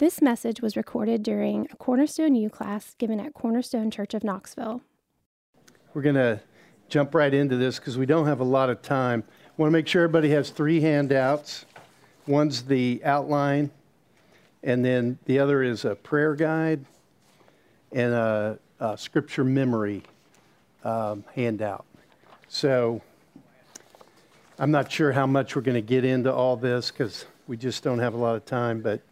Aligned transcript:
This 0.00 0.22
message 0.22 0.62
was 0.62 0.78
recorded 0.78 1.22
during 1.22 1.68
a 1.70 1.76
Cornerstone 1.76 2.34
U 2.34 2.48
class 2.48 2.94
given 2.94 3.20
at 3.20 3.34
Cornerstone 3.34 3.90
Church 3.90 4.14
of 4.14 4.24
Knoxville. 4.24 4.80
We're 5.92 6.00
going 6.00 6.14
to 6.14 6.40
jump 6.88 7.14
right 7.14 7.34
into 7.34 7.58
this 7.58 7.78
because 7.78 7.98
we 7.98 8.06
don't 8.06 8.24
have 8.24 8.40
a 8.40 8.44
lot 8.44 8.70
of 8.70 8.80
time. 8.80 9.22
I 9.46 9.50
want 9.58 9.68
to 9.68 9.72
make 9.74 9.86
sure 9.86 10.04
everybody 10.04 10.30
has 10.30 10.48
three 10.48 10.80
handouts. 10.80 11.66
One's 12.26 12.62
the 12.62 13.02
outline, 13.04 13.70
and 14.62 14.82
then 14.82 15.18
the 15.26 15.38
other 15.38 15.62
is 15.62 15.84
a 15.84 15.94
prayer 15.96 16.34
guide 16.34 16.82
and 17.92 18.14
a, 18.14 18.58
a 18.80 18.96
scripture 18.96 19.44
memory 19.44 20.02
um, 20.82 21.24
handout. 21.34 21.84
So 22.48 23.02
I'm 24.58 24.70
not 24.70 24.90
sure 24.90 25.12
how 25.12 25.26
much 25.26 25.54
we're 25.54 25.60
going 25.60 25.74
to 25.74 25.82
get 25.82 26.06
into 26.06 26.32
all 26.32 26.56
this 26.56 26.90
because 26.90 27.26
we 27.46 27.58
just 27.58 27.82
don't 27.82 27.98
have 27.98 28.14
a 28.14 28.18
lot 28.18 28.34
of 28.34 28.46
time, 28.46 28.80
but 28.80 29.02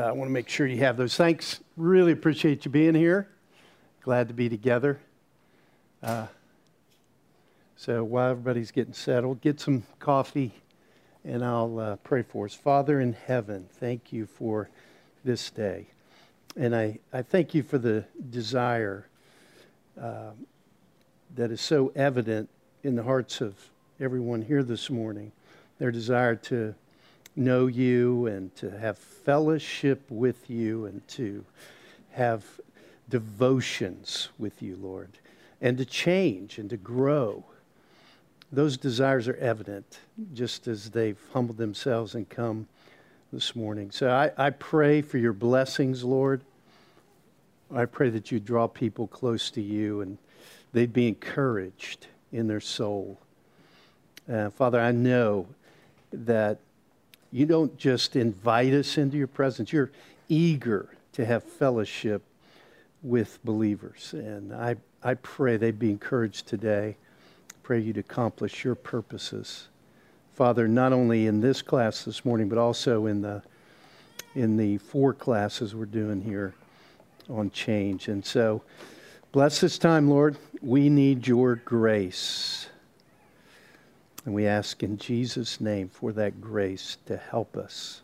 I 0.00 0.12
want 0.12 0.28
to 0.28 0.32
make 0.32 0.48
sure 0.48 0.66
you 0.66 0.78
have 0.78 0.96
those. 0.96 1.16
Thanks. 1.16 1.60
Really 1.76 2.12
appreciate 2.12 2.64
you 2.64 2.70
being 2.70 2.94
here. 2.94 3.28
Glad 4.02 4.28
to 4.28 4.34
be 4.34 4.48
together. 4.48 5.00
Uh, 6.02 6.26
so 7.76 8.04
while 8.04 8.30
everybody's 8.30 8.70
getting 8.70 8.92
settled, 8.92 9.40
get 9.40 9.58
some 9.58 9.84
coffee 9.98 10.52
and 11.24 11.44
I'll 11.44 11.78
uh, 11.78 11.96
pray 11.96 12.22
for 12.22 12.44
us. 12.44 12.54
Father 12.54 13.00
in 13.00 13.14
heaven, 13.14 13.68
thank 13.80 14.12
you 14.12 14.26
for 14.26 14.68
this 15.24 15.50
day. 15.50 15.86
And 16.56 16.76
I, 16.76 16.98
I 17.12 17.22
thank 17.22 17.54
you 17.54 17.62
for 17.62 17.78
the 17.78 18.04
desire 18.30 19.06
uh, 20.00 20.30
that 21.34 21.50
is 21.50 21.60
so 21.60 21.90
evident 21.96 22.48
in 22.84 22.96
the 22.96 23.02
hearts 23.02 23.40
of 23.40 23.54
everyone 23.98 24.42
here 24.42 24.62
this 24.62 24.90
morning 24.90 25.32
their 25.78 25.90
desire 25.90 26.36
to 26.36 26.74
know 27.36 27.66
you 27.66 28.26
and 28.26 28.54
to 28.56 28.70
have 28.70 28.98
fellowship 28.98 30.02
with 30.10 30.48
you 30.48 30.86
and 30.86 31.06
to 31.08 31.44
have 32.12 32.44
devotions 33.08 34.30
with 34.38 34.62
you, 34.62 34.76
Lord, 34.76 35.10
and 35.60 35.76
to 35.78 35.84
change 35.84 36.58
and 36.58 36.70
to 36.70 36.76
grow. 36.76 37.44
Those 38.50 38.76
desires 38.76 39.28
are 39.28 39.36
evident 39.36 40.00
just 40.32 40.66
as 40.66 40.90
they've 40.90 41.18
humbled 41.32 41.58
themselves 41.58 42.14
and 42.14 42.28
come 42.28 42.66
this 43.32 43.54
morning. 43.54 43.90
So 43.90 44.10
I, 44.10 44.30
I 44.38 44.50
pray 44.50 45.02
for 45.02 45.18
your 45.18 45.32
blessings, 45.32 46.04
Lord. 46.04 46.40
I 47.74 47.84
pray 47.84 48.10
that 48.10 48.30
you 48.30 48.38
draw 48.38 48.68
people 48.68 49.08
close 49.08 49.50
to 49.50 49.60
you 49.60 50.00
and 50.00 50.18
they'd 50.72 50.92
be 50.92 51.08
encouraged 51.08 52.06
in 52.32 52.46
their 52.46 52.60
soul. 52.60 53.18
Uh, 54.30 54.50
Father, 54.50 54.80
I 54.80 54.92
know 54.92 55.46
that 56.12 56.60
you 57.36 57.44
don't 57.44 57.76
just 57.76 58.16
invite 58.16 58.72
us 58.72 58.96
into 58.96 59.18
your 59.18 59.26
presence, 59.26 59.70
you're 59.70 59.90
eager 60.26 60.88
to 61.12 61.22
have 61.22 61.44
fellowship 61.44 62.22
with 63.02 63.38
believers. 63.44 64.14
And 64.14 64.54
I, 64.54 64.76
I 65.02 65.14
pray 65.16 65.58
they'd 65.58 65.78
be 65.78 65.90
encouraged 65.90 66.46
today. 66.46 66.96
Pray 67.62 67.80
you'd 67.80 67.98
accomplish 67.98 68.64
your 68.64 68.74
purposes. 68.74 69.68
Father, 70.32 70.66
not 70.66 70.94
only 70.94 71.26
in 71.26 71.42
this 71.42 71.60
class 71.60 72.06
this 72.06 72.24
morning, 72.24 72.48
but 72.48 72.56
also 72.56 73.04
in 73.04 73.20
the, 73.20 73.42
in 74.34 74.56
the 74.56 74.78
four 74.78 75.12
classes 75.12 75.74
we're 75.74 75.84
doing 75.84 76.22
here 76.22 76.54
on 77.28 77.50
change. 77.50 78.08
And 78.08 78.24
so, 78.24 78.62
bless 79.32 79.60
this 79.60 79.76
time, 79.76 80.08
Lord. 80.08 80.38
We 80.62 80.88
need 80.88 81.26
your 81.26 81.56
grace. 81.56 82.70
And 84.26 84.34
we 84.34 84.46
ask 84.48 84.82
in 84.82 84.98
Jesus' 84.98 85.60
name 85.60 85.88
for 85.88 86.12
that 86.12 86.40
grace 86.40 86.98
to 87.06 87.16
help 87.16 87.56
us 87.56 88.02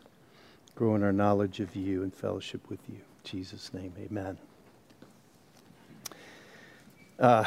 grow 0.73 0.95
in 0.95 1.03
our 1.03 1.11
knowledge 1.11 1.59
of 1.59 1.75
you 1.75 2.01
and 2.01 2.13
fellowship 2.13 2.61
with 2.69 2.79
you. 2.87 2.95
In 2.95 3.01
Jesus' 3.25 3.73
name, 3.73 3.91
amen. 3.99 4.37
Uh, 7.19 7.43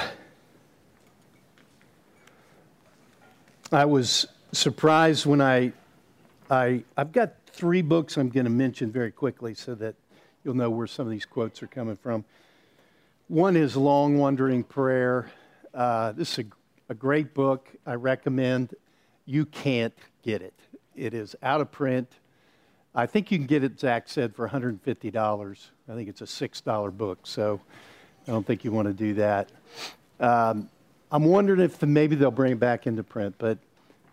I 3.72 3.86
was 3.86 4.26
surprised 4.52 5.24
when 5.24 5.40
I, 5.40 5.72
I, 6.50 6.84
I've 6.98 7.12
got 7.12 7.32
three 7.46 7.80
books 7.80 8.18
I'm 8.18 8.28
going 8.28 8.44
to 8.44 8.50
mention 8.50 8.92
very 8.92 9.10
quickly 9.10 9.54
so 9.54 9.74
that 9.76 9.94
you'll 10.44 10.54
know 10.54 10.68
where 10.68 10.86
some 10.86 11.06
of 11.06 11.10
these 11.10 11.24
quotes 11.24 11.62
are 11.62 11.66
coming 11.66 11.96
from. 11.96 12.26
One 13.28 13.56
is 13.56 13.74
Long 13.74 14.18
Wandering 14.18 14.62
Prayer. 14.64 15.30
Uh, 15.72 16.12
this 16.12 16.32
is 16.32 16.40
a 16.40 16.44
a 16.88 16.94
great 16.94 17.34
book. 17.34 17.68
I 17.84 17.94
recommend. 17.94 18.74
You 19.24 19.44
can't 19.46 19.96
get 20.22 20.42
it. 20.42 20.54
It 20.94 21.14
is 21.14 21.34
out 21.42 21.60
of 21.60 21.70
print. 21.72 22.08
I 22.94 23.06
think 23.06 23.30
you 23.30 23.38
can 23.38 23.46
get 23.46 23.62
it, 23.62 23.78
Zach 23.78 24.08
said, 24.08 24.34
for 24.34 24.48
$150. 24.48 25.66
I 25.88 25.94
think 25.94 26.08
it's 26.08 26.22
a 26.22 26.24
$6 26.24 26.96
book, 26.96 27.18
so 27.24 27.60
I 28.26 28.30
don't 28.30 28.46
think 28.46 28.64
you 28.64 28.72
want 28.72 28.88
to 28.88 28.94
do 28.94 29.14
that. 29.14 29.50
Um, 30.18 30.70
I'm 31.12 31.24
wondering 31.24 31.60
if 31.60 31.78
the, 31.78 31.86
maybe 31.86 32.16
they'll 32.16 32.30
bring 32.30 32.52
it 32.52 32.60
back 32.60 32.86
into 32.86 33.02
print, 33.02 33.34
but 33.38 33.58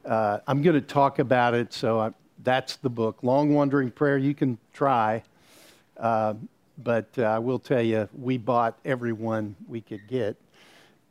uh, 0.05 0.39
I'm 0.47 0.61
going 0.61 0.75
to 0.75 0.81
talk 0.81 1.19
about 1.19 1.53
it, 1.53 1.71
so 1.71 1.99
I, 1.99 2.11
that's 2.43 2.75
the 2.77 2.89
book. 2.89 3.19
Long 3.23 3.53
Wandering 3.53 3.89
Prayer, 3.89 4.17
you 4.17 4.33
can 4.33 4.57
try, 4.73 5.23
uh, 5.97 6.33
but 6.83 7.07
uh, 7.17 7.23
I 7.23 7.39
will 7.39 7.59
tell 7.59 7.81
you, 7.81 8.09
we 8.19 8.37
bought 8.37 8.77
every 8.83 9.13
one 9.13 9.55
we 9.67 9.79
could 9.79 10.07
get 10.07 10.37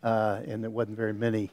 uh, 0.03 0.41
and 0.47 0.63
there 0.63 0.71
wasn't 0.71 0.97
very 0.97 1.13
many, 1.13 1.51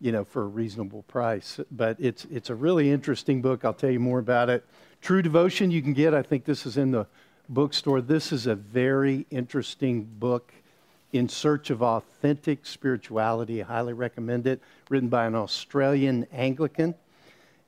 you 0.00 0.12
know, 0.12 0.24
for 0.24 0.42
a 0.42 0.46
reasonable 0.46 1.02
price. 1.02 1.60
But 1.70 1.96
it's 1.98 2.26
it's 2.30 2.50
a 2.50 2.54
really 2.54 2.90
interesting 2.90 3.42
book. 3.42 3.64
I'll 3.64 3.74
tell 3.74 3.90
you 3.90 4.00
more 4.00 4.18
about 4.18 4.50
it. 4.50 4.64
True 5.00 5.22
Devotion 5.22 5.70
you 5.70 5.82
can 5.82 5.92
get. 5.92 6.14
I 6.14 6.22
think 6.22 6.44
this 6.44 6.66
is 6.66 6.76
in 6.76 6.90
the 6.90 7.06
bookstore. 7.48 8.00
This 8.00 8.32
is 8.32 8.46
a 8.46 8.54
very 8.54 9.26
interesting 9.30 10.04
book. 10.04 10.52
In 11.12 11.28
Search 11.28 11.70
of 11.70 11.82
Authentic 11.82 12.66
Spirituality. 12.66 13.62
I 13.62 13.66
highly 13.66 13.92
recommend 13.92 14.46
it. 14.46 14.60
Written 14.90 15.08
by 15.08 15.26
an 15.26 15.34
Australian 15.34 16.26
Anglican. 16.32 16.94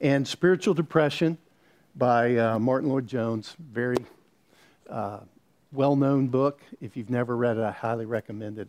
And 0.00 0.27
Spiritual 0.27 0.75
Depression 0.75 1.39
by 1.97 2.37
uh, 2.37 2.59
Martyn 2.59 2.91
Lloyd-Jones. 2.91 3.56
Very 3.59 3.97
uh, 4.91 5.21
well 5.72 5.97
known 5.97 6.27
book. 6.27 6.60
If 6.81 6.97
you've 6.97 7.10
never 7.10 7.37
read 7.37 7.56
it, 7.56 7.62
I 7.62 7.71
highly 7.71 8.06
recommend 8.06 8.59
it. 8.59 8.69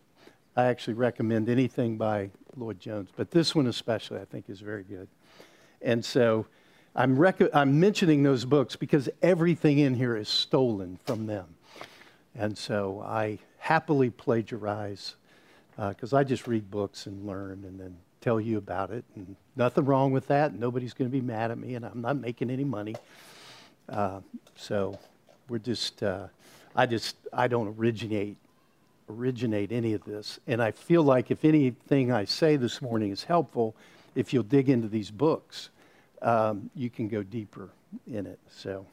I 0.56 0.66
actually 0.66 0.96
recommend 0.96 1.50
anything 1.50 1.98
by 1.98 2.32
Lloyd-Jones, 2.58 3.10
but 3.16 3.32
this 3.32 3.56
one 3.56 3.68
especially 3.68 4.20
I 4.20 4.26
think 4.26 4.50
is 4.50 4.60
very 4.60 4.84
good. 4.84 5.08
And 5.82 6.04
so 6.04 6.46
I'm, 6.96 7.18
rec- 7.18 7.54
I'm 7.54 7.80
mentioning 7.80 8.24
those 8.24 8.46
books 8.46 8.76
because 8.76 9.10
everything 9.22 9.80
in 9.80 9.96
here 9.96 10.16
is 10.16 10.28
stolen 10.28 11.00
from 11.06 11.28
them. 11.28 11.56
And 12.36 12.58
so 12.58 13.02
I 13.06 13.40
happily 13.58 14.10
plagiarize 14.10 15.16
because 15.78 16.14
uh, 16.14 16.18
I 16.18 16.24
just 16.24 16.48
read 16.48 16.70
books 16.70 17.06
and 17.06 17.26
learn 17.26 17.64
and 17.66 17.80
then 17.80 17.96
tell 18.22 18.42
you 18.42 18.58
about 18.58 18.92
it. 18.92 19.06
And 19.16 19.36
nothing 19.56 19.86
wrong 19.86 20.12
with 20.12 20.28
that. 20.28 20.54
Nobody's 20.54 20.94
going 20.94 21.10
to 21.10 21.12
be 21.12 21.22
mad 21.22 21.52
at 21.52 21.58
me, 21.58 21.76
and 21.76 21.86
I'm 21.86 22.02
not 22.02 22.18
making 22.18 22.50
any 22.50 22.66
money. 22.66 22.96
Uh, 23.88 24.20
so 24.56 25.00
we're 25.48 25.60
just, 25.60 26.04
uh, 26.04 26.28
I 26.76 26.86
just, 26.86 27.16
I 27.32 27.48
don't 27.48 27.76
originate 27.80 28.38
originate 29.10 29.72
any 29.72 29.94
of 29.94 30.04
this. 30.04 30.40
And 30.48 30.62
I 30.62 30.72
feel 30.72 31.04
like 31.04 31.32
if 31.32 31.44
anything 31.44 32.12
I 32.12 32.26
say 32.26 32.56
this 32.56 32.82
morning 32.82 33.12
is 33.12 33.24
helpful, 33.24 33.76
if 34.16 34.34
you'll 34.34 34.44
dig 34.44 34.70
into 34.70 34.88
these 34.88 35.12
books, 35.12 35.70
um, 36.22 36.70
you 36.76 36.90
can 36.90 37.08
go 37.08 37.24
deeper 37.24 37.70
in 38.12 38.26
it. 38.26 38.40
So, 38.50 38.86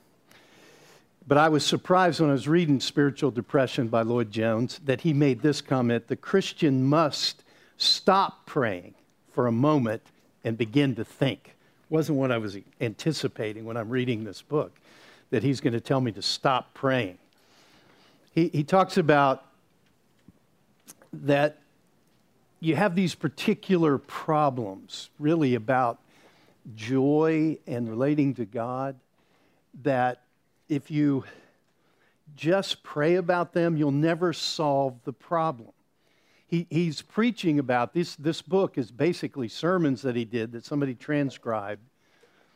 but 1.26 1.38
I 1.38 1.48
was 1.48 1.66
surprised 1.66 2.20
when 2.20 2.30
I 2.30 2.34
was 2.34 2.48
reading 2.48 2.80
Spiritual 2.80 3.30
Depression 3.30 3.88
by 3.88 4.02
Lloyd-Jones 4.02 4.80
that 4.84 5.00
he 5.00 5.12
made 5.12 5.42
this 5.42 5.60
comment: 5.60 6.08
the 6.08 6.16
Christian 6.16 6.84
must 6.84 7.42
stop 7.76 8.46
praying 8.46 8.94
for 9.32 9.46
a 9.46 9.52
moment 9.52 10.02
and 10.44 10.56
begin 10.56 10.94
to 10.94 11.04
think. 11.04 11.54
Wasn't 11.88 12.16
what 12.16 12.32
I 12.32 12.38
was 12.38 12.56
anticipating 12.80 13.64
when 13.64 13.76
I'm 13.76 13.90
reading 13.90 14.24
this 14.24 14.42
book, 14.42 14.72
that 15.30 15.42
he's 15.42 15.60
going 15.60 15.72
to 15.72 15.80
tell 15.80 16.00
me 16.00 16.12
to 16.12 16.22
stop 16.22 16.74
praying. 16.74 17.18
He, 18.32 18.48
he 18.48 18.64
talks 18.64 18.96
about 18.96 19.44
that 21.24 21.58
you 22.60 22.76
have 22.76 22.94
these 22.94 23.14
particular 23.14 23.98
problems, 23.98 25.10
really 25.18 25.54
about 25.54 26.00
joy 26.74 27.58
and 27.66 27.88
relating 27.88 28.34
to 28.34 28.44
God, 28.44 28.96
that 29.82 30.22
if 30.68 30.90
you 30.90 31.24
just 32.34 32.82
pray 32.82 33.16
about 33.16 33.52
them, 33.52 33.76
you'll 33.76 33.90
never 33.90 34.32
solve 34.32 34.94
the 35.04 35.12
problem. 35.12 35.70
He, 36.48 36.66
he's 36.70 37.02
preaching 37.02 37.58
about 37.58 37.92
this. 37.92 38.16
This 38.16 38.40
book 38.40 38.78
is 38.78 38.90
basically 38.90 39.48
sermons 39.48 40.02
that 40.02 40.16
he 40.16 40.24
did 40.24 40.52
that 40.52 40.64
somebody 40.64 40.94
transcribed. 40.94 41.82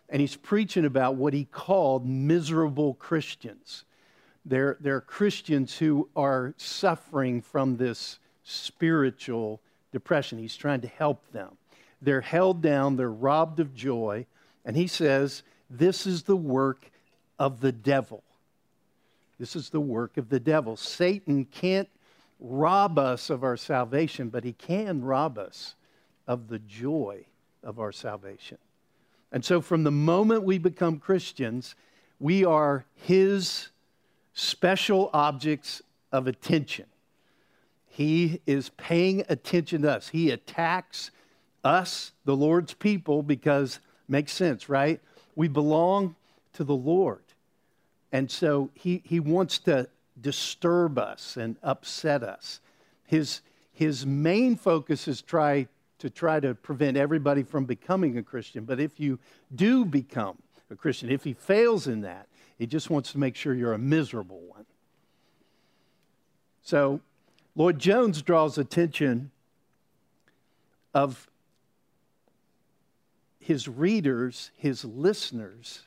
And 0.09 0.21
he's 0.21 0.37
preaching 0.37 0.85
about 0.85 1.17
what 1.17 1.35
he 1.35 1.45
called 1.45 2.07
miserable 2.07 2.95
Christians. 2.95 3.85
They're, 4.45 4.77
they're 4.81 5.01
Christians 5.01 5.77
who 5.77 6.09
are 6.17 6.55
suffering 6.57 7.43
from 7.43 7.77
this 7.77 8.19
spiritual 8.45 9.61
depression. 9.93 10.39
He's 10.39 10.57
trying 10.57 10.81
to 10.83 10.89
help 10.89 11.31
them. 11.33 11.57
They're 12.03 12.21
held 12.21 12.63
down, 12.63 12.97
they're 12.97 13.11
robbed 13.11 13.61
of 13.61 13.75
joy. 13.75 14.27
And 14.65 14.77
he 14.77 14.87
says, 14.87 15.43
This 15.69 16.07
is 16.07 16.23
the 16.23 16.37
work 16.37 16.91
of 17.39 17.61
the 17.61 17.73
devil. 17.73 18.23
This 19.39 19.57
is 19.57 19.71
the 19.71 19.81
work 19.81 20.17
of 20.17 20.29
the 20.29 20.41
devil. 20.41 20.77
Satan 20.77 21.47
can't 21.47 21.89
rob 22.39 22.99
us 22.99 23.31
of 23.31 23.43
our 23.43 23.57
salvation, 23.57 24.29
but 24.29 24.45
he 24.45 24.53
can 24.53 25.03
rob 25.03 25.39
us 25.39 25.75
of 26.27 26.49
the 26.49 26.59
joy 26.59 27.25
of 27.63 27.79
our 27.79 27.93
salvation. 27.93 28.59
And 29.33 29.45
so, 29.45 29.61
from 29.61 29.85
the 29.85 29.91
moment 29.91 30.43
we 30.43 30.59
become 30.59 30.99
Christians, 30.99 31.75
we 32.19 32.45
are 32.45 32.85
his 32.95 33.69
special 34.35 35.11
objects 35.13 35.83
of 36.13 36.27
attention. 36.27 36.87
He 37.93 38.41
is 38.47 38.71
paying 38.71 39.25
attention 39.29 39.83
to 39.83 39.91
us. 39.91 40.09
He 40.09 40.31
attacks 40.31 41.11
us, 41.65 42.13
the 42.25 42.37
Lord's 42.37 42.73
people, 42.73 43.23
because 43.23 43.81
makes 44.09 44.33
sense, 44.33 44.69
right? 44.69 45.01
We 45.35 45.49
belong 45.49 46.15
to 46.55 46.65
the 46.65 46.75
Lord. 46.75 47.23
And 48.13 48.31
so 48.31 48.71
he, 48.75 49.03
he 49.05 49.21
wants 49.21 49.59
to 49.61 49.89
disturb 50.21 50.99
us 50.99 51.37
and 51.37 51.57
upset 51.63 52.23
us. 52.23 52.61
His, 53.07 53.41
his 53.73 54.07
main 54.07 54.57
focus 54.57 55.09
is 55.09 55.21
try 55.21 55.67
to 55.99 56.09
try 56.11 56.41
to 56.41 56.55
prevent 56.55 56.97
everybody 56.97 57.43
from 57.43 57.65
becoming 57.65 58.17
a 58.19 58.23
Christian. 58.23 58.65
But 58.65 58.81
if 58.81 58.99
you 58.99 59.19
do 59.55 59.85
become 59.85 60.39
a 60.71 60.77
Christian, 60.77 61.11
if 61.11 61.25
he 61.25 61.35
fails 61.35 61.87
in 61.87 62.03
that, 62.03 62.29
he 62.57 62.67
just 62.67 62.89
wants 62.89 63.13
to 63.13 63.19
make 63.19 63.37
sure 63.37 63.53
you're 63.53 63.75
a 63.75 63.79
miserable 63.79 64.41
one. 64.41 64.65
So 66.63 67.01
Lloyd 67.57 67.79
Jones 67.79 68.23
draws 68.23 68.59
attention 68.59 69.31
of 70.95 71.29
his 73.39 73.67
readers, 73.67 74.51
his 74.57 74.85
listeners, 74.85 75.83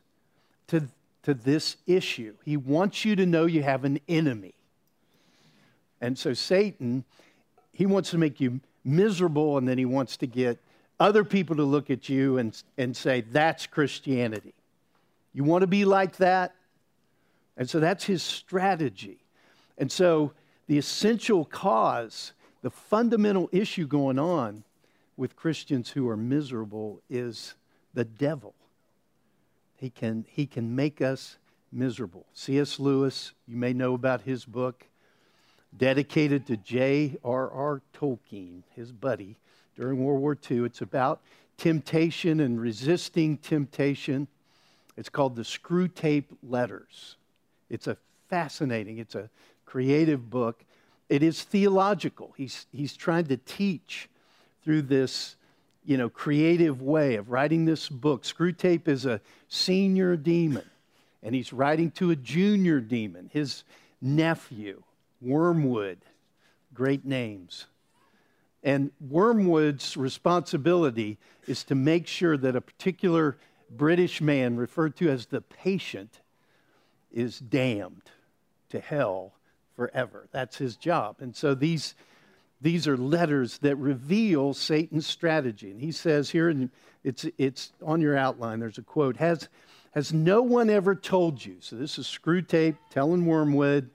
to, 0.67 0.87
to 1.23 1.33
this 1.33 1.77
issue. 1.87 2.35
He 2.43 2.57
wants 2.57 3.05
you 3.05 3.15
to 3.15 3.25
know 3.25 3.45
you 3.45 3.63
have 3.63 3.85
an 3.85 3.99
enemy. 4.07 4.53
And 6.01 6.17
so 6.17 6.33
Satan, 6.33 7.05
he 7.71 7.85
wants 7.85 8.11
to 8.11 8.17
make 8.17 8.41
you 8.41 8.59
miserable, 8.83 9.57
and 9.57 9.67
then 9.67 9.77
he 9.77 9.85
wants 9.85 10.17
to 10.17 10.27
get 10.27 10.59
other 10.99 11.23
people 11.23 11.55
to 11.55 11.63
look 11.63 11.89
at 11.89 12.09
you 12.09 12.37
and, 12.37 12.61
and 12.77 12.95
say, 12.95 13.21
that's 13.21 13.65
Christianity. 13.65 14.53
You 15.33 15.43
want 15.43 15.61
to 15.61 15.67
be 15.67 15.85
like 15.85 16.17
that? 16.17 16.53
And 17.55 17.69
so 17.69 17.79
that's 17.79 18.03
his 18.03 18.21
strategy. 18.21 19.19
And 19.77 19.91
so 19.91 20.33
the 20.67 20.77
essential 20.77 21.45
cause, 21.45 22.33
the 22.61 22.69
fundamental 22.69 23.49
issue 23.51 23.85
going 23.85 24.19
on 24.19 24.63
with 25.17 25.35
Christians 25.35 25.89
who 25.91 26.07
are 26.09 26.17
miserable 26.17 27.01
is 27.09 27.55
the 27.93 28.05
devil. 28.05 28.53
He 29.77 29.89
can, 29.89 30.25
he 30.29 30.45
can 30.45 30.75
make 30.75 31.01
us 31.01 31.37
miserable. 31.71 32.25
C.S. 32.33 32.79
Lewis, 32.79 33.33
you 33.47 33.57
may 33.57 33.73
know 33.73 33.93
about 33.93 34.21
his 34.21 34.45
book, 34.45 34.85
dedicated 35.75 36.45
to 36.47 36.57
J.R.R. 36.57 37.81
Tolkien, 37.93 38.63
his 38.75 38.91
buddy, 38.91 39.35
during 39.75 40.03
World 40.03 40.21
War 40.21 40.37
II. 40.49 40.65
It's 40.65 40.81
about 40.81 41.21
temptation 41.57 42.39
and 42.39 42.59
resisting 42.59 43.37
temptation. 43.37 44.27
It's 44.95 45.09
called 45.09 45.35
the 45.35 45.41
Screwtape 45.41 46.25
Letters. 46.47 47.17
It's 47.69 47.87
a 47.87 47.97
fascinating, 48.29 48.99
it's 48.99 49.15
a 49.15 49.29
creative 49.65 50.29
book. 50.29 50.63
It 51.09 51.23
is 51.23 51.43
theological. 51.43 52.33
He's, 52.37 52.65
he's 52.71 52.95
trying 52.95 53.25
to 53.25 53.37
teach 53.37 54.09
through 54.63 54.83
this 54.83 55.35
you 55.85 55.97
know, 55.97 56.09
creative 56.09 56.81
way 56.81 57.15
of 57.15 57.29
writing 57.29 57.65
this 57.65 57.89
book. 57.89 58.23
Screwtape 58.23 58.87
is 58.87 59.05
a 59.05 59.21
senior 59.47 60.15
demon, 60.15 60.69
and 61.21 61.35
he's 61.35 61.51
writing 61.51 61.91
to 61.91 62.11
a 62.11 62.15
junior 62.15 62.79
demon, 62.79 63.29
his 63.33 63.63
nephew, 64.01 64.81
Wormwood. 65.21 65.99
Great 66.73 67.05
names. 67.05 67.65
And 68.63 68.91
Wormwood's 69.01 69.97
responsibility 69.97 71.17
is 71.47 71.63
to 71.65 71.75
make 71.75 72.07
sure 72.07 72.37
that 72.37 72.55
a 72.55 72.61
particular 72.61 73.37
British 73.69 74.21
man, 74.21 74.55
referred 74.55 74.95
to 74.97 75.09
as 75.09 75.25
the 75.25 75.41
patient, 75.41 76.19
is 77.11 77.39
damned 77.39 78.09
to 78.69 78.79
hell 78.79 79.33
forever. 79.75 80.27
That's 80.31 80.57
his 80.57 80.75
job. 80.75 81.17
And 81.19 81.35
so 81.35 81.53
these 81.53 81.95
these 82.63 82.87
are 82.87 82.95
letters 82.95 83.57
that 83.57 83.75
reveal 83.75 84.53
Satan's 84.53 85.05
strategy. 85.05 85.69
And 85.69 85.81
he 85.81 85.91
says 85.91 86.29
here, 86.29 86.47
and 86.47 86.69
it's, 87.03 87.25
it's 87.37 87.73
on 87.85 87.99
your 87.99 88.15
outline, 88.15 88.61
there's 88.61 88.77
a 88.77 88.83
quote 88.83 89.17
Has, 89.17 89.49
has 89.91 90.13
no 90.13 90.41
one 90.41 90.69
ever 90.69 90.95
told 90.95 91.43
you? 91.45 91.57
So 91.59 91.75
this 91.75 91.99
is 91.99 92.07
Screwtape 92.07 92.77
telling 92.89 93.25
Wormwood. 93.25 93.89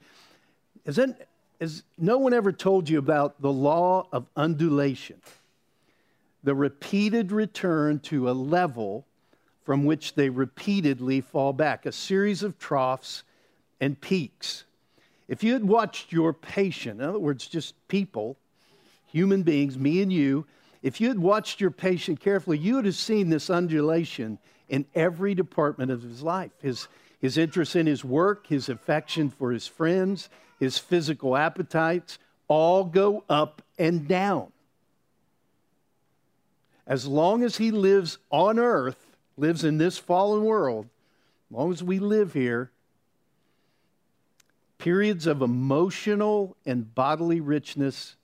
Hasn't, 0.85 1.17
has 1.59 1.81
no 1.97 2.19
one 2.19 2.31
ever 2.31 2.51
told 2.51 2.87
you 2.87 2.99
about 2.99 3.41
the 3.41 3.51
law 3.51 4.07
of 4.11 4.27
undulation? 4.35 5.19
The 6.43 6.53
repeated 6.53 7.31
return 7.31 7.99
to 8.01 8.29
a 8.29 8.33
level 8.33 9.05
from 9.63 9.83
which 9.83 10.13
they 10.13 10.29
repeatedly 10.29 11.21
fall 11.21 11.53
back, 11.53 11.87
a 11.87 11.91
series 11.91 12.43
of 12.43 12.59
troughs 12.59 13.23
and 13.81 13.99
peaks. 13.99 14.63
If 15.29 15.43
you 15.43 15.53
had 15.53 15.63
watched 15.63 16.11
your 16.11 16.33
patient, 16.33 16.99
in 16.99 17.07
other 17.07 17.19
words, 17.19 17.45
just 17.45 17.75
people, 17.87 18.35
human 19.05 19.43
beings, 19.43 19.77
me 19.77 20.01
and 20.01 20.11
you, 20.11 20.47
if 20.81 20.99
you 20.99 21.07
had 21.07 21.19
watched 21.19 21.61
your 21.61 21.69
patient 21.69 22.19
carefully, 22.19 22.57
you 22.57 22.75
would 22.75 22.85
have 22.85 22.95
seen 22.95 23.29
this 23.29 23.47
undulation 23.47 24.39
in 24.69 24.87
every 24.95 25.35
department 25.35 25.91
of 25.91 26.01
his 26.01 26.23
life 26.23 26.51
his, 26.61 26.87
his 27.21 27.37
interest 27.37 27.75
in 27.75 27.85
his 27.85 28.03
work, 28.03 28.47
his 28.47 28.69
affection 28.69 29.29
for 29.29 29.51
his 29.51 29.67
friends, 29.67 30.29
his 30.59 30.79
physical 30.79 31.37
appetites 31.37 32.17
all 32.47 32.83
go 32.83 33.23
up 33.29 33.61
and 33.77 34.07
down. 34.07 34.51
As 36.87 37.05
long 37.05 37.43
as 37.43 37.57
he 37.57 37.69
lives 37.69 38.17
on 38.31 38.57
earth, 38.57 39.15
lives 39.37 39.63
in 39.63 39.77
this 39.77 39.99
fallen 39.99 40.43
world, 40.43 40.85
as 41.51 41.55
long 41.55 41.71
as 41.71 41.83
we 41.83 41.99
live 41.99 42.33
here, 42.33 42.71
periods 44.79 45.27
of 45.27 45.41
emotional 45.41 46.57
and 46.65 46.95
bodily 46.95 47.39
richness 47.39 48.15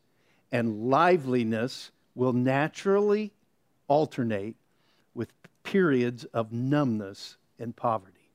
and 0.51 0.89
liveliness 0.89 1.91
will 2.15 2.33
naturally 2.33 3.31
alternate 3.87 4.55
with 5.13 5.31
periods 5.63 6.23
of 6.25 6.51
numbness 6.51 7.37
and 7.59 7.75
poverty. 7.75 8.31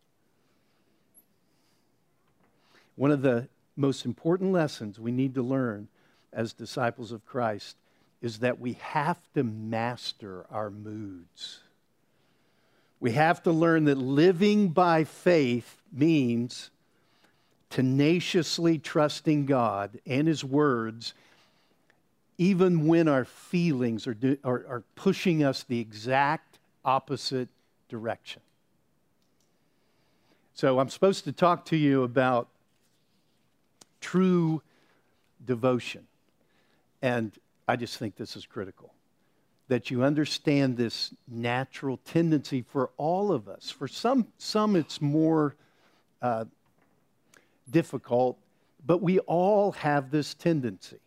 One 2.94 3.11
of 3.11 3.22
the 3.22 3.49
most 3.75 4.04
important 4.04 4.52
lessons 4.52 5.00
we 5.00 5.11
need 5.11 5.35
to 5.35 5.42
learn 5.42 5.88
as 6.33 6.52
disciples 6.52 7.12
of 7.12 7.25
Christ 7.25 7.76
is 8.21 8.40
that 8.40 8.61
we 8.61 8.75
have 8.75 9.18
to 9.33 9.42
master 9.42 10.44
our 10.50 10.68
moods. 10.68 11.61
We 13.00 13.12
have 13.12 13.42
to 13.44 13.52
learn 13.52 13.85
that 13.87 13.97
living 13.97 14.68
by 14.68 15.04
faith 15.04 15.80
means 15.90 16.71
tenaciously 17.70 18.78
trusting 18.78 19.46
God 19.46 20.00
and 20.06 20.28
His 20.28 20.44
words 20.44 21.14
even 22.36 22.86
when 22.86 23.06
our 23.06 23.26
feelings 23.26 24.06
are, 24.06 24.14
do, 24.14 24.36
are, 24.44 24.64
are 24.66 24.82
pushing 24.94 25.44
us 25.44 25.62
the 25.62 25.78
exact 25.78 26.58
opposite 26.84 27.48
direction. 27.88 28.40
So, 30.54 30.78
I'm 30.78 30.88
supposed 30.88 31.24
to 31.24 31.32
talk 31.32 31.66
to 31.66 31.76
you 31.76 32.02
about 32.02 32.48
true 34.00 34.62
devotion. 35.44 36.06
And 37.02 37.32
I 37.68 37.76
just 37.76 37.98
think 37.98 38.16
this 38.16 38.36
is 38.36 38.46
critical 38.46 38.92
that 39.68 39.88
you 39.88 40.02
understand 40.02 40.76
this 40.76 41.14
natural 41.28 41.98
tendency 41.98 42.60
for 42.60 42.90
all 42.96 43.30
of 43.30 43.48
us. 43.48 43.70
For 43.70 43.86
some, 43.86 44.26
some 44.36 44.74
it's 44.74 45.00
more 45.00 45.54
uh, 46.20 46.46
difficult, 47.70 48.38
but 48.84 49.02
we 49.02 49.18
all 49.20 49.72
have 49.72 50.10
this 50.10 50.34
tendency. 50.34 50.98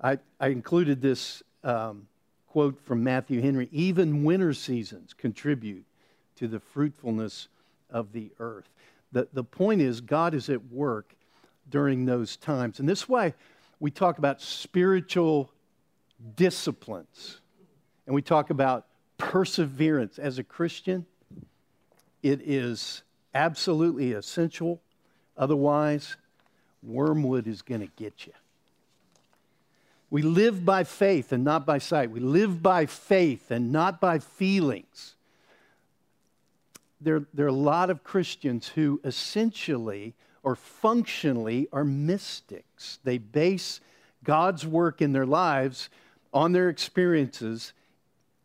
I, 0.00 0.18
I 0.38 0.48
included 0.48 1.00
this 1.00 1.42
um, 1.64 2.06
quote 2.46 2.80
from 2.84 3.02
Matthew 3.02 3.40
Henry 3.40 3.68
even 3.72 4.24
winter 4.24 4.52
seasons 4.52 5.14
contribute 5.14 5.84
to 6.36 6.48
the 6.48 6.60
fruitfulness 6.60 7.48
of 7.90 8.12
the 8.12 8.30
earth. 8.38 8.68
The, 9.12 9.28
the 9.32 9.44
point 9.44 9.80
is, 9.80 10.00
God 10.00 10.34
is 10.34 10.48
at 10.48 10.70
work 10.70 11.14
during 11.70 12.04
those 12.04 12.36
times. 12.36 12.78
And 12.78 12.88
this 12.88 13.02
is 13.02 13.08
why 13.08 13.34
we 13.80 13.90
talk 13.90 14.18
about 14.18 14.40
spiritual 14.40 15.50
disciplines 16.36 17.40
and 18.06 18.14
we 18.14 18.22
talk 18.22 18.50
about 18.50 18.86
perseverance. 19.18 20.18
As 20.18 20.38
a 20.38 20.44
Christian, 20.44 21.06
it 22.22 22.40
is 22.42 23.02
absolutely 23.34 24.12
essential. 24.12 24.80
Otherwise, 25.38 26.16
wormwood 26.82 27.46
is 27.46 27.62
going 27.62 27.80
to 27.80 27.90
get 27.96 28.26
you. 28.26 28.32
We 30.10 30.22
live 30.22 30.64
by 30.64 30.84
faith 30.84 31.32
and 31.32 31.44
not 31.44 31.66
by 31.66 31.78
sight. 31.78 32.10
We 32.10 32.20
live 32.20 32.62
by 32.62 32.86
faith 32.86 33.50
and 33.50 33.70
not 33.70 34.00
by 34.00 34.18
feelings. 34.18 35.14
There, 37.00 37.22
there 37.32 37.46
are 37.46 37.50
a 37.50 37.52
lot 37.52 37.90
of 37.90 38.02
Christians 38.02 38.68
who 38.68 39.00
essentially 39.04 40.14
or 40.42 40.56
functionally 40.56 41.68
are 41.72 41.84
mystics. 41.84 42.98
They 43.04 43.18
base 43.18 43.80
God's 44.24 44.66
work 44.66 45.02
in 45.02 45.12
their 45.12 45.26
lives 45.26 45.90
on 46.32 46.52
their 46.52 46.68
experiences 46.68 47.72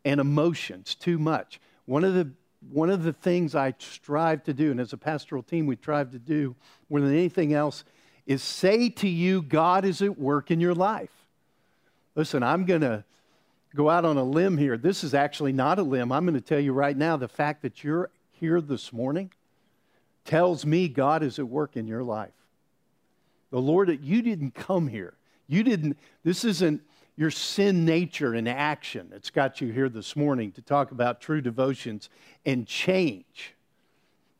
and 0.04 0.20
emotions 0.20 0.94
too 0.94 1.18
much. 1.18 1.60
One 1.86 2.04
of 2.04 2.14
the 2.14 2.30
one 2.70 2.90
of 2.90 3.02
the 3.02 3.12
things 3.12 3.54
I 3.54 3.74
strive 3.78 4.44
to 4.44 4.54
do, 4.54 4.70
and 4.70 4.80
as 4.80 4.92
a 4.92 4.96
pastoral 4.96 5.42
team 5.42 5.66
we 5.66 5.76
strive 5.76 6.10
to 6.12 6.18
do 6.18 6.54
more 6.88 7.00
than 7.00 7.12
anything 7.12 7.52
else, 7.52 7.84
is 8.26 8.42
say 8.42 8.88
to 8.88 9.08
you, 9.08 9.42
God 9.42 9.84
is 9.84 10.00
at 10.02 10.18
work 10.18 10.50
in 10.50 10.60
your 10.60 10.74
life. 10.74 11.10
Listen, 12.14 12.42
I'm 12.42 12.64
going 12.64 12.80
to 12.80 13.04
go 13.74 13.90
out 13.90 14.04
on 14.04 14.16
a 14.16 14.24
limb 14.24 14.56
here. 14.56 14.76
This 14.76 15.04
is 15.04 15.14
actually 15.14 15.52
not 15.52 15.78
a 15.78 15.82
limb. 15.82 16.12
I'm 16.12 16.24
going 16.24 16.34
to 16.34 16.40
tell 16.40 16.60
you 16.60 16.72
right 16.72 16.96
now 16.96 17.16
the 17.16 17.28
fact 17.28 17.62
that 17.62 17.82
you're 17.82 18.10
here 18.32 18.60
this 18.60 18.92
morning 18.92 19.30
tells 20.24 20.64
me 20.64 20.88
God 20.88 21.22
is 21.22 21.38
at 21.38 21.48
work 21.48 21.76
in 21.76 21.86
your 21.86 22.02
life. 22.02 22.32
The 23.50 23.60
Lord, 23.60 23.98
you 24.02 24.22
didn't 24.22 24.54
come 24.54 24.88
here. 24.88 25.14
You 25.46 25.62
didn't, 25.62 25.98
this 26.22 26.44
isn't 26.44 26.82
your 27.16 27.30
sin 27.30 27.84
nature 27.84 28.34
in 28.34 28.48
action. 28.48 29.12
It's 29.14 29.30
got 29.30 29.60
you 29.60 29.72
here 29.72 29.88
this 29.88 30.16
morning 30.16 30.52
to 30.52 30.62
talk 30.62 30.90
about 30.90 31.20
true 31.20 31.40
devotions 31.40 32.10
and 32.44 32.66
change 32.66 33.54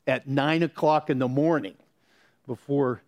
at 0.06 0.26
nine 0.26 0.62
o'clock 0.62 1.08
in 1.08 1.18
the 1.18 1.28
morning 1.28 1.76
before 2.46 3.02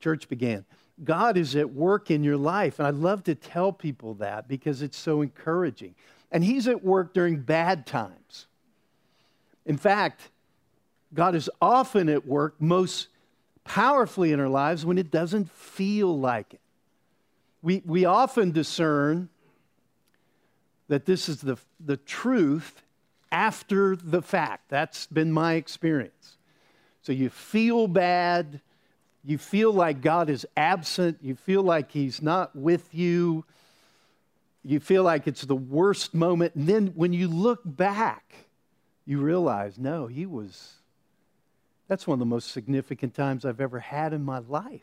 church 0.00 0.28
began. 0.28 0.64
God 1.04 1.36
is 1.36 1.54
at 1.54 1.72
work 1.72 2.10
in 2.10 2.24
your 2.24 2.36
life. 2.36 2.78
And 2.78 2.86
I 2.86 2.90
love 2.90 3.22
to 3.24 3.34
tell 3.34 3.72
people 3.72 4.14
that 4.14 4.48
because 4.48 4.82
it's 4.82 4.98
so 4.98 5.22
encouraging. 5.22 5.94
And 6.32 6.42
He's 6.42 6.66
at 6.66 6.82
work 6.84 7.14
during 7.14 7.40
bad 7.40 7.86
times. 7.86 8.46
In 9.64 9.76
fact, 9.76 10.30
God 11.14 11.34
is 11.34 11.48
often 11.62 12.08
at 12.08 12.26
work 12.26 12.56
most 12.60 13.08
powerfully 13.64 14.32
in 14.32 14.40
our 14.40 14.48
lives 14.48 14.84
when 14.84 14.98
it 14.98 15.10
doesn't 15.10 15.50
feel 15.50 16.18
like 16.18 16.54
it. 16.54 16.60
We, 17.62 17.82
we 17.84 18.04
often 18.04 18.52
discern 18.52 19.28
that 20.88 21.06
this 21.06 21.28
is 21.28 21.40
the, 21.40 21.56
the 21.84 21.96
truth 21.96 22.82
after 23.30 23.96
the 23.96 24.22
fact. 24.22 24.68
That's 24.68 25.06
been 25.06 25.32
my 25.32 25.54
experience. 25.54 26.36
So 27.02 27.12
you 27.12 27.30
feel 27.30 27.88
bad, 27.88 28.60
you 29.24 29.38
feel 29.38 29.72
like 29.72 30.00
God 30.00 30.30
is 30.30 30.46
absent, 30.56 31.18
you 31.22 31.34
feel 31.34 31.62
like 31.62 31.92
He's 31.92 32.22
not 32.22 32.54
with 32.54 32.94
you, 32.94 33.44
you 34.64 34.80
feel 34.80 35.02
like 35.02 35.26
it's 35.26 35.42
the 35.42 35.56
worst 35.56 36.14
moment. 36.14 36.54
And 36.54 36.66
then 36.66 36.88
when 36.88 37.12
you 37.12 37.28
look 37.28 37.60
back, 37.64 38.34
you 39.06 39.20
realize, 39.20 39.78
no, 39.78 40.06
He 40.06 40.26
was, 40.26 40.74
that's 41.88 42.06
one 42.06 42.16
of 42.16 42.20
the 42.20 42.26
most 42.26 42.50
significant 42.50 43.14
times 43.14 43.44
I've 43.44 43.60
ever 43.60 43.80
had 43.80 44.12
in 44.12 44.24
my 44.24 44.38
life. 44.38 44.82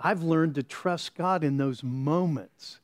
I've 0.00 0.22
learned 0.22 0.54
to 0.54 0.62
trust 0.62 1.14
God 1.16 1.42
in 1.42 1.56
those 1.56 1.82
moments, 1.82 2.80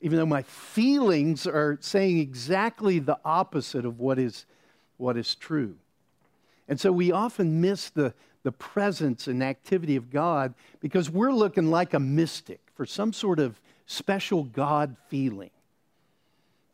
even 0.00 0.18
though 0.18 0.26
my 0.26 0.42
feelings 0.42 1.46
are 1.46 1.78
saying 1.80 2.18
exactly 2.18 2.98
the 2.98 3.18
opposite 3.24 3.84
of 3.84 3.98
what 3.98 4.18
is, 4.18 4.44
what 4.96 5.16
is 5.16 5.34
true. 5.34 5.76
And 6.68 6.78
so 6.78 6.92
we 6.92 7.10
often 7.10 7.60
miss 7.60 7.90
the, 7.90 8.14
the 8.42 8.52
presence 8.52 9.26
and 9.26 9.42
activity 9.42 9.96
of 9.96 10.10
God 10.10 10.54
because 10.80 11.10
we're 11.10 11.32
looking 11.32 11.70
like 11.70 11.94
a 11.94 12.00
mystic 12.00 12.60
for 12.74 12.86
some 12.86 13.12
sort 13.12 13.40
of 13.40 13.60
special 13.86 14.44
God 14.44 14.96
feeling. 15.08 15.50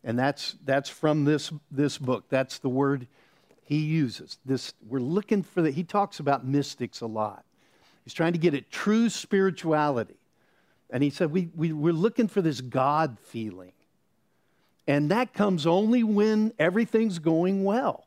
And 0.04 0.18
that's, 0.18 0.56
that's 0.64 0.90
from 0.90 1.24
this, 1.24 1.50
this 1.70 1.96
book. 1.96 2.26
That's 2.28 2.58
the 2.58 2.68
word 2.68 3.06
he 3.64 3.78
uses. 3.78 4.38
This, 4.44 4.74
we're 4.86 5.00
looking 5.00 5.42
for 5.42 5.62
the, 5.62 5.70
he 5.70 5.82
talks 5.82 6.20
about 6.20 6.46
mystics 6.46 7.00
a 7.00 7.06
lot. 7.06 7.45
He's 8.06 8.14
trying 8.14 8.34
to 8.34 8.38
get 8.38 8.54
at 8.54 8.70
true 8.70 9.10
spirituality. 9.10 10.14
And 10.90 11.02
he 11.02 11.10
said, 11.10 11.32
we, 11.32 11.50
we, 11.56 11.72
We're 11.72 11.92
looking 11.92 12.28
for 12.28 12.40
this 12.40 12.60
God 12.60 13.18
feeling. 13.20 13.72
And 14.86 15.10
that 15.10 15.32
comes 15.34 15.66
only 15.66 16.04
when 16.04 16.52
everything's 16.56 17.18
going 17.18 17.64
well. 17.64 18.06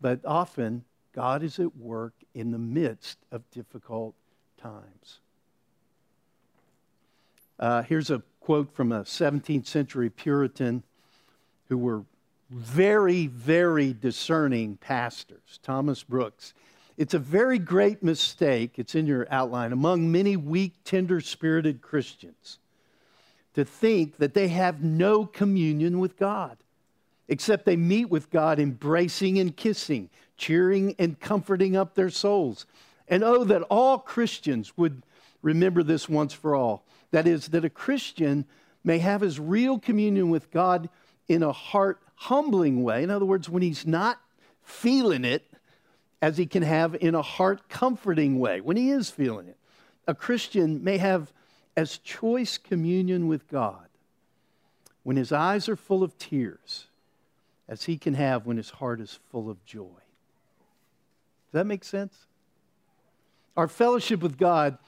But 0.00 0.24
often, 0.24 0.84
God 1.14 1.42
is 1.42 1.58
at 1.58 1.76
work 1.76 2.14
in 2.34 2.50
the 2.50 2.58
midst 2.58 3.18
of 3.30 3.42
difficult 3.50 4.14
times. 4.56 5.20
Uh, 7.58 7.82
here's 7.82 8.10
a 8.10 8.22
quote 8.40 8.72
from 8.72 8.90
a 8.90 9.02
17th 9.02 9.66
century 9.66 10.08
Puritan 10.08 10.82
who 11.68 11.76
were 11.76 12.04
very, 12.48 13.26
very 13.26 13.92
discerning 13.92 14.78
pastors, 14.78 15.60
Thomas 15.62 16.02
Brooks. 16.02 16.54
It's 16.98 17.14
a 17.14 17.18
very 17.20 17.60
great 17.60 18.02
mistake, 18.02 18.72
it's 18.76 18.96
in 18.96 19.06
your 19.06 19.28
outline, 19.30 19.72
among 19.72 20.10
many 20.10 20.36
weak, 20.36 20.74
tender 20.82 21.20
spirited 21.20 21.80
Christians 21.80 22.58
to 23.54 23.64
think 23.64 24.16
that 24.18 24.34
they 24.34 24.48
have 24.48 24.82
no 24.82 25.24
communion 25.24 26.00
with 26.00 26.16
God, 26.16 26.56
except 27.28 27.66
they 27.66 27.76
meet 27.76 28.10
with 28.10 28.30
God 28.30 28.58
embracing 28.58 29.38
and 29.38 29.56
kissing, 29.56 30.10
cheering 30.36 30.96
and 30.98 31.20
comforting 31.20 31.76
up 31.76 31.94
their 31.94 32.10
souls. 32.10 32.66
And 33.06 33.22
oh, 33.22 33.44
that 33.44 33.62
all 33.62 33.98
Christians 33.98 34.76
would 34.76 35.04
remember 35.40 35.84
this 35.84 36.08
once 36.08 36.32
for 36.32 36.56
all. 36.56 36.84
That 37.12 37.28
is, 37.28 37.46
that 37.48 37.64
a 37.64 37.70
Christian 37.70 38.44
may 38.82 38.98
have 38.98 39.20
his 39.20 39.38
real 39.38 39.78
communion 39.78 40.30
with 40.30 40.50
God 40.50 40.88
in 41.28 41.44
a 41.44 41.52
heart 41.52 42.00
humbling 42.16 42.82
way. 42.82 43.04
In 43.04 43.10
other 43.10 43.24
words, 43.24 43.48
when 43.48 43.62
he's 43.62 43.86
not 43.86 44.20
feeling 44.64 45.24
it, 45.24 45.47
as 46.20 46.36
he 46.36 46.46
can 46.46 46.62
have 46.62 46.96
in 46.96 47.14
a 47.14 47.22
heart 47.22 47.68
comforting 47.68 48.38
way 48.38 48.60
when 48.60 48.76
he 48.76 48.90
is 48.90 49.10
feeling 49.10 49.48
it. 49.48 49.56
A 50.06 50.14
Christian 50.14 50.82
may 50.82 50.98
have 50.98 51.32
as 51.76 51.98
choice 51.98 52.58
communion 52.58 53.28
with 53.28 53.46
God 53.48 53.88
when 55.04 55.16
his 55.16 55.32
eyes 55.32 55.68
are 55.68 55.76
full 55.76 56.02
of 56.02 56.18
tears 56.18 56.86
as 57.68 57.84
he 57.84 57.98
can 57.98 58.14
have 58.14 58.46
when 58.46 58.56
his 58.56 58.70
heart 58.70 59.00
is 59.00 59.18
full 59.30 59.48
of 59.48 59.64
joy. 59.64 59.84
Does 59.84 61.52
that 61.52 61.66
make 61.66 61.84
sense? 61.84 62.26
Our 63.56 63.68
fellowship 63.68 64.20
with 64.20 64.38
God 64.38 64.78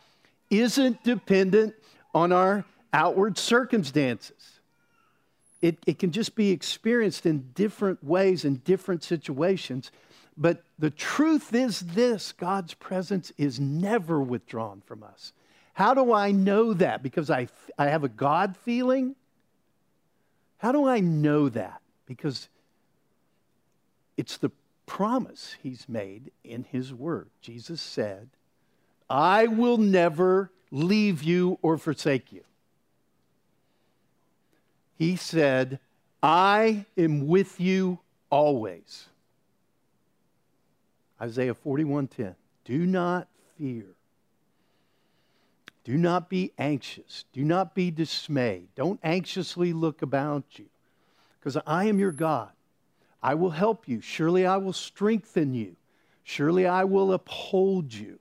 isn't 0.50 1.02
dependent 1.04 1.75
on 2.14 2.32
our 2.32 2.64
outward 2.92 3.38
circumstances. 3.38 4.60
It, 5.62 5.78
it 5.87 5.99
can 5.99 6.10
just 6.10 6.34
be 6.34 6.50
experienced 6.50 7.26
in 7.26 7.50
different 7.54 8.02
ways 8.02 8.44
in 8.44 8.56
different 8.56 9.04
situations. 9.04 9.90
But 10.37 10.62
the 10.78 10.90
truth 10.90 11.54
is 11.54 11.80
this 11.80 12.32
God's 12.32 12.75
presence 12.75 13.32
is 13.37 13.60
never 13.60 14.20
withdrawn 14.20 14.82
from 14.87 15.02
us. 15.02 15.32
How 15.75 15.94
do 15.94 16.12
I 16.12 16.30
know 16.30 16.75
that? 16.75 17.02
Because 17.02 17.30
I, 17.30 17.49
I 17.78 17.87
have 17.87 18.04
a 18.04 18.08
God 18.08 18.56
feeling? 18.56 19.14
How 20.58 20.72
do 20.72 20.87
I 20.87 21.00
know 21.00 21.49
that? 21.49 21.80
Because 22.06 22.49
it's 24.16 24.37
the 24.37 24.50
promise 24.87 25.56
he's 25.62 25.88
made 25.88 26.32
in 26.44 26.64
his 26.64 26.92
word. 26.92 27.28
Jesus 27.40 27.80
said, 27.80 28.28
I 29.08 29.46
will 29.46 29.78
never 29.78 30.50
leave 30.70 31.22
you 31.22 31.58
or 31.62 31.78
forsake 31.78 32.32
you. 32.32 32.42
He 34.99 35.16
said, 35.16 35.80
I 36.22 36.84
am 36.99 37.26
with 37.26 37.60
you 37.60 38.00
always. 38.28 39.06
Isaiah 41.21 41.55
41:10. 41.55 42.35
Do 42.65 42.87
not 42.87 43.29
fear. 43.57 43.87
Do 45.85 45.97
not 45.97 46.29
be 46.29 46.53
anxious. 46.59 47.25
Do 47.33 47.43
not 47.45 47.75
be 47.75 47.91
dismayed. 47.91 48.69
Don't 48.75 49.00
anxiously 49.03 49.73
look 49.73 50.03
about 50.03 50.59
you, 50.59 50.67
because 51.39 51.57
I 51.67 51.85
am 51.85 51.99
your 51.99 52.12
God. 52.12 52.50
I 53.23 53.35
will 53.35 53.50
help 53.50 53.89
you. 53.89 54.00
Surely 54.00 54.47
I 54.47 54.57
will 54.57 54.73
strengthen 54.73 55.53
you. 55.55 55.77
Surely 56.23 56.67
I 56.67 56.85
will 56.85 57.12
uphold 57.12 57.93
you 57.93 58.19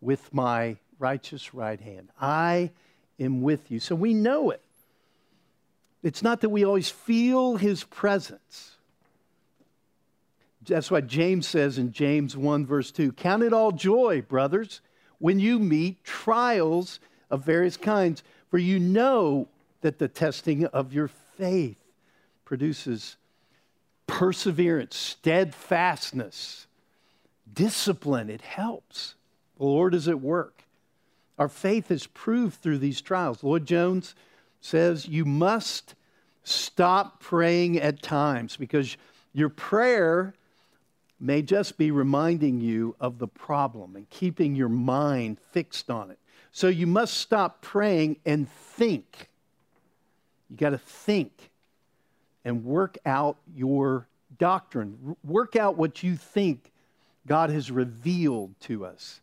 with 0.00 0.32
my 0.32 0.76
righteous 0.98 1.52
right 1.54 1.80
hand. 1.80 2.10
I 2.20 2.70
am 3.18 3.42
with 3.42 3.70
you. 3.70 3.80
So 3.80 3.94
we 3.94 4.14
know 4.14 4.50
it. 4.50 4.62
It's 6.02 6.22
not 6.22 6.40
that 6.40 6.48
we 6.50 6.64
always 6.64 6.88
feel 6.88 7.56
his 7.56 7.84
presence. 7.84 8.76
That's 10.66 10.90
what 10.90 11.06
James 11.06 11.46
says 11.46 11.78
in 11.78 11.92
James 11.92 12.36
1, 12.36 12.66
verse 12.66 12.90
2. 12.92 13.12
Count 13.12 13.42
it 13.42 13.52
all 13.52 13.72
joy, 13.72 14.22
brothers, 14.22 14.80
when 15.18 15.40
you 15.40 15.58
meet 15.58 16.04
trials 16.04 17.00
of 17.30 17.44
various 17.44 17.76
kinds, 17.76 18.22
for 18.50 18.58
you 18.58 18.78
know 18.78 19.48
that 19.80 19.98
the 19.98 20.08
testing 20.08 20.66
of 20.66 20.92
your 20.92 21.08
faith 21.36 21.78
produces 22.44 23.16
perseverance, 24.06 24.96
steadfastness, 24.96 26.66
discipline. 27.52 28.30
It 28.30 28.42
helps. 28.42 29.14
The 29.58 29.64
Lord 29.64 29.94
is 29.94 30.06
at 30.08 30.20
work. 30.20 30.64
Our 31.38 31.48
faith 31.48 31.90
is 31.90 32.06
proved 32.06 32.60
through 32.60 32.78
these 32.78 33.00
trials. 33.00 33.42
Lloyd 33.42 33.66
Jones 33.66 34.14
says 34.60 35.08
you 35.08 35.24
must 35.24 35.94
stop 36.44 37.20
praying 37.20 37.78
at 37.78 38.02
times 38.02 38.56
because 38.56 38.96
your 39.32 39.48
prayer 39.48 40.34
may 41.22 41.40
just 41.40 41.78
be 41.78 41.92
reminding 41.92 42.60
you 42.60 42.96
of 43.00 43.18
the 43.18 43.28
problem 43.28 43.94
and 43.94 44.10
keeping 44.10 44.56
your 44.56 44.68
mind 44.68 45.38
fixed 45.52 45.88
on 45.88 46.10
it. 46.10 46.18
So 46.50 46.66
you 46.66 46.86
must 46.86 47.14
stop 47.14 47.62
praying 47.62 48.16
and 48.26 48.50
think. 48.50 49.28
You 50.50 50.56
got 50.56 50.70
to 50.70 50.78
think 50.78 51.50
and 52.44 52.64
work 52.64 52.98
out 53.06 53.36
your 53.54 54.08
doctrine. 54.36 55.16
Work 55.22 55.54
out 55.54 55.76
what 55.76 56.02
you 56.02 56.16
think 56.16 56.72
God 57.26 57.50
has 57.50 57.70
revealed 57.70 58.58
to 58.62 58.84
us 58.84 59.20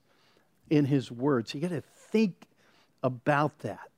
in 0.69 0.85
His 0.85 1.11
Word. 1.11 1.49
So 1.49 1.57
you 1.57 1.67
got 1.67 1.75
to 1.75 1.83
think 2.11 2.33
about 3.03 3.59
that. 3.59 3.89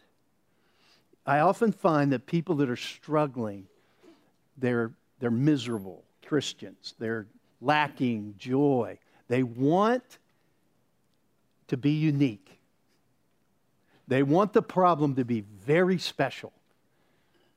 I 1.25 1.39
often 1.39 1.71
find 1.71 2.11
that 2.13 2.25
people 2.25 2.55
that 2.55 2.69
are 2.69 2.75
struggling, 2.75 3.67
they're, 4.57 4.91
they're 5.19 5.29
miserable 5.29 6.03
Christians. 6.25 6.95
They're 6.97 7.27
lacking 7.61 8.35
joy. 8.37 8.97
They 9.27 9.43
want 9.43 10.03
to 11.67 11.77
be 11.77 11.91
unique. 11.91 12.59
They 14.07 14.23
want 14.23 14.51
the 14.53 14.61
problem 14.61 15.15
to 15.15 15.23
be 15.23 15.45
very 15.65 15.97
special. 15.97 16.51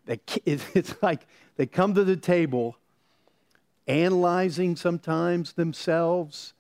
They, 0.07 0.21
it's 0.45 0.95
like 1.03 1.27
they 1.57 1.67
come 1.67 1.95
to 1.95 2.05
the 2.05 2.17
table 2.17 2.77
analyzing 3.87 4.77
sometimes 4.77 5.53
themselves. 5.55 6.53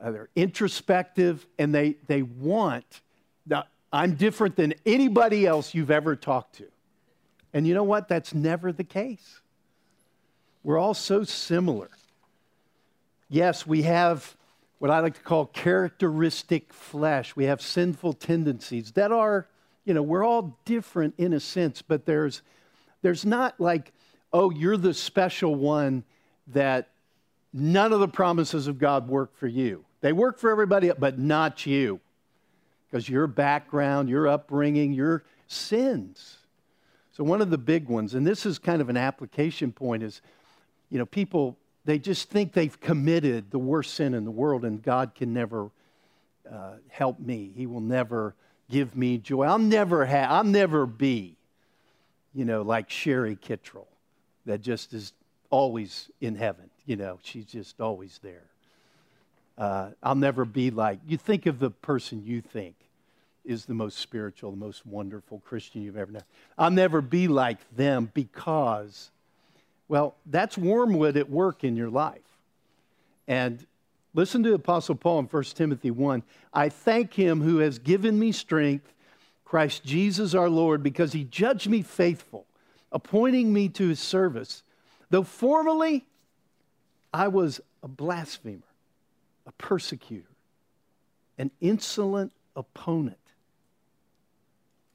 Uh, 0.00 0.10
they're 0.10 0.28
introspective 0.36 1.46
and 1.58 1.74
they, 1.74 1.96
they 2.06 2.22
want, 2.22 3.00
now, 3.46 3.64
I'm 3.92 4.14
different 4.14 4.56
than 4.56 4.74
anybody 4.84 5.46
else 5.46 5.74
you've 5.74 5.90
ever 5.90 6.16
talked 6.16 6.56
to. 6.56 6.66
And 7.52 7.66
you 7.66 7.74
know 7.74 7.84
what? 7.84 8.08
That's 8.08 8.34
never 8.34 8.72
the 8.72 8.84
case. 8.84 9.40
We're 10.62 10.78
all 10.78 10.94
so 10.94 11.24
similar. 11.24 11.88
Yes, 13.28 13.66
we 13.66 13.82
have 13.82 14.36
what 14.78 14.90
I 14.90 15.00
like 15.00 15.14
to 15.14 15.22
call 15.22 15.46
characteristic 15.46 16.72
flesh. 16.72 17.34
We 17.34 17.44
have 17.44 17.60
sinful 17.60 18.14
tendencies 18.14 18.92
that 18.92 19.10
are, 19.10 19.48
you 19.84 19.94
know, 19.94 20.02
we're 20.02 20.24
all 20.24 20.58
different 20.64 21.14
in 21.18 21.32
a 21.32 21.40
sense, 21.40 21.82
but 21.82 22.06
there's 22.06 22.42
there's 23.02 23.24
not 23.24 23.60
like, 23.60 23.92
oh, 24.32 24.50
you're 24.50 24.76
the 24.76 24.94
special 24.94 25.54
one 25.54 26.04
that 26.48 26.88
none 27.52 27.92
of 27.92 28.00
the 28.00 28.08
promises 28.08 28.66
of 28.66 28.78
God 28.78 29.08
work 29.08 29.36
for 29.36 29.46
you. 29.46 29.84
They 30.00 30.12
work 30.12 30.38
for 30.38 30.50
everybody, 30.50 30.90
but 30.96 31.18
not 31.18 31.66
you. 31.66 32.00
Because 32.88 33.08
your 33.08 33.26
background, 33.26 34.08
your 34.08 34.28
upbringing, 34.28 34.92
your 34.92 35.24
sins. 35.48 36.38
So, 37.12 37.24
one 37.24 37.40
of 37.40 37.50
the 37.50 37.58
big 37.58 37.88
ones, 37.88 38.14
and 38.14 38.26
this 38.26 38.46
is 38.46 38.58
kind 38.58 38.80
of 38.80 38.88
an 38.88 38.96
application 38.96 39.72
point, 39.72 40.02
is 40.02 40.20
you 40.90 40.98
know, 40.98 41.06
people, 41.06 41.56
they 41.86 41.98
just 41.98 42.28
think 42.28 42.52
they've 42.52 42.78
committed 42.80 43.50
the 43.50 43.58
worst 43.58 43.94
sin 43.94 44.12
in 44.12 44.24
the 44.24 44.30
world 44.30 44.64
and 44.64 44.82
God 44.82 45.14
can 45.14 45.32
never 45.32 45.70
uh, 46.50 46.74
help 46.88 47.18
me. 47.18 47.52
He 47.56 47.66
will 47.66 47.80
never 47.80 48.34
give 48.68 48.96
me 48.96 49.18
joy. 49.18 49.44
I'll 49.44 49.58
never 49.58 50.04
have, 50.04 50.30
I'll 50.30 50.44
never 50.44 50.84
be, 50.84 51.36
you 52.34 52.44
know, 52.44 52.62
like 52.62 52.90
Sherry 52.90 53.36
Kittrell 53.36 53.86
that 54.46 54.60
just 54.60 54.92
is 54.92 55.12
always 55.48 56.10
in 56.20 56.34
heaven. 56.34 56.70
You 56.86 56.96
know, 56.96 57.18
she's 57.22 57.46
just 57.46 57.80
always 57.80 58.18
there. 58.22 58.44
Uh, 59.56 59.90
I'll 60.02 60.16
never 60.16 60.44
be 60.44 60.70
like, 60.70 60.98
you 61.06 61.16
think 61.16 61.46
of 61.46 61.60
the 61.60 61.70
person 61.70 62.22
you 62.24 62.40
think 62.40 62.74
is 63.44 63.64
the 63.64 63.74
most 63.74 63.98
spiritual, 63.98 64.50
the 64.50 64.56
most 64.56 64.84
wonderful 64.84 65.40
Christian 65.46 65.82
you've 65.82 65.96
ever 65.96 66.12
known. 66.12 66.22
I'll 66.58 66.70
never 66.70 67.00
be 67.00 67.28
like 67.28 67.58
them 67.76 68.10
because 68.12 69.10
well, 69.88 70.16
that's 70.26 70.58
wormwood 70.58 71.16
at 71.16 71.30
work 71.30 71.64
in 71.64 71.76
your 71.76 71.90
life. 71.90 72.20
And 73.28 73.64
listen 74.14 74.42
to 74.42 74.54
Apostle 74.54 74.94
Paul 74.94 75.20
in 75.20 75.26
1 75.26 75.42
Timothy 75.44 75.90
1. 75.90 76.22
I 76.52 76.68
thank 76.68 77.14
him 77.14 77.40
who 77.40 77.58
has 77.58 77.78
given 77.78 78.18
me 78.18 78.32
strength, 78.32 78.92
Christ 79.44 79.84
Jesus 79.84 80.34
our 80.34 80.48
Lord, 80.48 80.82
because 80.82 81.12
he 81.12 81.24
judged 81.24 81.68
me 81.68 81.82
faithful, 81.82 82.46
appointing 82.90 83.52
me 83.52 83.68
to 83.70 83.88
his 83.88 84.00
service. 84.00 84.62
Though 85.10 85.22
formerly 85.22 86.04
I 87.12 87.28
was 87.28 87.60
a 87.82 87.88
blasphemer, 87.88 88.62
a 89.46 89.52
persecutor, 89.52 90.26
an 91.38 91.50
insolent 91.60 92.32
opponent, 92.56 93.18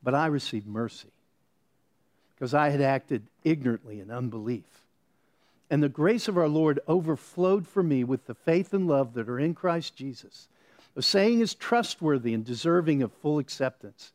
but 0.04 0.16
I 0.16 0.28
received 0.28 0.68
mercy 0.68 1.12
because 2.36 2.54
I 2.54 2.70
had 2.70 2.82
acted 2.82 3.24
ignorantly 3.44 4.00
in 4.00 4.10
unbelief. 4.10 4.66
And 5.72 5.82
the 5.82 5.90
grace 5.90 6.28
of 6.28 6.38
our 6.38 6.50
Lord 6.50 6.82
overflowed 6.86 7.66
for 7.66 7.82
me 7.82 8.04
with 8.04 8.26
the 8.26 8.36
faith 8.36 8.74
and 8.74 8.88
love 8.88 9.14
that 9.14 9.30
are 9.30 9.40
in 9.40 9.56
Christ 9.56 9.96
Jesus. 9.96 10.50
The 10.96 11.02
saying 11.02 11.40
is 11.40 11.56
trustworthy 11.56 12.34
and 12.34 12.46
deserving 12.46 13.02
of 13.02 13.14
full 13.14 13.40
acceptance. 13.40 14.12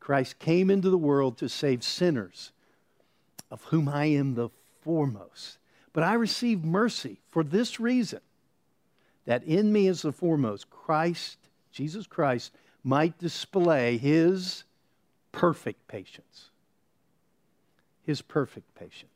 Christ 0.00 0.40
came 0.40 0.68
into 0.68 0.90
the 0.90 0.98
world 0.98 1.38
to 1.38 1.48
save 1.48 1.84
sinners, 1.84 2.50
of 3.52 3.62
whom 3.64 3.88
I 3.88 4.06
am 4.06 4.34
the 4.34 4.48
foremost. 4.82 5.58
But 5.92 6.02
I 6.02 6.14
received 6.14 6.64
mercy 6.64 7.20
for 7.30 7.44
this 7.44 7.78
reason 7.78 8.20
that 9.26 9.44
in 9.44 9.72
me 9.72 9.86
as 9.86 10.02
the 10.02 10.12
foremost, 10.12 10.68
Christ, 10.70 11.38
Jesus 11.70 12.08
Christ, 12.08 12.52
might 12.82 13.16
display 13.18 13.96
his 13.96 14.64
perfect 15.30 15.86
patience 15.88 16.50
his 18.06 18.22
perfect 18.22 18.72
patience 18.76 19.15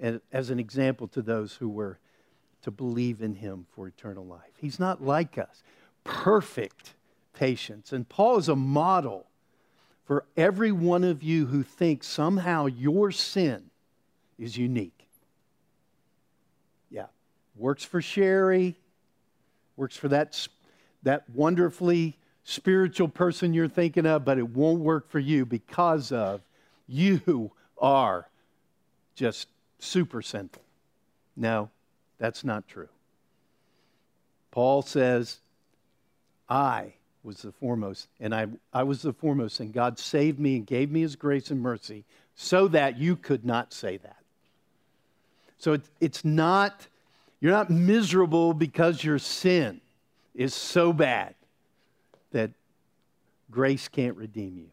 as 0.00 0.50
an 0.50 0.58
example 0.58 1.08
to 1.08 1.22
those 1.22 1.54
who 1.54 1.68
were 1.68 1.98
to 2.62 2.70
believe 2.70 3.22
in 3.22 3.34
him 3.34 3.66
for 3.74 3.86
eternal 3.86 4.24
life. 4.24 4.52
He's 4.56 4.80
not 4.80 5.02
like 5.02 5.38
us. 5.38 5.62
Perfect 6.04 6.94
patience. 7.32 7.92
And 7.92 8.08
Paul 8.08 8.38
is 8.38 8.48
a 8.48 8.56
model 8.56 9.26
for 10.04 10.24
every 10.36 10.72
one 10.72 11.04
of 11.04 11.22
you 11.22 11.46
who 11.46 11.62
thinks 11.62 12.06
somehow 12.06 12.66
your 12.66 13.10
sin 13.10 13.70
is 14.38 14.56
unique. 14.56 15.06
Yeah. 16.90 17.06
Works 17.56 17.84
for 17.84 18.00
Sherry, 18.00 18.76
works 19.76 19.96
for 19.96 20.08
that, 20.08 20.46
that 21.02 21.28
wonderfully 21.30 22.16
spiritual 22.44 23.08
person 23.08 23.52
you're 23.52 23.68
thinking 23.68 24.06
of, 24.06 24.24
but 24.24 24.38
it 24.38 24.48
won't 24.48 24.80
work 24.80 25.08
for 25.08 25.18
you 25.18 25.44
because 25.44 26.12
of 26.12 26.40
you 26.86 27.50
are 27.78 28.28
just 29.16 29.48
super 29.78 30.22
sinful. 30.22 30.62
No, 31.36 31.70
that's 32.18 32.44
not 32.44 32.66
true. 32.66 32.88
Paul 34.50 34.82
says, 34.82 35.40
I 36.48 36.94
was 37.22 37.42
the 37.42 37.52
foremost, 37.52 38.08
and 38.20 38.34
I, 38.34 38.46
I 38.72 38.84
was 38.84 39.02
the 39.02 39.12
foremost, 39.12 39.60
and 39.60 39.72
God 39.72 39.98
saved 39.98 40.38
me 40.38 40.56
and 40.56 40.66
gave 40.66 40.90
me 40.90 41.00
his 41.00 41.16
grace 41.16 41.50
and 41.50 41.60
mercy 41.60 42.04
so 42.34 42.68
that 42.68 42.98
you 42.98 43.16
could 43.16 43.44
not 43.44 43.72
say 43.72 43.96
that. 43.98 44.16
So 45.58 45.74
it, 45.74 45.82
it's 46.00 46.24
not, 46.24 46.86
you're 47.40 47.52
not 47.52 47.68
miserable 47.70 48.54
because 48.54 49.02
your 49.02 49.18
sin 49.18 49.80
is 50.34 50.54
so 50.54 50.92
bad 50.92 51.34
that 52.32 52.50
grace 53.50 53.88
can't 53.88 54.16
redeem 54.16 54.56
you. 54.56 54.70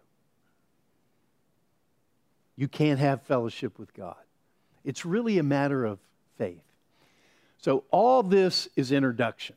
You 2.55 2.67
can't 2.67 2.99
have 2.99 3.23
fellowship 3.23 3.79
with 3.79 3.93
God. 3.93 4.15
It's 4.83 5.05
really 5.05 5.37
a 5.37 5.43
matter 5.43 5.85
of 5.85 5.99
faith. 6.37 6.61
So, 7.61 7.83
all 7.91 8.23
this 8.23 8.67
is 8.75 8.91
introduction. 8.91 9.55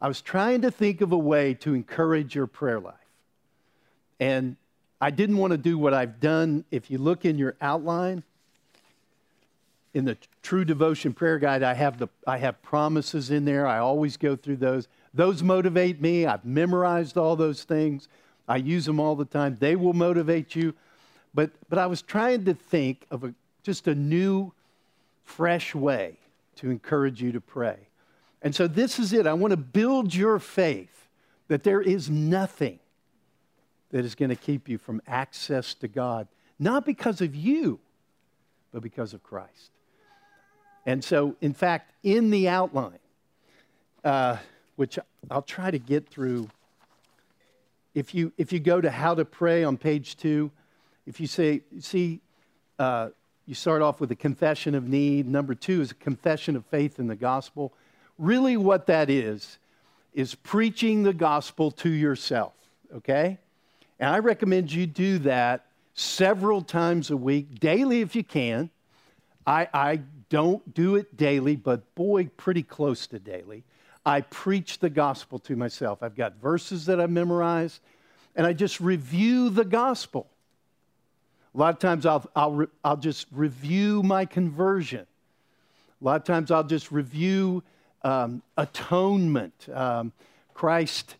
I 0.00 0.08
was 0.08 0.20
trying 0.20 0.62
to 0.62 0.70
think 0.70 1.00
of 1.00 1.12
a 1.12 1.18
way 1.18 1.54
to 1.54 1.74
encourage 1.74 2.34
your 2.34 2.46
prayer 2.46 2.78
life. 2.78 2.94
And 4.20 4.56
I 5.00 5.10
didn't 5.10 5.38
want 5.38 5.52
to 5.52 5.58
do 5.58 5.78
what 5.78 5.94
I've 5.94 6.20
done. 6.20 6.64
If 6.70 6.90
you 6.90 6.98
look 6.98 7.24
in 7.24 7.38
your 7.38 7.56
outline, 7.60 8.22
in 9.94 10.04
the 10.04 10.18
True 10.42 10.64
Devotion 10.64 11.14
Prayer 11.14 11.38
Guide, 11.38 11.62
I 11.62 11.72
have, 11.72 11.98
the, 11.98 12.08
I 12.26 12.36
have 12.36 12.60
promises 12.60 13.30
in 13.30 13.46
there. 13.46 13.66
I 13.66 13.78
always 13.78 14.18
go 14.18 14.36
through 14.36 14.56
those. 14.56 14.88
Those 15.14 15.42
motivate 15.42 16.02
me. 16.02 16.26
I've 16.26 16.44
memorized 16.44 17.16
all 17.16 17.34
those 17.34 17.64
things. 17.64 18.08
I 18.46 18.56
use 18.56 18.84
them 18.84 19.00
all 19.00 19.16
the 19.16 19.24
time. 19.24 19.56
They 19.58 19.74
will 19.74 19.94
motivate 19.94 20.54
you. 20.54 20.74
But, 21.32 21.50
but 21.70 21.78
I 21.78 21.86
was 21.86 22.02
trying 22.02 22.44
to 22.44 22.52
think 22.52 23.06
of 23.10 23.24
a, 23.24 23.34
just 23.66 23.88
a 23.88 23.94
new, 23.96 24.52
fresh 25.24 25.74
way 25.74 26.16
to 26.54 26.70
encourage 26.70 27.20
you 27.20 27.32
to 27.32 27.40
pray. 27.40 27.76
And 28.40 28.54
so 28.54 28.68
this 28.68 29.00
is 29.00 29.12
it. 29.12 29.26
I 29.26 29.32
want 29.32 29.50
to 29.50 29.56
build 29.56 30.14
your 30.14 30.38
faith 30.38 31.08
that 31.48 31.64
there 31.64 31.82
is 31.82 32.08
nothing 32.08 32.78
that 33.90 34.04
is 34.04 34.14
going 34.14 34.28
to 34.28 34.36
keep 34.36 34.68
you 34.68 34.78
from 34.78 35.02
access 35.08 35.74
to 35.74 35.88
God, 35.88 36.28
not 36.60 36.86
because 36.86 37.20
of 37.20 37.34
you, 37.34 37.80
but 38.72 38.82
because 38.82 39.12
of 39.14 39.22
Christ. 39.24 39.72
And 40.86 41.02
so, 41.02 41.34
in 41.40 41.52
fact, 41.52 41.90
in 42.04 42.30
the 42.30 42.48
outline, 42.48 43.00
uh, 44.04 44.36
which 44.76 44.96
I'll 45.28 45.42
try 45.42 45.72
to 45.72 45.78
get 45.80 46.08
through, 46.08 46.48
if 47.94 48.14
you, 48.14 48.32
if 48.38 48.52
you 48.52 48.60
go 48.60 48.80
to 48.80 48.92
How 48.92 49.16
to 49.16 49.24
Pray 49.24 49.64
on 49.64 49.76
page 49.76 50.16
two, 50.16 50.52
if 51.04 51.18
you 51.18 51.26
say, 51.26 51.62
see, 51.80 52.20
uh, 52.78 53.08
you 53.46 53.54
start 53.54 53.80
off 53.80 54.00
with 54.00 54.10
a 54.10 54.16
confession 54.16 54.74
of 54.74 54.88
need. 54.88 55.28
Number 55.28 55.54
two 55.54 55.80
is 55.80 55.92
a 55.92 55.94
confession 55.94 56.56
of 56.56 56.66
faith 56.66 56.98
in 56.98 57.06
the 57.06 57.16
gospel. 57.16 57.72
really, 58.18 58.56
what 58.56 58.86
that 58.86 59.10
is, 59.10 59.58
is 60.14 60.34
preaching 60.34 61.02
the 61.02 61.12
gospel 61.12 61.70
to 61.70 61.90
yourself, 61.90 62.54
okay? 62.94 63.38
And 64.00 64.10
I 64.10 64.18
recommend 64.18 64.72
you 64.72 64.86
do 64.86 65.18
that 65.20 65.66
several 65.94 66.62
times 66.62 67.10
a 67.10 67.16
week, 67.16 67.60
daily 67.60 68.00
if 68.00 68.16
you 68.16 68.24
can. 68.24 68.70
I, 69.46 69.68
I 69.72 70.00
don't 70.28 70.74
do 70.74 70.96
it 70.96 71.16
daily, 71.16 71.56
but 71.56 71.94
boy, 71.94 72.30
pretty 72.36 72.62
close 72.62 73.06
to 73.08 73.18
daily. 73.18 73.64
I 74.04 74.22
preach 74.22 74.78
the 74.78 74.90
gospel 74.90 75.38
to 75.40 75.56
myself. 75.56 76.02
I've 76.02 76.16
got 76.16 76.36
verses 76.36 76.86
that 76.86 77.00
I 77.00 77.06
memorize, 77.06 77.80
and 78.34 78.46
I 78.46 78.52
just 78.52 78.80
review 78.80 79.50
the 79.50 79.64
gospel. 79.64 80.28
A 81.56 81.58
lot 81.58 81.72
of 81.72 81.78
times 81.78 82.04
I'll, 82.04 82.28
I'll, 82.36 82.66
I'll 82.84 82.96
just 82.98 83.28
review 83.32 84.02
my 84.02 84.26
conversion. 84.26 85.06
A 86.02 86.04
lot 86.04 86.16
of 86.16 86.24
times 86.24 86.50
I'll 86.50 86.62
just 86.62 86.92
review 86.92 87.62
um, 88.02 88.42
atonement, 88.58 89.66
um, 89.72 90.12
Christ 90.52 91.16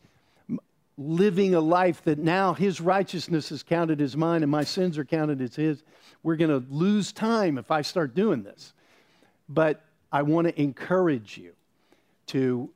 living 0.99 1.55
a 1.55 1.61
life 1.61 2.03
that 2.05 2.19
now 2.19 2.53
his 2.53 2.83
righteousness 2.83 3.51
is 3.51 3.63
counted 3.63 4.03
as 4.03 4.15
mine 4.15 4.43
and 4.43 4.53
my 4.53 4.65
sins 4.65 4.99
are 4.99 5.07
counted 5.07 5.41
as 5.41 5.57
his. 5.57 5.83
We're 6.23 6.37
going 6.37 6.51
to 6.51 6.67
lose 6.71 7.13
time 7.13 7.57
if 7.57 7.71
I 7.71 7.81
start 7.81 8.15
doing 8.15 8.43
this. 8.43 8.75
But 9.49 9.83
I 10.13 10.21
want 10.21 10.49
to 10.49 10.61
encourage 10.61 11.39
you 11.39 11.53
to 12.27 12.69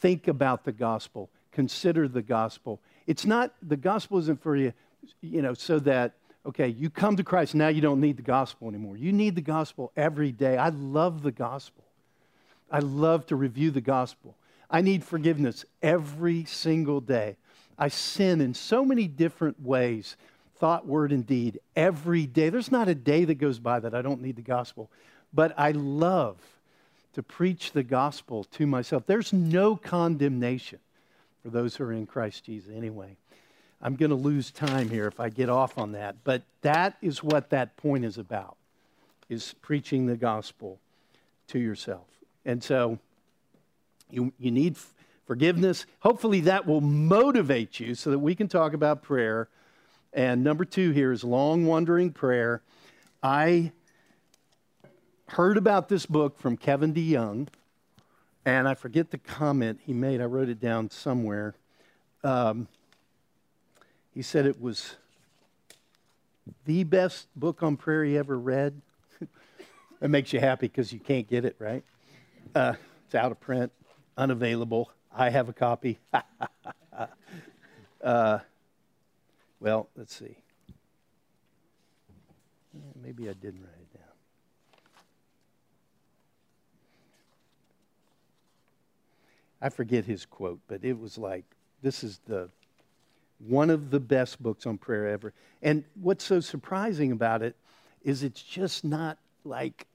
think 0.00 0.26
about 0.26 0.64
the 0.64 0.72
gospel, 0.72 1.30
consider 1.52 2.08
the 2.08 2.22
gospel. 2.22 2.80
It's 3.06 3.24
not, 3.24 3.54
the 3.62 3.76
gospel 3.76 4.18
isn't 4.18 4.42
for 4.42 4.56
you, 4.56 4.72
you 5.20 5.42
know, 5.42 5.54
so 5.54 5.78
that, 5.80 6.14
okay, 6.46 6.68
you 6.68 6.90
come 6.90 7.16
to 7.16 7.24
Christ, 7.24 7.54
now 7.54 7.68
you 7.68 7.80
don't 7.80 8.00
need 8.00 8.16
the 8.16 8.22
gospel 8.22 8.68
anymore. 8.68 8.96
You 8.96 9.12
need 9.12 9.34
the 9.34 9.42
gospel 9.42 9.92
every 9.96 10.32
day. 10.32 10.56
I 10.56 10.70
love 10.70 11.22
the 11.22 11.32
gospel. 11.32 11.84
I 12.70 12.80
love 12.80 13.26
to 13.26 13.36
review 13.36 13.70
the 13.70 13.80
gospel. 13.80 14.36
I 14.70 14.80
need 14.80 15.04
forgiveness 15.04 15.64
every 15.82 16.44
single 16.44 17.00
day. 17.00 17.36
I 17.78 17.88
sin 17.88 18.40
in 18.40 18.54
so 18.54 18.84
many 18.84 19.06
different 19.06 19.60
ways 19.60 20.16
thought, 20.56 20.86
word, 20.86 21.12
and 21.12 21.26
deed 21.26 21.58
every 21.74 22.24
day. 22.24 22.48
There's 22.48 22.70
not 22.70 22.88
a 22.88 22.94
day 22.94 23.24
that 23.24 23.34
goes 23.34 23.58
by 23.58 23.80
that 23.80 23.94
I 23.94 24.02
don't 24.02 24.22
need 24.22 24.36
the 24.36 24.42
gospel. 24.42 24.90
But 25.34 25.52
I 25.58 25.72
love 25.72 26.38
to 27.14 27.22
preach 27.22 27.72
the 27.72 27.82
gospel 27.82 28.44
to 28.44 28.66
myself. 28.66 29.04
There's 29.06 29.32
no 29.32 29.76
condemnation 29.76 30.78
for 31.42 31.50
those 31.50 31.76
who 31.76 31.84
are 31.84 31.92
in 31.92 32.06
Christ 32.06 32.44
Jesus 32.44 32.72
anyway. 32.74 33.16
I'm 33.82 33.96
going 33.96 34.10
to 34.10 34.16
lose 34.16 34.50
time 34.52 34.90
here 34.90 35.06
if 35.08 35.18
I 35.18 35.28
get 35.28 35.48
off 35.48 35.76
on 35.76 35.92
that, 35.92 36.16
but 36.22 36.42
that 36.60 36.96
is 37.02 37.22
what 37.22 37.50
that 37.50 37.76
point 37.76 38.04
is 38.04 38.16
about 38.16 38.56
is 39.28 39.54
preaching 39.60 40.06
the 40.06 40.16
gospel 40.16 40.78
to 41.48 41.58
yourself. 41.58 42.06
And 42.44 42.62
so 42.62 42.98
you, 44.10 44.32
you 44.38 44.50
need 44.50 44.76
f- 44.76 44.94
forgiveness. 45.26 45.86
Hopefully 46.00 46.40
that 46.40 46.66
will 46.66 46.80
motivate 46.80 47.80
you 47.80 47.94
so 47.94 48.10
that 48.10 48.18
we 48.18 48.34
can 48.34 48.46
talk 48.46 48.72
about 48.72 49.02
prayer. 49.02 49.48
And 50.12 50.44
number 50.44 50.64
2 50.64 50.90
here 50.90 51.10
is 51.10 51.24
long 51.24 51.66
wandering 51.66 52.12
prayer. 52.12 52.62
I 53.22 53.72
heard 55.28 55.56
about 55.56 55.88
this 55.88 56.04
book 56.04 56.38
from 56.38 56.56
Kevin 56.56 56.92
DeYoung, 56.92 57.48
and 58.44 58.68
I 58.68 58.74
forget 58.74 59.10
the 59.10 59.18
comment 59.18 59.80
he 59.84 59.92
made. 59.92 60.20
I 60.20 60.24
wrote 60.24 60.50
it 60.50 60.60
down 60.60 60.90
somewhere. 60.90 61.54
Um, 62.22 62.68
he 64.14 64.22
said 64.22 64.46
it 64.46 64.60
was 64.60 64.96
the 66.64 66.84
best 66.84 67.28
book 67.34 67.62
on 67.62 67.76
prayer 67.76 68.04
he 68.04 68.18
ever 68.18 68.38
read. 68.38 68.80
that 70.00 70.08
makes 70.08 70.32
you 70.32 70.40
happy 70.40 70.68
because 70.68 70.92
you 70.92 71.00
can't 71.00 71.28
get 71.28 71.44
it, 71.44 71.56
right? 71.58 71.84
Uh, 72.54 72.74
it's 73.06 73.14
out 73.14 73.32
of 73.32 73.40
print, 73.40 73.72
unavailable. 74.16 74.90
I 75.14 75.30
have 75.30 75.48
a 75.48 75.52
copy. 75.52 75.98
uh, 78.02 78.38
well, 79.60 79.88
let's 79.96 80.14
see. 80.14 80.36
Maybe 83.02 83.28
I 83.28 83.32
didn't 83.32 83.60
write 83.60 83.80
it 83.80 83.94
down. 83.94 84.04
I 89.60 89.68
forget 89.68 90.04
his 90.04 90.26
quote, 90.26 90.60
but 90.66 90.84
it 90.84 90.98
was 90.98 91.16
like, 91.16 91.44
this 91.82 92.02
is 92.02 92.20
the 92.26 92.48
one 93.46 93.70
of 93.70 93.90
the 93.90 94.00
best 94.00 94.42
books 94.42 94.66
on 94.66 94.78
prayer 94.78 95.08
ever. 95.08 95.32
And 95.62 95.84
what's 96.00 96.24
so 96.24 96.40
surprising 96.40 97.12
about 97.12 97.42
it 97.42 97.56
is 98.02 98.22
it's 98.22 98.42
just 98.42 98.84
not 98.84 99.18
like 99.44 99.86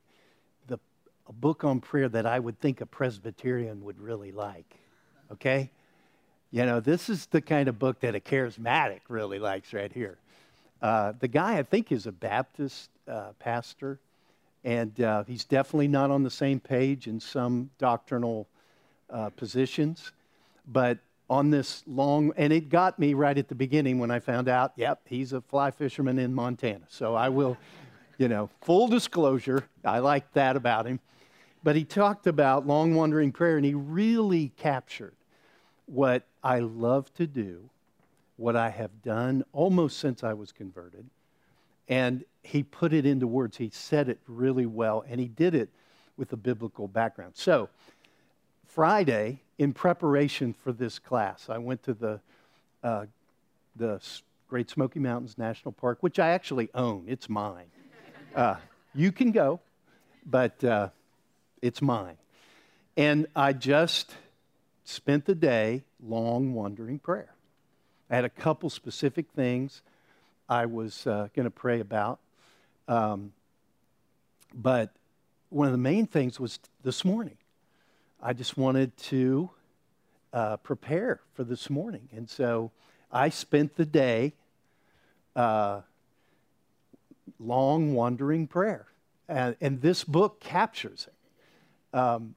the 0.67 0.79
a 1.27 1.33
book 1.33 1.63
on 1.63 1.79
prayer 1.79 2.09
that 2.09 2.25
I 2.25 2.39
would 2.39 2.59
think 2.59 2.81
a 2.81 2.85
Presbyterian 2.85 3.83
would 3.83 3.99
really 3.99 4.31
like. 4.31 4.75
Okay? 5.31 5.69
You 6.51 6.65
know, 6.65 6.79
this 6.79 7.09
is 7.09 7.25
the 7.27 7.41
kind 7.41 7.67
of 7.67 7.77
book 7.77 7.99
that 8.01 8.15
a 8.15 8.19
charismatic 8.19 9.01
really 9.09 9.39
likes 9.39 9.73
right 9.73 9.91
here. 9.91 10.17
Uh, 10.81 11.13
the 11.19 11.27
guy, 11.27 11.57
I 11.57 11.63
think, 11.63 11.91
is 11.91 12.05
a 12.05 12.11
Baptist 12.11 12.89
uh, 13.07 13.31
pastor, 13.39 13.99
and 14.63 14.99
uh, 15.01 15.23
he's 15.25 15.43
definitely 15.43 15.87
not 15.87 16.11
on 16.11 16.23
the 16.23 16.29
same 16.29 16.59
page 16.59 17.07
in 17.07 17.19
some 17.19 17.69
doctrinal 17.77 18.47
uh, 19.09 19.29
positions. 19.29 20.11
But 20.67 20.99
on 21.29 21.49
this 21.49 21.83
long, 21.87 22.31
and 22.37 22.53
it 22.53 22.69
got 22.69 22.97
me 22.97 23.13
right 23.13 23.37
at 23.37 23.47
the 23.47 23.55
beginning 23.55 23.99
when 23.99 24.11
I 24.11 24.19
found 24.19 24.47
out, 24.47 24.73
yep, 24.75 25.01
he's 25.05 25.33
a 25.33 25.41
fly 25.41 25.71
fisherman 25.71 26.19
in 26.19 26.33
Montana. 26.33 26.85
So 26.87 27.15
I 27.15 27.29
will, 27.29 27.57
you 28.17 28.27
know, 28.27 28.49
full 28.61 28.87
disclosure, 28.87 29.67
I 29.83 29.99
like 29.99 30.31
that 30.33 30.55
about 30.55 30.85
him. 30.85 30.99
But 31.63 31.75
he 31.75 31.83
talked 31.83 32.27
about 32.27 32.65
long 32.65 32.95
wandering 32.95 33.31
prayer, 33.31 33.57
and 33.57 33.65
he 33.65 33.73
really 33.73 34.53
captured 34.57 35.15
what 35.85 36.23
I 36.43 36.59
love 36.59 37.13
to 37.15 37.27
do, 37.27 37.69
what 38.37 38.55
I 38.55 38.69
have 38.69 39.01
done 39.01 39.43
almost 39.51 39.97
since 39.97 40.23
I 40.23 40.33
was 40.33 40.51
converted. 40.51 41.09
And 41.89 42.23
he 42.43 42.63
put 42.63 42.93
it 42.93 43.05
into 43.05 43.27
words. 43.27 43.57
He 43.57 43.69
said 43.73 44.07
it 44.07 44.19
really 44.27 44.65
well, 44.65 45.03
and 45.09 45.19
he 45.19 45.27
did 45.27 45.55
it 45.55 45.69
with 46.15 46.31
a 46.31 46.37
biblical 46.37 46.87
background. 46.87 47.33
So, 47.35 47.69
Friday, 48.65 49.41
in 49.57 49.73
preparation 49.73 50.53
for 50.53 50.71
this 50.71 50.99
class, 50.99 51.49
I 51.49 51.57
went 51.57 51.83
to 51.83 51.93
the, 51.93 52.19
uh, 52.83 53.05
the 53.75 54.01
Great 54.47 54.69
Smoky 54.69 54.99
Mountains 54.99 55.37
National 55.37 55.71
Park, 55.71 55.97
which 56.01 56.19
I 56.19 56.29
actually 56.29 56.69
own. 56.73 57.05
It's 57.07 57.27
mine. 57.27 57.67
Uh, 58.35 58.55
you 58.93 59.11
can 59.11 59.31
go, 59.31 59.59
but 60.25 60.63
uh, 60.63 60.89
it's 61.61 61.81
mine. 61.81 62.17
And 62.95 63.27
I 63.35 63.53
just 63.53 64.13
spent 64.83 65.25
the 65.25 65.35
day 65.35 65.83
long 66.01 66.53
wandering 66.53 66.99
prayer. 66.99 67.33
I 68.09 68.15
had 68.15 68.25
a 68.25 68.29
couple 68.29 68.69
specific 68.69 69.25
things 69.35 69.81
I 70.47 70.65
was 70.65 71.05
uh, 71.05 71.27
going 71.35 71.45
to 71.45 71.51
pray 71.51 71.79
about. 71.79 72.19
Um, 72.87 73.33
but 74.53 74.91
one 75.49 75.67
of 75.67 75.73
the 75.73 75.77
main 75.77 76.07
things 76.07 76.39
was 76.39 76.59
this 76.83 77.03
morning. 77.03 77.37
I 78.21 78.33
just 78.33 78.57
wanted 78.57 78.97
to 78.97 79.49
uh, 80.33 80.57
prepare 80.57 81.19
for 81.33 81.43
this 81.43 81.69
morning. 81.69 82.09
And 82.15 82.29
so 82.29 82.71
I 83.11 83.29
spent 83.29 83.75
the 83.75 83.85
day 83.85 84.33
uh, 85.35 85.81
long 87.39 87.93
wandering 87.93 88.47
prayer. 88.47 88.87
And, 89.29 89.55
and, 89.61 89.81
this 89.81 90.03
book 90.03 90.39
captures 90.39 91.07
it. 91.07 91.97
Um, 91.97 92.35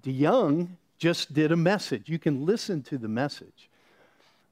DeYoung 0.00 0.68
just 0.98 1.32
did 1.32 1.52
a 1.52 1.56
message. 1.56 2.08
You 2.08 2.18
can 2.18 2.44
listen 2.44 2.82
to 2.84 2.98
the 2.98 3.08
message 3.08 3.70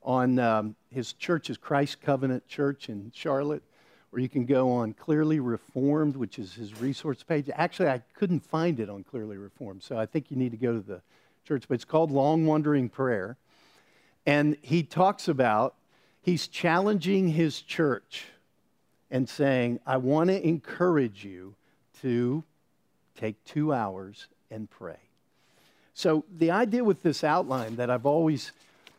on 0.03 0.39
um, 0.39 0.77
his 0.91 1.13
church's 1.13 1.57
Christ 1.57 2.01
Covenant 2.01 2.47
Church 2.49 2.89
in 2.89 3.11
Charlotte 3.15 3.63
or 4.13 4.19
you 4.19 4.29
can 4.29 4.45
go 4.45 4.71
on 4.73 4.93
Clearly 4.93 5.41
Reformed, 5.41 6.17
which 6.17 6.39
is 6.39 6.55
his 6.55 6.81
resource 6.81 7.23
page. 7.23 7.49
Actually, 7.55 7.91
I 7.91 8.03
couldn't 8.15 8.41
find 8.41 8.81
it 8.81 8.91
on 8.91 9.05
Clearly 9.05 9.37
Reformed, 9.37 9.83
so 9.83 9.97
I 9.97 10.07
think 10.07 10.31
you 10.31 10.37
need 10.37 10.51
to 10.51 10.57
go 10.57 10.73
to 10.73 10.81
the 10.81 11.01
church. 11.47 11.65
But 11.69 11.75
it's 11.75 11.85
called 11.85 12.11
Long 12.11 12.47
Wandering 12.47 12.89
Prayer. 12.89 13.37
And 14.27 14.57
he 14.63 14.83
talks 14.83 15.29
about, 15.29 15.75
he's 16.23 16.49
challenging 16.49 17.29
his 17.29 17.61
church 17.61 18.27
and 19.11 19.29
saying, 19.29 19.81
I 19.87 19.97
want 19.97 20.29
to 20.29 20.47
encourage 20.47 21.25
you 21.25 21.55
to 22.03 22.45
take 23.17 23.43
two 23.45 23.73
hours 23.73 24.27
and 24.51 24.69
pray. 24.69 24.99
So, 25.95 26.25
the 26.39 26.51
idea 26.51 26.83
with 26.83 27.03
this 27.03 27.23
outline 27.23 27.77
that 27.77 27.91
I've 27.91 28.07
always 28.07 28.53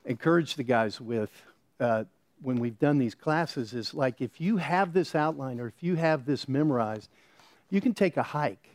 encouraged 0.05 0.57
the 0.57 0.63
guys 0.63 1.01
with 1.01 1.31
uh, 1.79 2.03
when 2.41 2.59
we've 2.59 2.79
done 2.79 2.97
these 2.97 3.15
classes 3.15 3.73
is 3.73 3.93
like 3.93 4.21
if 4.21 4.41
you 4.41 4.57
have 4.57 4.93
this 4.93 5.15
outline 5.15 5.59
or 5.59 5.67
if 5.67 5.83
you 5.83 5.95
have 5.95 6.25
this 6.25 6.47
memorized, 6.47 7.09
you 7.69 7.81
can 7.81 7.93
take 7.93 8.17
a 8.17 8.23
hike. 8.23 8.69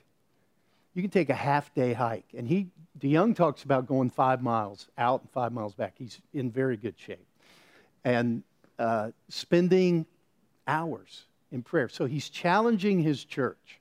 You 0.95 1.03
can 1.03 1.11
take 1.11 1.29
a 1.29 1.35
half 1.35 1.75
day 1.75 1.93
hike. 1.93 2.27
And 2.37 2.49
he, 2.49 2.69
DeYoung 2.99 3.37
talks 3.37 3.65
about 3.65 3.87
going 3.87 4.11
five 4.11 4.43
miles 4.43 4.89
out 4.97 5.21
and 5.23 5.31
five 5.31 5.53
miles 5.53 5.75
back. 5.75 5.95
He's 5.99 6.21
in 6.33 6.51
very 6.51 6.77
good 6.77 6.95
shape. 6.99 7.27
And 8.05 8.43
uh, 8.79 9.11
spending 9.29 10.07
hours 10.67 11.25
in 11.53 11.63
prayer. 11.63 11.89
So 11.89 12.07
he's 12.07 12.29
challenging 12.29 13.01
his 13.01 13.25
church 13.25 13.81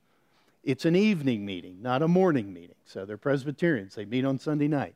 It's 0.64 0.86
an 0.86 0.96
evening 0.96 1.46
meeting, 1.46 1.78
not 1.82 2.02
a 2.02 2.08
morning 2.08 2.54
meeting. 2.54 2.76
So 2.86 3.06
they're 3.06 3.18
Presbyterians. 3.18 3.96
They 3.96 4.06
meet 4.06 4.26
on 4.26 4.40
Sunday 4.40 4.68
night. 4.68 4.96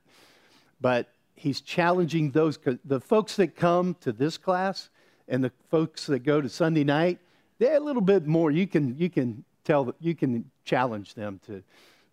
But 0.82 1.10
he's 1.40 1.62
challenging 1.62 2.32
those, 2.32 2.60
the 2.84 3.00
folks 3.00 3.38
that 3.38 3.56
come 3.56 3.96
to 4.02 4.12
this 4.12 4.38
class 4.38 4.90
and 5.30 5.42
the 5.42 5.52
folks 5.70 6.06
that 6.08 6.20
go 6.20 6.42
to 6.42 6.50
Sunday 6.50 6.84
night, 6.84 7.20
they're 7.60 7.78
a 7.78 7.80
little 7.80 8.02
bit 8.02 8.28
more. 8.28 8.52
You 8.52 8.68
can, 8.68 8.98
you 8.98 9.10
can 9.10 9.46
tell, 9.64 9.96
you 10.02 10.16
can 10.16 10.50
challenge 10.66 11.14
them 11.14 11.40
to 11.48 11.64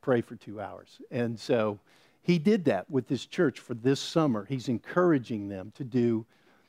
pray 0.01 0.21
for 0.21 0.37
two 0.37 0.61
hours. 0.61 1.01
And 1.11 1.39
so 1.39 1.81
he 2.23 2.39
did 2.39 2.65
that 2.67 2.89
with 2.89 3.09
this 3.09 3.27
church 3.27 3.59
for 3.59 3.75
this 3.75 3.99
summer. 3.99 4.47
He's 4.49 4.69
encouraging 4.69 5.49
them 5.49 5.73
to 5.75 5.83
do 5.83 6.25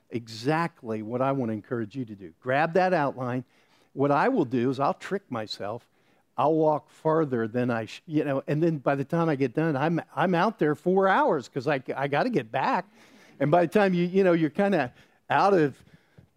exactly 0.10 1.04
what 1.04 1.22
I 1.22 1.32
want 1.34 1.50
to 1.50 1.54
encourage 1.54 1.96
you 1.96 2.06
to 2.06 2.16
do. 2.16 2.34
Grab 2.42 2.74
that 2.74 2.92
outline. 2.92 3.44
What 3.94 4.10
I 4.10 4.30
will 4.30 4.46
do 4.46 4.72
is 4.72 4.80
I'll 4.80 4.96
trick 4.96 5.30
myself. 5.30 5.88
I'll 6.38 6.54
walk 6.54 6.90
farther 6.92 7.48
than 7.48 7.72
I, 7.72 7.86
sh- 7.86 8.02
you 8.06 8.24
know, 8.24 8.44
and 8.48 8.62
then 8.62 8.78
by 8.78 8.96
the 8.96 9.04
time 9.04 9.28
I 9.28 9.36
get 9.36 9.56
done, 9.56 9.76
I'm, 9.76 10.00
I'm 10.16 10.36
out 10.36 10.60
there 10.60 10.76
four 10.76 11.08
hours 11.08 11.48
because 11.48 11.68
I, 11.68 11.82
I 11.96 12.08
got 12.08 12.24
to 12.24 12.30
get 12.30 12.52
back. 12.52 12.86
And 13.40 13.50
by 13.50 13.66
the 13.66 13.72
time 13.72 13.94
you, 13.94 14.06
you 14.06 14.24
know, 14.24 14.34
you're 14.34 14.52
kind 14.52 14.76
of 14.76 14.92
out 15.30 15.54
of 15.54 15.76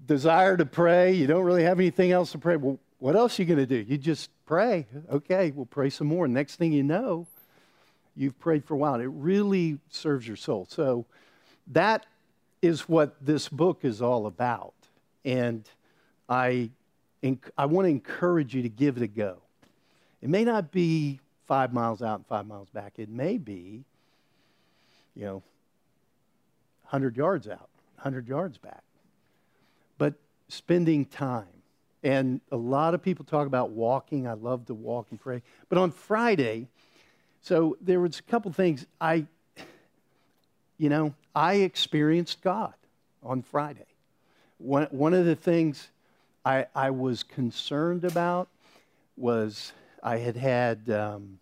desire 0.07 0.57
to 0.57 0.65
pray, 0.65 1.13
you 1.13 1.27
don't 1.27 1.45
really 1.45 1.65
have 1.65 1.79
anything 1.79 2.13
else 2.13 2.33
to 2.33 2.39
pray. 2.39 2.57
Well, 2.57 2.79
what 2.99 3.15
else 3.15 3.39
are 3.39 3.43
you 3.43 3.47
going 3.47 3.59
to 3.59 3.67
do? 3.67 3.77
You 3.77 3.99
just 3.99 4.31
pray. 4.47 4.87
Okay, 5.11 5.51
we'll 5.51 5.67
pray 5.67 5.91
some 5.91 6.07
more. 6.07 6.27
Next 6.27 6.57
thing 6.57 6.73
you 6.73 6.83
know, 6.83 7.27
you've 8.17 8.39
prayed 8.39 8.65
for 8.65 8.75
a 8.75 8.77
while. 8.79 8.95
It 9.01 9.05
really 9.05 9.79
serves 9.91 10.27
your 10.27 10.37
soul. 10.37 10.67
So 10.69 11.05
that 11.69 12.07
is 12.63 12.89
what 12.89 13.15
this 13.25 13.49
book 13.49 13.85
is 13.85 14.01
all 14.03 14.27
about. 14.27 14.75
And 15.25 15.69
I, 16.29 16.71
I 17.57 17.67
want 17.67 17.87
to 17.87 17.91
encourage 17.91 18.55
you 18.55 18.63
to 18.63 18.69
give 18.69 18.97
it 18.97 19.03
a 19.03 19.07
go. 19.07 19.43
It 20.23 20.29
may 20.29 20.45
not 20.45 20.71
be 20.71 21.21
five 21.47 21.73
miles 21.73 22.03
out 22.03 22.19
and 22.19 22.27
five 22.27 22.47
miles 22.47 22.69
back. 22.71 22.99
It 22.99 23.09
may 23.09 23.39
be, 23.39 23.85
you 25.15 25.25
know, 25.25 25.43
100 26.83 27.17
yards 27.17 27.49
out, 27.49 27.69
100 27.97 28.29
yards 28.29 28.59
back. 28.59 28.83
But 29.99 30.15
spending 30.49 31.05
time. 31.05 31.47
And 32.03 32.41
a 32.51 32.57
lot 32.57 32.95
of 32.95 33.03
people 33.03 33.25
talk 33.25 33.47
about 33.47 33.71
walking. 33.71 34.27
I 34.27 34.33
love 34.33 34.67
to 34.67 34.75
walk 34.75 35.09
and 35.11 35.21
pray. 35.21 35.43
But 35.69 35.79
on 35.79 35.91
Friday, 35.91 36.67
so 37.43 37.77
there 37.81 38.01
was 38.01 38.19
a 38.19 38.23
couple 38.23 38.53
things 38.53 38.87
I, 39.01 39.27
you 40.79 40.89
know, 40.89 41.15
I 41.35 41.55
experienced 41.55 42.43
God 42.43 42.75
on 43.23 43.43
Friday. 43.43 43.87
One, 44.59 44.89
one 44.91 45.15
of 45.15 45.25
the 45.25 45.37
things 45.37 45.89
I, 46.45 46.67
I 46.75 46.91
was 46.91 47.23
concerned 47.23 48.05
about 48.05 48.49
was 49.17 49.73
I 50.03 50.19
had 50.19 50.37
had 50.37 50.91
um, 50.91 51.39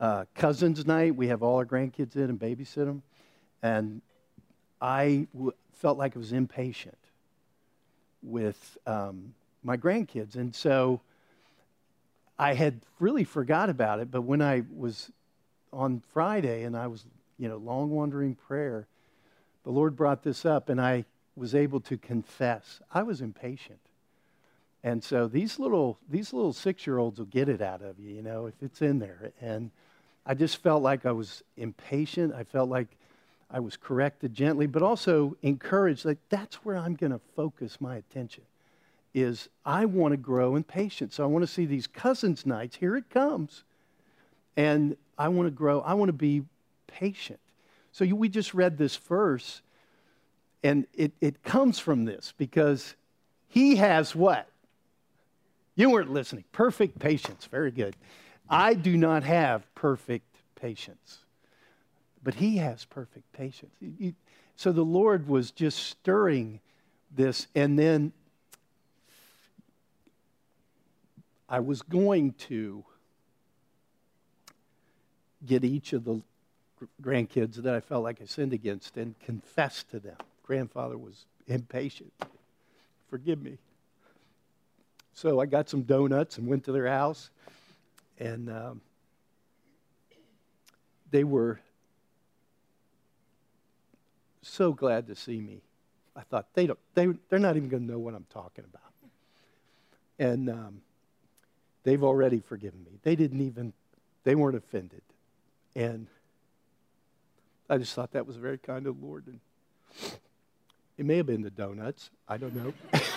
uh, 0.00 0.24
cousins' 0.34 0.86
night. 0.86 1.14
We 1.16 1.28
have 1.28 1.42
all 1.42 1.56
our 1.56 1.66
grandkids 1.66 2.16
in 2.16 2.22
and 2.22 2.38
babysit 2.38 2.84
them. 2.86 3.02
And 3.62 4.02
I 4.80 5.26
w- 5.34 5.52
felt 5.72 5.98
like 5.98 6.16
I 6.16 6.18
was 6.18 6.32
impatient 6.32 6.98
with 8.22 8.78
um, 8.86 9.34
my 9.62 9.76
grandkids. 9.76 10.36
And 10.36 10.54
so 10.54 11.00
I 12.38 12.54
had 12.54 12.80
really 13.00 13.24
forgot 13.24 13.70
about 13.70 14.00
it. 14.00 14.10
But 14.10 14.22
when 14.22 14.42
I 14.42 14.62
was 14.76 15.10
on 15.72 16.02
Friday 16.12 16.64
and 16.64 16.76
I 16.76 16.86
was 16.86 17.04
you 17.38 17.48
know, 17.48 17.56
long 17.56 17.90
wandering 17.90 18.34
prayer, 18.34 18.86
the 19.64 19.70
Lord 19.70 19.96
brought 19.96 20.22
this 20.22 20.44
up, 20.44 20.68
and 20.68 20.80
I 20.80 21.04
was 21.36 21.54
able 21.54 21.80
to 21.80 21.96
confess 21.96 22.80
I 22.92 23.02
was 23.02 23.20
impatient. 23.20 23.80
And 24.84 25.02
so 25.02 25.26
these 25.26 25.58
little 25.58 25.98
these 26.08 26.32
little 26.32 26.52
six 26.52 26.86
year 26.86 26.98
olds 26.98 27.18
will 27.18 27.26
get 27.26 27.48
it 27.48 27.60
out 27.60 27.82
of 27.82 27.98
you, 27.98 28.14
you 28.14 28.22
know, 28.22 28.46
if 28.46 28.54
it's 28.62 28.80
in 28.80 28.98
there. 28.98 29.32
And 29.40 29.70
I 30.24 30.34
just 30.34 30.58
felt 30.58 30.82
like 30.82 31.06
I 31.06 31.12
was 31.12 31.42
impatient. 31.56 32.34
I 32.34 32.44
felt 32.44 32.68
like 32.68 32.88
I 33.50 33.60
was 33.60 33.76
corrected 33.76 34.34
gently, 34.34 34.66
but 34.66 34.82
also 34.82 35.36
encouraged. 35.42 36.04
Like 36.04 36.18
that's 36.28 36.56
where 36.56 36.76
I'm 36.76 36.94
going 36.94 37.12
to 37.12 37.20
focus 37.34 37.80
my 37.80 37.96
attention. 37.96 38.44
Is 39.14 39.48
I 39.64 39.86
want 39.86 40.12
to 40.12 40.16
grow 40.16 40.54
in 40.54 40.62
patience. 40.62 41.16
So 41.16 41.24
I 41.24 41.26
want 41.26 41.42
to 41.42 41.46
see 41.52 41.64
these 41.64 41.86
cousins 41.86 42.46
nights. 42.46 42.76
Here 42.76 42.96
it 42.96 43.08
comes, 43.10 43.64
and 44.56 44.96
I 45.16 45.28
want 45.28 45.46
to 45.46 45.50
grow. 45.50 45.80
I 45.80 45.94
want 45.94 46.10
to 46.10 46.12
be 46.12 46.44
patient. 46.86 47.40
So 47.90 48.04
you, 48.04 48.14
we 48.14 48.28
just 48.28 48.54
read 48.54 48.76
this 48.78 48.96
verse, 48.96 49.62
and 50.62 50.86
it, 50.94 51.12
it 51.20 51.42
comes 51.42 51.78
from 51.78 52.04
this 52.04 52.34
because 52.36 52.94
he 53.48 53.76
has 53.76 54.14
what? 54.14 54.48
You 55.78 55.90
weren't 55.90 56.12
listening. 56.12 56.42
Perfect 56.50 56.98
patience. 56.98 57.46
Very 57.46 57.70
good. 57.70 57.94
I 58.50 58.74
do 58.74 58.96
not 58.96 59.22
have 59.22 59.72
perfect 59.76 60.26
patience, 60.56 61.18
but 62.20 62.34
he 62.34 62.56
has 62.56 62.84
perfect 62.84 63.32
patience. 63.32 63.72
So 64.56 64.72
the 64.72 64.84
Lord 64.84 65.28
was 65.28 65.52
just 65.52 65.78
stirring 65.78 66.58
this, 67.14 67.46
and 67.54 67.78
then 67.78 68.12
I 71.48 71.60
was 71.60 71.82
going 71.82 72.32
to 72.48 72.84
get 75.46 75.62
each 75.62 75.92
of 75.92 76.04
the 76.04 76.22
grandkids 77.00 77.54
that 77.54 77.72
I 77.72 77.78
felt 77.78 78.02
like 78.02 78.20
I 78.20 78.24
sinned 78.24 78.52
against 78.52 78.96
and 78.96 79.16
confessed 79.20 79.92
to 79.92 80.00
them. 80.00 80.16
Grandfather 80.42 80.98
was 80.98 81.26
impatient. 81.46 82.12
Forgive 83.08 83.40
me. 83.40 83.58
So 85.18 85.40
I 85.40 85.46
got 85.46 85.68
some 85.68 85.82
donuts 85.82 86.38
and 86.38 86.46
went 86.46 86.62
to 86.66 86.72
their 86.72 86.86
house, 86.86 87.30
and 88.20 88.48
um, 88.48 88.80
they 91.10 91.24
were 91.24 91.58
so 94.42 94.72
glad 94.72 95.08
to 95.08 95.16
see 95.16 95.40
me. 95.40 95.60
I 96.14 96.20
thought 96.20 96.46
they 96.54 96.68
don't, 96.68 96.78
they, 96.94 97.08
they're 97.28 97.40
not 97.40 97.56
even 97.56 97.68
going 97.68 97.84
to 97.84 97.92
know 97.92 97.98
what 97.98 98.14
I'm 98.14 98.26
talking 98.32 98.64
about. 98.64 98.92
And 100.20 100.48
um, 100.50 100.82
they've 101.82 102.04
already 102.04 102.38
forgiven 102.38 102.84
me. 102.84 103.00
They 103.02 103.16
didn't 103.16 103.40
even, 103.40 103.72
they 104.22 104.36
weren't 104.36 104.56
offended. 104.56 105.02
And 105.74 106.06
I 107.68 107.78
just 107.78 107.92
thought 107.92 108.12
that 108.12 108.24
was 108.24 108.36
very 108.36 108.58
kind 108.58 108.86
of 108.86 109.00
the 109.00 109.04
Lord. 109.04 109.26
And 109.26 109.40
it 110.96 111.04
may 111.04 111.16
have 111.16 111.26
been 111.26 111.42
the 111.42 111.50
donuts. 111.50 112.10
I 112.28 112.36
don't 112.36 112.54
know. 112.54 112.72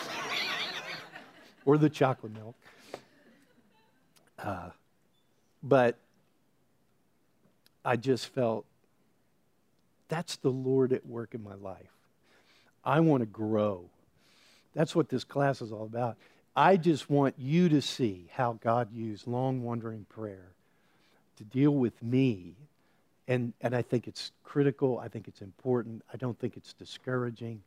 or 1.65 1.77
the 1.77 1.89
chocolate 1.89 2.33
milk. 2.33 2.55
Uh, 4.39 4.69
but 5.61 5.97
I 7.85 7.95
just 7.95 8.27
felt 8.27 8.65
that's 10.07 10.37
the 10.37 10.49
Lord 10.49 10.93
at 10.93 11.05
work 11.05 11.33
in 11.33 11.43
my 11.43 11.55
life. 11.55 11.91
I 12.83 12.99
want 12.99 13.21
to 13.21 13.27
grow. 13.27 13.85
That's 14.73 14.95
what 14.95 15.09
this 15.09 15.23
class 15.23 15.61
is 15.61 15.71
all 15.71 15.85
about. 15.85 16.17
I 16.55 16.77
just 16.77 17.09
want 17.09 17.35
you 17.37 17.69
to 17.69 17.81
see 17.81 18.29
how 18.33 18.53
God 18.61 18.91
used 18.91 19.27
long 19.27 19.63
wandering 19.63 20.05
prayer 20.09 20.51
to 21.37 21.43
deal 21.43 21.71
with 21.71 22.01
me 22.03 22.55
and, 23.27 23.53
and 23.61 23.73
I 23.73 23.81
think 23.81 24.09
it's 24.09 24.31
critical. 24.43 24.99
I 24.99 25.07
think 25.07 25.29
it's 25.29 25.41
important. 25.41 26.03
I 26.13 26.17
don't 26.17 26.37
think 26.37 26.57
it's 26.57 26.73
discouraging. 26.73 27.61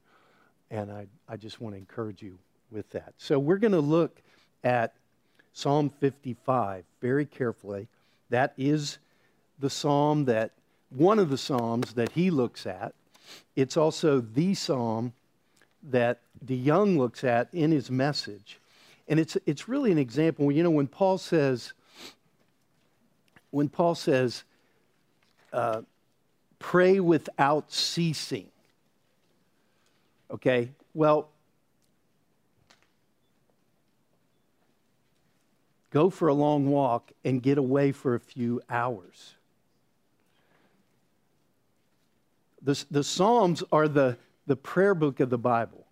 And 0.70 0.92
I, 0.92 1.06
I 1.26 1.38
just 1.38 1.58
want 1.58 1.74
to 1.74 1.78
encourage 1.78 2.20
you 2.20 2.38
with 2.70 2.88
that. 2.90 3.14
So 3.18 3.38
we're 3.38 3.58
going 3.58 3.72
to 3.72 3.80
look 3.80 4.20
at 4.62 4.92
Psalm 5.52 5.90
55 6.00 6.84
very 7.00 7.26
carefully. 7.26 7.88
That 8.30 8.52
is 8.56 8.98
the 9.58 9.70
psalm 9.70 10.24
that, 10.24 10.50
one 10.90 11.18
of 11.18 11.30
the 11.30 11.38
psalms 11.38 11.94
that 11.94 12.12
he 12.12 12.30
looks 12.30 12.66
at. 12.66 12.94
It's 13.56 13.76
also 13.76 14.20
the 14.20 14.54
psalm 14.54 15.12
that 15.90 16.20
DeYoung 16.44 16.98
looks 16.98 17.24
at 17.24 17.48
in 17.52 17.70
his 17.70 17.90
message. 17.90 18.58
And 19.08 19.20
it's, 19.20 19.36
it's 19.46 19.68
really 19.68 19.92
an 19.92 19.98
example. 19.98 20.50
You 20.50 20.62
know, 20.62 20.70
when 20.70 20.86
Paul 20.86 21.18
says, 21.18 21.72
when 23.50 23.68
Paul 23.68 23.94
says, 23.94 24.44
uh, 25.52 25.82
pray 26.58 26.98
without 26.98 27.70
ceasing. 27.70 28.46
Okay? 30.30 30.70
Well, 30.94 31.28
go 35.94 36.10
for 36.10 36.26
a 36.26 36.34
long 36.34 36.66
walk 36.66 37.12
and 37.24 37.40
get 37.40 37.56
away 37.56 37.92
for 37.92 38.16
a 38.16 38.20
few 38.20 38.60
hours. 38.68 39.34
The, 42.60 42.84
the 42.90 43.04
Psalms 43.04 43.62
are 43.70 43.86
the, 43.86 44.16
the 44.48 44.56
prayer 44.56 44.96
book 44.96 45.20
of 45.20 45.30
the 45.30 45.38
Bible. 45.38 45.86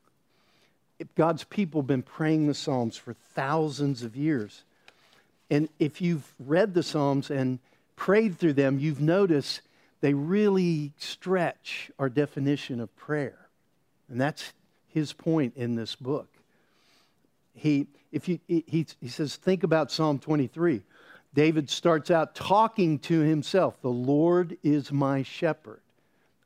God's 1.15 1.45
people 1.45 1.83
have 1.83 1.87
been 1.87 2.03
praying 2.03 2.49
the 2.49 2.55
Psalms 2.55 2.97
for 2.97 3.15
thousands 3.35 4.03
of 4.03 4.17
years. 4.17 4.65
And 5.49 5.69
if 5.79 6.01
you've 6.01 6.35
read 6.41 6.75
the 6.75 6.83
Psalms 6.83 7.31
and 7.31 7.61
prayed 7.95 8.38
through 8.38 8.55
them, 8.55 8.81
you've 8.81 9.01
noticed 9.01 9.61
they 10.01 10.15
really 10.15 10.91
stretch 10.99 11.93
our 12.01 12.09
definition 12.09 12.81
of 12.81 12.95
prayer. 12.97 13.47
And 14.09 14.21
that's 14.21 14.53
his 14.88 15.12
point 15.12 15.53
in 15.55 15.77
this 15.77 15.95
book. 15.95 16.32
He, 17.55 17.87
if 18.11 18.29
you, 18.29 18.38
he, 18.47 18.87
he 19.01 19.09
says, 19.09 19.37
think 19.37 19.62
about 19.62 19.91
Psalm 19.91 20.19
23. 20.19 20.83
David 21.35 21.71
starts 21.71 22.11
out 22.11 22.35
talking 22.35 22.99
to 23.01 23.21
himself 23.21 23.81
The 23.81 23.88
Lord 23.88 24.59
is 24.62 24.93
my 24.93 25.23
shepherd, 25.23 25.81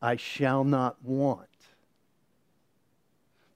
I 0.01 0.17
shall 0.17 0.65
not 0.65 1.03
want. 1.03 1.49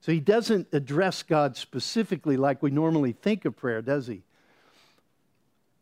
So 0.01 0.11
he 0.11 0.19
doesn't 0.19 0.67
address 0.73 1.21
God 1.21 1.55
specifically 1.55 2.35
like 2.35 2.63
we 2.63 2.71
normally 2.71 3.11
think 3.11 3.45
of 3.45 3.55
prayer, 3.55 3.81
does 3.81 4.07
he? 4.07 4.23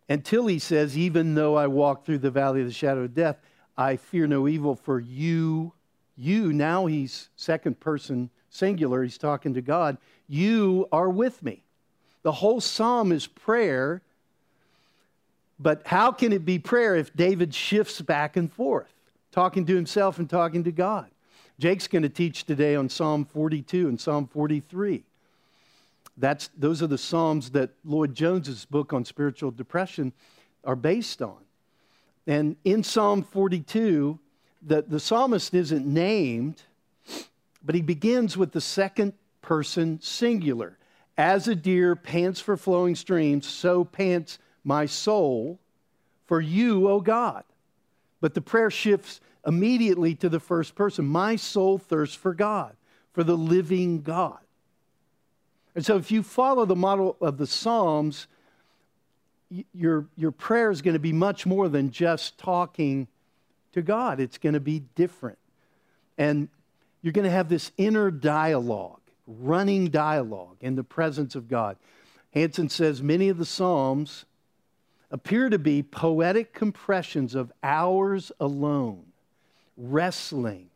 Until 0.10 0.47
he 0.47 0.60
says, 0.60 0.97
Even 0.97 1.36
though 1.36 1.55
I 1.55 1.67
walk 1.67 2.05
through 2.05 2.17
the 2.19 2.32
valley 2.32 2.62
of 2.62 2.67
the 2.67 2.73
shadow 2.73 3.01
of 3.01 3.15
death, 3.15 3.38
I 3.77 3.95
fear 3.95 4.27
no 4.27 4.47
evil, 4.47 4.75
for 4.75 4.99
you, 4.99 5.73
you, 6.17 6.51
now 6.51 6.86
he's 6.86 7.29
second 7.38 7.79
person 7.79 8.29
singular, 8.49 9.03
he's 9.03 9.17
talking 9.17 9.53
to 9.53 9.62
God, 9.62 9.97
you 10.27 10.88
are 10.91 11.09
with 11.09 11.41
me. 11.43 11.63
The 12.23 12.31
whole 12.31 12.62
psalm 12.62 13.12
is 13.12 13.27
prayer, 13.27 14.01
but 15.59 15.85
how 15.85 16.12
can 16.12 16.33
it 16.33 16.45
be 16.45 16.59
prayer 16.59 16.95
if 16.95 17.13
David 17.15 17.53
shifts 17.53 18.01
back 18.01 18.38
and 18.38 18.51
forth, 18.51 18.93
talking 19.31 19.65
to 19.65 19.75
himself 19.75 20.19
and 20.19 20.29
talking 20.29 20.63
to 20.65 20.71
God? 20.71 21.07
Jake's 21.59 21.88
going 21.88 22.03
to 22.03 22.09
teach 22.09 22.45
today 22.45 22.75
on 22.75 22.88
Psalm 22.88 23.25
42 23.25 23.89
and 23.89 23.99
Psalm 23.99 24.27
43. 24.27 25.03
That's, 26.17 26.49
those 26.57 26.81
are 26.81 26.88
the 26.88 26.97
Psalms 26.97 27.49
that 27.51 27.71
Lloyd 27.83 28.15
Jones's 28.15 28.65
book 28.65 28.93
on 28.93 29.05
spiritual 29.05 29.51
depression 29.51 30.13
are 30.63 30.75
based 30.75 31.21
on. 31.21 31.38
And 32.27 32.55
in 32.63 32.83
Psalm 32.83 33.23
42, 33.23 34.19
the, 34.62 34.81
the 34.83 34.99
psalmist 34.99 35.53
isn't 35.53 35.85
named, 35.85 36.62
but 37.69 37.75
he 37.75 37.84
begins 37.84 38.36
with 38.36 38.51
the 38.51 38.62
second 38.62 39.13
person 39.43 40.01
singular. 40.01 40.75
As 41.19 41.47
a 41.47 41.53
deer 41.53 41.95
pants 41.95 42.39
for 42.39 42.58
flowing 42.58 42.95
streams, 42.95 43.45
so 43.45 43.84
pants 43.84 44.39
my 44.63 44.88
soul 44.88 45.60
for 46.25 46.41
you, 46.41 46.89
O 46.89 46.99
God. 46.99 47.43
But 48.21 48.34
the 48.34 48.41
prayer 48.41 48.71
shifts 48.71 49.21
immediately 49.45 50.15
to 50.15 50.29
the 50.29 50.39
first 50.39 50.73
person. 50.73 51.05
My 51.05 51.36
soul 51.36 51.77
thirsts 51.77 52.15
for 52.15 52.34
God, 52.34 52.75
for 53.13 53.23
the 53.23 53.38
living 53.38 54.01
God. 54.01 54.39
And 55.75 55.86
so 55.86 55.95
if 55.95 56.10
you 56.10 56.23
follow 56.23 56.65
the 56.65 56.75
model 56.75 57.17
of 57.21 57.38
the 57.38 57.45
Psalms, 57.45 58.25
your, 59.75 60.08
your 60.15 60.32
prayer 60.32 60.71
is 60.71 60.82
going 60.82 60.95
to 60.95 60.99
be 60.99 61.13
much 61.13 61.45
more 61.45 61.69
than 61.69 61.91
just 61.91 62.39
talking 62.39 63.08
to 63.73 63.84
God. 63.84 64.19
It's 64.19 64.39
going 64.39 64.53
to 64.53 64.60
be 64.60 64.79
different. 64.95 65.38
And 66.17 66.49
you're 67.01 67.13
going 67.13 67.25
to 67.25 67.31
have 67.31 67.49
this 67.49 67.71
inner 67.77 68.12
dialogue, 68.12 69.01
running 69.25 69.89
dialogue 69.89 70.57
in 70.62 70.75
the 70.75 70.83
presence 70.83 71.35
of 71.35 71.47
God. 71.47 71.77
Hanson 72.33 72.69
says 72.69 73.01
many 73.01 73.29
of 73.29 73.38
the 73.38 73.45
Psalms 73.45 74.25
appear 75.12 75.49
to 75.49 75.57
be 75.57 75.81
poetic 75.81 76.53
compressions 76.53 77.35
of 77.35 77.51
hours 77.63 78.31
alone, 78.39 79.05
wrestling 79.77 80.69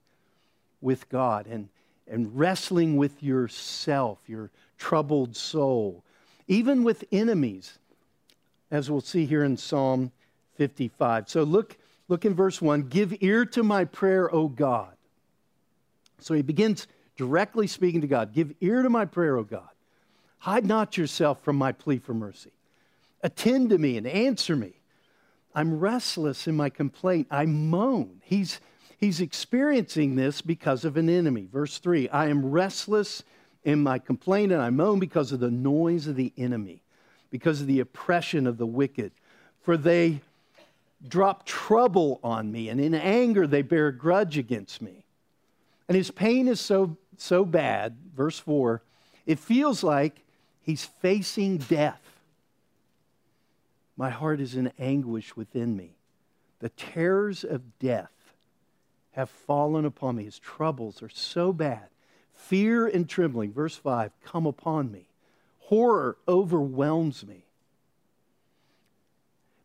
with 0.82 1.08
God 1.10 1.46
and, 1.48 1.70
and 2.08 2.38
wrestling 2.38 2.98
with 2.98 3.22
yourself, 3.22 4.18
your 4.28 4.50
troubled 4.78 5.36
soul, 5.36 6.04
even 6.48 6.84
with 6.84 7.04
enemies, 7.12 7.78
as 8.72 8.90
we'll 8.90 9.02
see 9.02 9.26
here 9.26 9.44
in 9.44 9.56
Psalm 9.56 10.12
55. 10.56 11.30
So 11.30 11.44
look, 11.44 11.78
look 12.08 12.26
in 12.26 12.34
verse 12.34 12.62
1 12.62 12.84
Give 12.84 13.16
ear 13.22 13.46
to 13.46 13.64
my 13.64 13.86
prayer, 13.86 14.34
O 14.34 14.48
God. 14.48 14.94
So 16.20 16.34
he 16.34 16.42
begins 16.42 16.88
directly 17.16 17.68
speaking 17.68 18.02
to 18.02 18.08
God 18.08 18.34
Give 18.34 18.54
ear 18.62 18.82
to 18.82 18.90
my 18.90 19.06
prayer, 19.06 19.38
O 19.38 19.44
God. 19.44 19.70
Hide 20.40 20.66
not 20.66 20.98
yourself 20.98 21.42
from 21.42 21.56
my 21.56 21.72
plea 21.72 22.00
for 22.00 22.14
mercy. 22.14 22.52
Attend 23.22 23.70
to 23.70 23.78
me 23.78 23.98
and 23.98 24.06
answer 24.06 24.56
me. 24.56 24.74
I'm 25.56 25.80
restless 25.80 26.48
in 26.48 26.56
my 26.56 26.70
complaint. 26.70 27.28
I 27.32 27.46
moan. 27.46 28.22
He's, 28.24 28.60
he's 28.98 29.22
experiencing 29.22 30.16
this 30.16 30.42
because 30.42 30.84
of 30.84 30.98
an 30.98 31.10
enemy. 31.10 31.48
Verse 31.52 31.78
3 31.78 32.10
I 32.10 32.28
am 32.28 32.52
restless 32.52 33.24
in 33.64 33.82
my 33.82 34.00
complaint 34.00 34.52
and 34.52 34.62
I 34.62 34.70
moan 34.70 35.00
because 35.00 35.32
of 35.32 35.40
the 35.40 35.52
noise 35.52 36.08
of 36.08 36.16
the 36.16 36.34
enemy, 36.38 36.84
because 37.30 37.62
of 37.62 37.68
the 37.68 37.80
oppression 37.80 38.46
of 38.46 38.58
the 38.58 38.66
wicked. 38.66 39.12
For 39.62 39.78
they 39.78 40.20
drop 41.08 41.46
trouble 41.46 42.20
on 42.24 42.52
me, 42.52 42.70
and 42.70 42.80
in 42.80 42.94
anger 42.94 43.48
they 43.48 43.62
bear 43.62 43.88
a 43.88 43.98
grudge 43.98 44.38
against 44.38 44.82
me. 44.82 45.03
And 45.88 45.98
his 45.98 46.12
pain 46.12 46.48
is 46.48 46.62
so, 46.62 46.98
so 47.18 47.46
bad, 47.46 47.98
verse 48.16 48.40
4, 48.40 48.82
it 49.26 49.40
feels 49.40 49.84
like 49.84 50.24
he's 50.62 50.86
facing 50.86 51.58
death. 51.58 52.02
My 53.96 54.10
heart 54.10 54.40
is 54.40 54.56
in 54.56 54.72
anguish 54.80 55.36
within 55.36 55.76
me. 55.76 55.96
The 56.60 56.70
terrors 56.70 57.44
of 57.44 57.78
death 57.80 58.12
have 59.12 59.30
fallen 59.30 59.86
upon 59.86 60.16
me. 60.16 60.24
His 60.24 60.40
troubles 60.40 61.04
are 61.04 61.10
so 61.10 61.54
bad. 61.54 61.88
Fear 62.34 62.88
and 62.88 63.08
trembling, 63.08 63.54
verse 63.54 63.76
5, 63.76 64.12
come 64.24 64.46
upon 64.46 64.92
me. 64.92 65.08
Horror 65.60 66.18
overwhelms 66.28 67.26
me. 67.26 67.46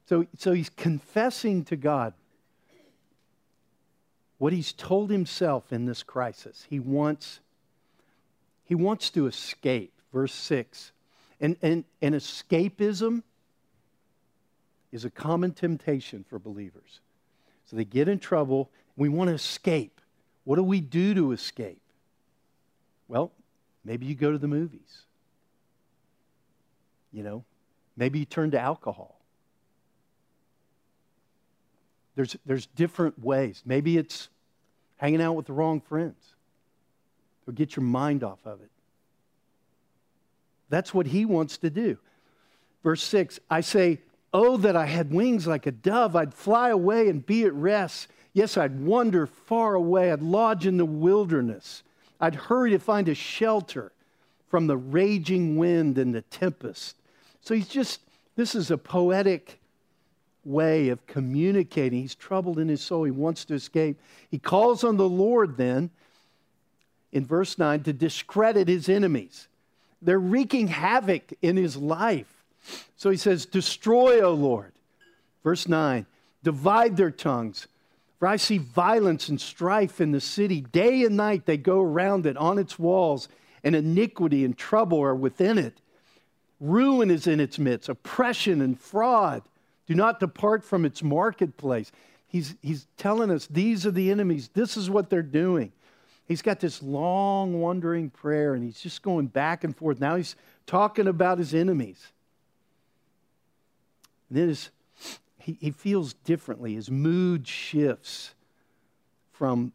So, 0.07 0.27
so 0.37 0.53
he's 0.53 0.71
confessing 0.71 1.65
to 1.67 1.77
God 1.77 2.15
what 4.39 4.53
he's 4.53 4.73
told 4.73 5.11
himself 5.11 5.73
in 5.73 5.85
this 5.85 6.03
crisis. 6.03 6.67
He 6.71 6.81
wants, 6.81 7.41
he 8.65 8.75
wants 8.75 9.11
to 9.11 9.27
escape. 9.27 9.93
Verse 10.13 10.33
6. 10.33 10.93
And, 11.41 11.57
and, 11.61 11.85
and 12.01 12.15
escapism 12.15 13.23
is 14.91 15.05
a 15.05 15.11
common 15.11 15.53
temptation 15.53 16.25
for 16.29 16.39
believers. 16.39 17.01
So 17.67 17.77
they 17.77 17.85
get 17.85 18.09
in 18.09 18.19
trouble. 18.19 18.71
We 18.97 19.09
want 19.09 19.29
to 19.29 19.35
escape. 19.35 20.01
What 20.45 20.57
do 20.57 20.63
we 20.63 20.81
do 20.81 21.15
to 21.15 21.33
escape? 21.33 21.83
Well, 23.07 23.33
maybe 23.85 24.07
you 24.07 24.15
go 24.15 24.33
to 24.33 24.39
the 24.39 24.49
movies. 24.49 25.03
You 27.13 27.23
know, 27.23 27.45
maybe 27.97 28.19
you 28.19 28.25
turn 28.25 28.51
to 28.53 28.61
alcohol. 28.61 29.18
There's, 32.19 32.37
there's 32.45 32.67
different 32.67 33.25
ways. 33.25 33.63
Maybe 33.65 33.97
it's 33.97 34.29
hanging 34.97 35.23
out 35.23 35.35
with 35.35 35.47
the 35.47 35.53
wrong 35.53 35.81
friends. 35.81 36.35
Or 37.47 37.53
get 37.53 37.77
your 37.77 37.85
mind 37.85 38.25
off 38.25 38.41
of 38.45 38.61
it. 38.61 38.73
That's 40.69 40.93
what 40.93 41.07
he 41.07 41.25
wants 41.25 41.59
to 41.59 41.71
do. 41.71 41.97
Verse 42.83 43.05
6 43.05 43.39
I 43.49 43.61
say, 43.61 44.01
Oh, 44.33 44.57
that 44.57 44.75
I 44.75 44.87
had 44.87 45.13
wings 45.13 45.47
like 45.47 45.67
a 45.67 45.71
dove. 45.71 46.17
I'd 46.17 46.35
fly 46.35 46.71
away 46.71 47.09
and 47.09 47.25
be 47.25 47.45
at 47.45 47.55
rest. 47.55 48.09
Yes, 48.33 48.57
I'd 48.57 48.81
wander 48.81 49.29
far 49.29 49.77
away. 49.77 50.11
I'd 50.11 50.21
lodge 50.21 50.67
in 50.67 50.77
the 50.77 50.85
wilderness. 50.85 51.85
I'd 52.21 52.35
hurry 52.35 52.73
to 52.73 52.81
find 52.81 53.09
a 53.09 53.15
shelter 53.15 53.93
from 54.49 54.67
the 54.67 54.77
raging 54.77 55.57
wind 55.57 55.99
and 55.99 56.13
the 56.13 56.23
tempest. 56.23 56.97
So 57.43 57.55
he's 57.55 57.69
just, 57.69 58.01
this 58.35 58.57
is 58.57 58.73
a 58.73 58.77
poetic 58.77 59.61
way 60.49 60.89
of 60.89 61.07
communicating. 61.07 62.01
He's 62.01 62.15
troubled 62.15 62.59
in 62.59 62.69
his 62.69 62.81
soul. 62.81 63.05
He 63.05 63.11
wants 63.11 63.45
to 63.47 63.55
escape. 63.55 64.01
He 64.31 64.39
calls 64.39 64.83
on 64.83 64.97
the 64.97 65.09
Lord 65.09 65.57
then 65.57 65.91
in 67.13 67.25
verse 67.27 67.59
9 67.59 67.83
to 67.85 67.93
discredit 67.93 68.69
his 68.69 68.89
enemies. 68.89 69.49
They're 70.01 70.19
wreaking 70.19 70.69
havoc 70.69 71.33
in 71.43 71.57
his 71.57 71.77
life. 71.77 72.45
So 72.97 73.11
he 73.11 73.17
says, 73.17 73.47
Destroy, 73.47 74.21
O 74.21 74.33
Lord. 74.33 74.73
Verse 75.45 75.69
9, 75.69 76.07
divide 76.43 76.97
their 76.97 77.11
tongues. 77.11 77.69
For 78.19 78.27
I 78.27 78.37
see 78.37 78.59
violence 78.59 79.29
and 79.29 79.41
strife 79.41 80.01
in 80.01 80.11
the 80.11 80.21
city. 80.21 80.61
Day 80.61 81.05
and 81.05 81.17
night 81.17 81.47
they 81.47 81.57
go 81.57 81.81
around 81.81 82.27
it 82.27 82.37
on 82.37 82.59
its 82.59 82.79
walls, 82.79 83.29
and 83.63 83.77
iniquity 83.77 84.45
and 84.45 84.57
trouble 84.57 85.01
are 85.01 85.15
within 85.15 85.57
it. 85.57 85.81
Ruin 86.61 87.11
is 87.11 87.29
in 87.29 87.39
its 87.39 87.59
midst, 87.59 87.89
oppression 87.89 88.61
and 88.61 88.79
fraud. 88.79 89.43
Do 89.89 89.95
not 89.95 90.21
depart 90.21 90.63
from 90.63 90.85
its 90.85 91.03
marketplace. 91.03 91.91
He's, 92.27 92.55
he's 92.63 92.87
telling 92.99 93.31
us 93.31 93.47
these 93.47 93.87
are 93.87 93.91
the 93.91 94.11
enemies, 94.11 94.51
this 94.53 94.77
is 94.77 94.91
what 94.91 95.09
they're 95.09 95.23
doing. 95.23 95.73
He's 96.27 96.43
got 96.43 96.61
this 96.61 96.83
long, 96.83 97.59
wandering 97.59 98.11
prayer, 98.11 98.53
and 98.53 98.63
he's 98.63 98.79
just 98.79 99.01
going 99.01 99.29
back 99.29 99.65
and 99.65 99.75
forth. 99.75 99.99
Now 99.99 100.17
he's 100.17 100.37
talking 100.67 101.09
about 101.09 101.39
his 101.39 101.55
enemies. 101.55 102.13
then 104.31 104.49
his, 104.49 104.69
he, 105.39 105.57
he 105.59 105.71
feels 105.71 106.13
differently. 106.13 106.75
His 106.75 106.91
mood 106.91 107.49
shifts 107.49 108.35
from 109.33 109.73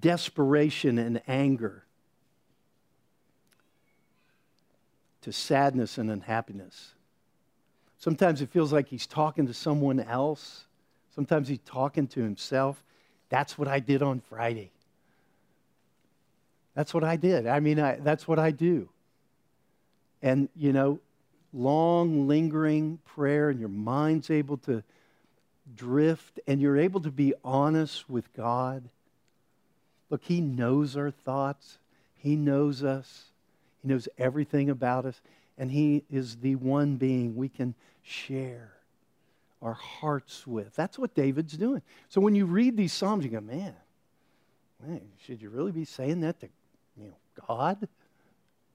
desperation 0.00 0.96
and 0.96 1.20
anger 1.28 1.84
to 5.20 5.30
sadness 5.30 5.98
and 5.98 6.10
unhappiness. 6.10 6.94
Sometimes 8.00 8.40
it 8.40 8.48
feels 8.48 8.72
like 8.72 8.88
he's 8.88 9.06
talking 9.06 9.46
to 9.46 9.54
someone 9.54 10.00
else. 10.00 10.64
Sometimes 11.14 11.48
he's 11.48 11.60
talking 11.66 12.06
to 12.08 12.22
himself. 12.22 12.82
That's 13.28 13.58
what 13.58 13.68
I 13.68 13.78
did 13.78 14.02
on 14.02 14.20
Friday. 14.20 14.70
That's 16.74 16.94
what 16.94 17.04
I 17.04 17.16
did. 17.16 17.46
I 17.46 17.60
mean, 17.60 17.78
I, 17.78 17.96
that's 17.96 18.26
what 18.26 18.38
I 18.38 18.52
do. 18.52 18.88
And, 20.22 20.48
you 20.56 20.72
know, 20.72 20.98
long, 21.52 22.26
lingering 22.26 23.00
prayer 23.04 23.50
and 23.50 23.60
your 23.60 23.68
mind's 23.68 24.30
able 24.30 24.56
to 24.58 24.82
drift 25.76 26.40
and 26.46 26.58
you're 26.58 26.78
able 26.78 27.00
to 27.00 27.10
be 27.10 27.34
honest 27.44 28.08
with 28.08 28.32
God, 28.32 28.88
look, 30.08 30.22
He 30.24 30.40
knows 30.40 30.96
our 30.96 31.10
thoughts, 31.10 31.76
He 32.16 32.34
knows 32.34 32.82
us, 32.82 33.24
He 33.82 33.88
knows 33.88 34.08
everything 34.16 34.70
about 34.70 35.04
us, 35.04 35.20
and 35.60 35.70
He 35.70 36.04
is 36.10 36.36
the 36.36 36.56
one 36.56 36.96
being 36.96 37.36
we 37.36 37.50
can 37.50 37.74
share 38.02 38.72
our 39.60 39.74
hearts 39.74 40.46
with. 40.46 40.74
That's 40.74 40.98
what 40.98 41.14
David's 41.14 41.52
doing. 41.52 41.82
So 42.08 42.18
when 42.22 42.34
you 42.34 42.46
read 42.46 42.78
these 42.78 42.94
Psalms, 42.94 43.26
you 43.26 43.30
go, 43.30 43.42
man, 43.42 43.74
man 44.84 45.02
should 45.18 45.42
you 45.42 45.50
really 45.50 45.70
be 45.70 45.84
saying 45.84 46.22
that 46.22 46.40
to 46.40 46.48
you 46.96 47.08
know, 47.08 47.44
God? 47.46 47.86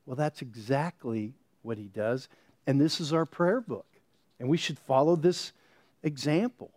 Well, 0.05 0.15
that's 0.15 0.43
exactly 0.43 1.33
what 1.63 1.79
he 1.79 1.85
does. 1.85 2.29
And 2.67 2.79
this 2.79 3.01
is 3.01 3.11
our 3.11 3.25
prayer 3.25 3.61
book. 3.61 3.87
And 4.39 4.47
we 4.47 4.57
should 4.57 4.77
follow 4.77 5.15
this 5.15 5.53
example. 6.03 6.69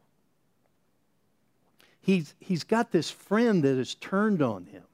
He's, 2.00 2.34
he's 2.40 2.64
got 2.64 2.92
this 2.92 3.10
friend 3.10 3.62
that 3.62 3.76
has 3.76 3.94
turned 3.94 4.40
on 4.40 4.64
him. 4.64 4.84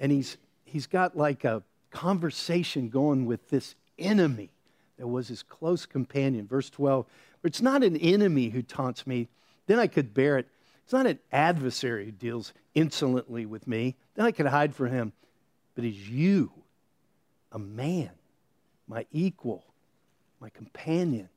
And 0.00 0.10
he's, 0.10 0.36
he's 0.64 0.88
got 0.88 1.16
like 1.16 1.44
a 1.44 1.62
conversation 1.92 2.88
going 2.88 3.26
with 3.26 3.50
this 3.50 3.74
enemy 3.98 4.50
that 4.98 5.06
was 5.06 5.28
his 5.28 5.42
close 5.42 5.86
companion. 5.86 6.46
Verse 6.46 6.70
12 6.70 7.06
It's 7.44 7.62
not 7.62 7.84
an 7.84 7.96
enemy 7.96 8.48
who 8.48 8.62
taunts 8.62 9.06
me, 9.06 9.28
then 9.66 9.78
I 9.78 9.86
could 9.86 10.12
bear 10.14 10.38
it. 10.38 10.48
It's 10.84 10.92
not 10.92 11.06
an 11.06 11.20
adversary 11.30 12.06
who 12.06 12.10
deals 12.10 12.52
insolently 12.74 13.46
with 13.46 13.68
me, 13.68 13.94
then 14.14 14.26
I 14.26 14.32
could 14.32 14.46
hide 14.46 14.74
from 14.74 14.90
him. 14.90 15.12
But 15.74 15.84
it's 15.84 15.96
you, 15.96 16.50
a 17.52 17.58
man 17.58 18.10
my 18.92 19.06
equal, 19.10 19.64
my 20.38 20.50
companion, 20.50 21.28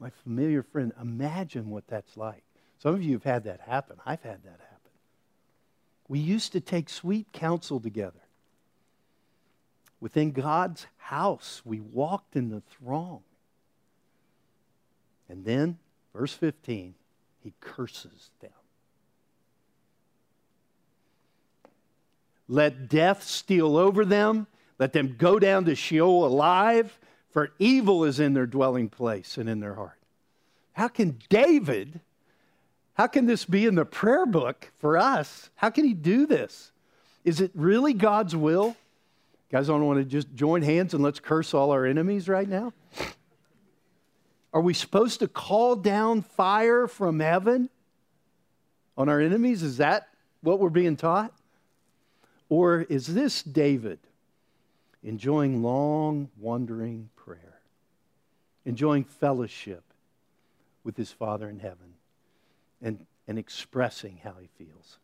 my 0.00 0.10
familiar 0.24 0.62
friend. 0.62 0.92
Imagine 1.00 1.70
what 1.70 1.86
that's 1.86 2.16
like. 2.16 2.42
Some 2.78 2.94
of 2.94 3.02
you 3.02 3.12
have 3.12 3.24
had 3.24 3.44
that 3.44 3.60
happen. 3.60 3.98
I've 4.04 4.22
had 4.22 4.42
that 4.42 4.58
happen. 4.60 4.90
We 6.08 6.18
used 6.18 6.52
to 6.52 6.60
take 6.60 6.88
sweet 6.88 7.32
counsel 7.32 7.78
together. 7.78 8.23
Within 10.04 10.32
God's 10.32 10.86
house, 10.98 11.62
we 11.64 11.80
walked 11.80 12.36
in 12.36 12.50
the 12.50 12.60
throng. 12.60 13.22
And 15.30 15.46
then, 15.46 15.78
verse 16.14 16.34
15, 16.34 16.94
he 17.42 17.54
curses 17.60 18.30
them. 18.40 18.50
Let 22.46 22.88
death 22.88 23.22
steal 23.22 23.78
over 23.78 24.04
them 24.04 24.46
let 24.78 24.92
them 24.92 25.14
go 25.16 25.38
down 25.38 25.64
to 25.66 25.74
Sheol 25.74 26.26
alive, 26.26 26.98
for 27.30 27.52
evil 27.58 28.04
is 28.04 28.20
in 28.20 28.34
their 28.34 28.46
dwelling 28.46 28.88
place 28.88 29.38
and 29.38 29.48
in 29.48 29.60
their 29.60 29.74
heart. 29.74 29.98
How 30.72 30.88
can 30.88 31.18
David, 31.28 32.00
how 32.94 33.06
can 33.06 33.26
this 33.26 33.44
be 33.44 33.66
in 33.66 33.76
the 33.76 33.84
prayer 33.84 34.26
book 34.26 34.72
for 34.78 34.98
us? 34.98 35.50
How 35.54 35.70
can 35.70 35.84
he 35.84 35.94
do 35.94 36.26
this? 36.26 36.72
Is 37.24 37.40
it 37.40 37.52
really 37.54 37.92
God's 37.92 38.34
will? 38.34 38.76
Guys 39.54 39.68
don't 39.68 39.86
want 39.86 40.00
to 40.00 40.04
just 40.04 40.34
join 40.34 40.62
hands 40.62 40.94
and 40.94 41.02
let's 41.04 41.20
curse 41.20 41.54
all 41.54 41.70
our 41.70 41.86
enemies 41.86 42.28
right 42.28 42.48
now? 42.48 42.72
Are 44.52 44.60
we 44.60 44.74
supposed 44.74 45.20
to 45.20 45.28
call 45.28 45.76
down 45.76 46.22
fire 46.22 46.88
from 46.88 47.20
heaven 47.20 47.70
on 48.98 49.08
our 49.08 49.20
enemies? 49.20 49.62
Is 49.62 49.76
that 49.76 50.08
what 50.40 50.58
we're 50.58 50.70
being 50.70 50.96
taught? 50.96 51.32
Or 52.48 52.80
is 52.82 53.06
this 53.06 53.44
David? 53.44 54.00
enjoying 55.04 55.62
long, 55.62 56.30
wandering 56.38 57.10
prayer, 57.14 57.60
enjoying 58.64 59.04
fellowship 59.04 59.84
with 60.82 60.96
his 60.96 61.12
Father 61.12 61.48
in 61.48 61.60
heaven, 61.60 61.94
and, 62.82 63.06
and 63.28 63.38
expressing 63.38 64.18
how 64.24 64.32
he 64.40 64.48
feels, 64.58 64.98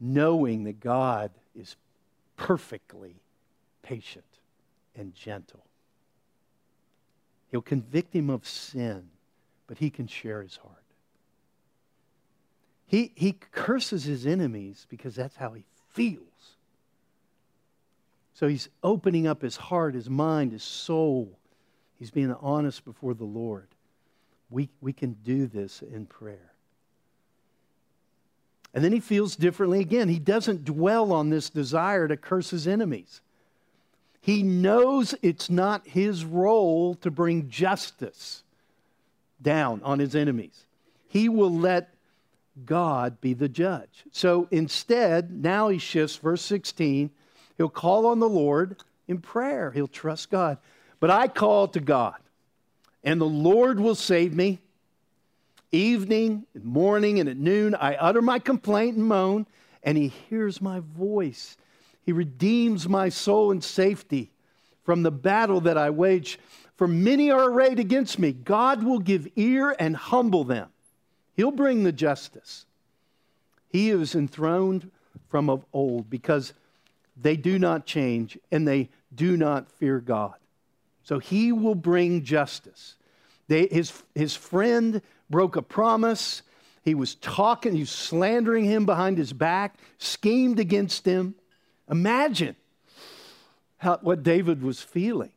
knowing 0.00 0.64
that 0.64 0.80
God 0.80 1.30
is 1.54 1.76
perfectly 2.36 3.20
patient 3.88 4.24
and 4.94 5.14
gentle. 5.14 5.64
He'll 7.50 7.62
convict 7.62 8.14
him 8.14 8.28
of 8.28 8.46
sin, 8.46 9.04
but 9.66 9.78
he 9.78 9.88
can 9.88 10.06
share 10.06 10.42
his 10.42 10.56
heart. 10.56 10.74
He, 12.86 13.12
he 13.14 13.32
curses 13.32 14.04
his 14.04 14.26
enemies 14.26 14.86
because 14.90 15.14
that's 15.14 15.36
how 15.36 15.52
he 15.54 15.64
feels. 15.90 16.22
So 18.34 18.46
he's 18.46 18.68
opening 18.82 19.26
up 19.26 19.40
his 19.40 19.56
heart, 19.56 19.94
his 19.94 20.10
mind, 20.10 20.52
his 20.52 20.62
soul. 20.62 21.38
He's 21.98 22.10
being 22.10 22.34
honest 22.40 22.84
before 22.84 23.14
the 23.14 23.24
Lord. 23.24 23.68
We, 24.50 24.68
we 24.80 24.92
can 24.92 25.16
do 25.24 25.46
this 25.46 25.82
in 25.82 26.06
prayer. 26.06 26.52
And 28.74 28.84
then 28.84 28.92
he 28.92 29.00
feels 29.00 29.34
differently 29.34 29.80
again. 29.80 30.08
He 30.08 30.18
doesn't 30.18 30.66
dwell 30.66 31.10
on 31.12 31.30
this 31.30 31.48
desire 31.48 32.06
to 32.06 32.16
curse 32.16 32.50
his 32.50 32.68
enemies. 32.68 33.22
He 34.20 34.42
knows 34.42 35.14
it's 35.22 35.48
not 35.48 35.86
his 35.86 36.24
role 36.24 36.94
to 36.96 37.10
bring 37.10 37.48
justice 37.48 38.42
down 39.40 39.80
on 39.82 39.98
his 39.98 40.14
enemies. 40.14 40.66
He 41.08 41.28
will 41.28 41.52
let 41.52 41.94
God 42.64 43.20
be 43.20 43.34
the 43.34 43.48
judge. 43.48 44.04
So 44.10 44.48
instead, 44.50 45.30
now 45.30 45.68
he 45.68 45.78
shifts, 45.78 46.16
verse 46.16 46.42
16 46.42 47.10
He'll 47.56 47.68
call 47.68 48.06
on 48.06 48.20
the 48.20 48.28
Lord 48.28 48.76
in 49.08 49.18
prayer. 49.18 49.72
He'll 49.72 49.88
trust 49.88 50.30
God. 50.30 50.58
But 51.00 51.10
I 51.10 51.26
call 51.26 51.66
to 51.68 51.80
God, 51.80 52.16
and 53.02 53.20
the 53.20 53.26
Lord 53.26 53.80
will 53.80 53.96
save 53.96 54.34
me. 54.34 54.60
Evening, 55.72 56.46
and 56.54 56.64
morning, 56.64 57.20
and 57.20 57.28
at 57.28 57.36
noon, 57.36 57.74
I 57.74 57.94
utter 57.96 58.22
my 58.22 58.38
complaint 58.38 58.96
and 58.96 59.06
moan, 59.06 59.46
and 59.82 59.98
He 59.98 60.08
hears 60.08 60.62
my 60.62 60.80
voice. 60.80 61.56
He 62.08 62.12
redeems 62.12 62.88
my 62.88 63.10
soul 63.10 63.50
in 63.50 63.60
safety 63.60 64.30
from 64.82 65.02
the 65.02 65.10
battle 65.10 65.60
that 65.60 65.76
I 65.76 65.90
wage. 65.90 66.38
For 66.74 66.88
many 66.88 67.30
are 67.30 67.50
arrayed 67.50 67.78
against 67.78 68.18
me. 68.18 68.32
God 68.32 68.82
will 68.82 68.98
give 68.98 69.28
ear 69.36 69.76
and 69.78 69.94
humble 69.94 70.42
them. 70.44 70.70
He'll 71.36 71.50
bring 71.50 71.84
the 71.84 71.92
justice. 71.92 72.64
He 73.68 73.90
is 73.90 74.14
enthroned 74.14 74.90
from 75.28 75.50
of 75.50 75.66
old 75.74 76.08
because 76.08 76.54
they 77.14 77.36
do 77.36 77.58
not 77.58 77.84
change 77.84 78.38
and 78.50 78.66
they 78.66 78.88
do 79.14 79.36
not 79.36 79.70
fear 79.72 80.00
God. 80.00 80.36
So 81.02 81.18
he 81.18 81.52
will 81.52 81.74
bring 81.74 82.24
justice. 82.24 82.94
They, 83.48 83.66
his, 83.66 83.92
his 84.14 84.34
friend 84.34 85.02
broke 85.28 85.56
a 85.56 85.62
promise. 85.62 86.40
He 86.86 86.94
was 86.94 87.16
talking, 87.16 87.74
he 87.74 87.80
was 87.80 87.90
slandering 87.90 88.64
him 88.64 88.86
behind 88.86 89.18
his 89.18 89.34
back, 89.34 89.76
schemed 89.98 90.58
against 90.58 91.04
him. 91.04 91.34
Imagine 91.90 92.56
how, 93.78 93.98
what 94.02 94.22
David 94.22 94.62
was 94.62 94.80
feeling. 94.80 95.32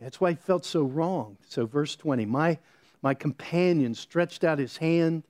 That's 0.00 0.20
why 0.20 0.30
he 0.30 0.36
felt 0.36 0.64
so 0.64 0.82
wrong. 0.82 1.36
So, 1.48 1.66
verse 1.66 1.96
20 1.96 2.24
my, 2.26 2.58
my 3.02 3.14
companion 3.14 3.94
stretched 3.94 4.44
out 4.44 4.58
his 4.58 4.76
hand 4.76 5.22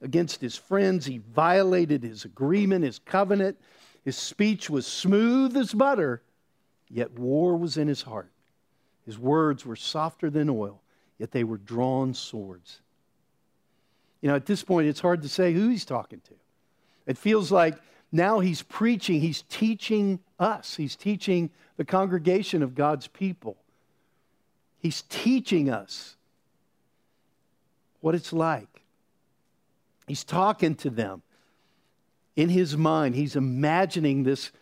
against 0.00 0.40
his 0.40 0.56
friends. 0.56 1.06
He 1.06 1.18
violated 1.18 2.02
his 2.02 2.24
agreement, 2.24 2.84
his 2.84 2.98
covenant. 2.98 3.58
His 4.04 4.16
speech 4.16 4.70
was 4.70 4.86
smooth 4.86 5.56
as 5.56 5.72
butter, 5.72 6.22
yet 6.88 7.18
war 7.18 7.56
was 7.56 7.76
in 7.76 7.88
his 7.88 8.02
heart. 8.02 8.30
His 9.04 9.18
words 9.18 9.64
were 9.64 9.76
softer 9.76 10.30
than 10.30 10.48
oil, 10.50 10.82
yet 11.18 11.32
they 11.32 11.44
were 11.44 11.58
drawn 11.58 12.14
swords. 12.14 12.80
You 14.20 14.28
know, 14.28 14.36
at 14.36 14.46
this 14.46 14.62
point, 14.62 14.88
it's 14.88 15.00
hard 15.00 15.22
to 15.22 15.28
say 15.28 15.52
who 15.52 15.68
he's 15.68 15.84
talking 15.84 16.20
to. 16.20 16.34
It 17.06 17.16
feels 17.16 17.50
like 17.50 17.76
now 18.10 18.40
he's 18.40 18.62
preaching, 18.62 19.20
he's 19.20 19.42
teaching 19.42 20.20
us, 20.38 20.76
he's 20.76 20.96
teaching 20.96 21.50
the 21.76 21.84
congregation 21.84 22.62
of 22.62 22.74
God's 22.74 23.06
people. 23.06 23.56
He's 24.78 25.02
teaching 25.02 25.68
us 25.70 26.16
what 28.00 28.14
it's 28.14 28.32
like. 28.32 28.82
He's 30.06 30.24
talking 30.24 30.74
to 30.76 30.90
them 30.90 31.22
in 32.36 32.48
his 32.48 32.76
mind, 32.76 33.16
he's 33.16 33.34
imagining 33.34 34.22
this 34.22 34.52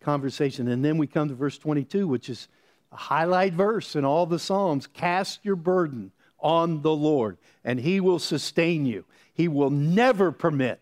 conversation. 0.00 0.68
And 0.68 0.84
then 0.84 0.98
we 0.98 1.06
come 1.06 1.28
to 1.28 1.34
verse 1.34 1.56
22, 1.56 2.06
which 2.06 2.28
is 2.28 2.48
a 2.92 2.96
highlight 2.96 3.54
verse 3.54 3.96
in 3.96 4.04
all 4.04 4.26
the 4.26 4.38
Psalms 4.38 4.86
Cast 4.86 5.42
your 5.42 5.56
burden 5.56 6.12
on 6.38 6.82
the 6.82 6.94
Lord, 6.94 7.38
and 7.64 7.80
he 7.80 7.98
will 7.98 8.18
sustain 8.18 8.84
you. 8.84 9.06
He 9.32 9.48
will 9.48 9.70
never 9.70 10.32
permit 10.32 10.80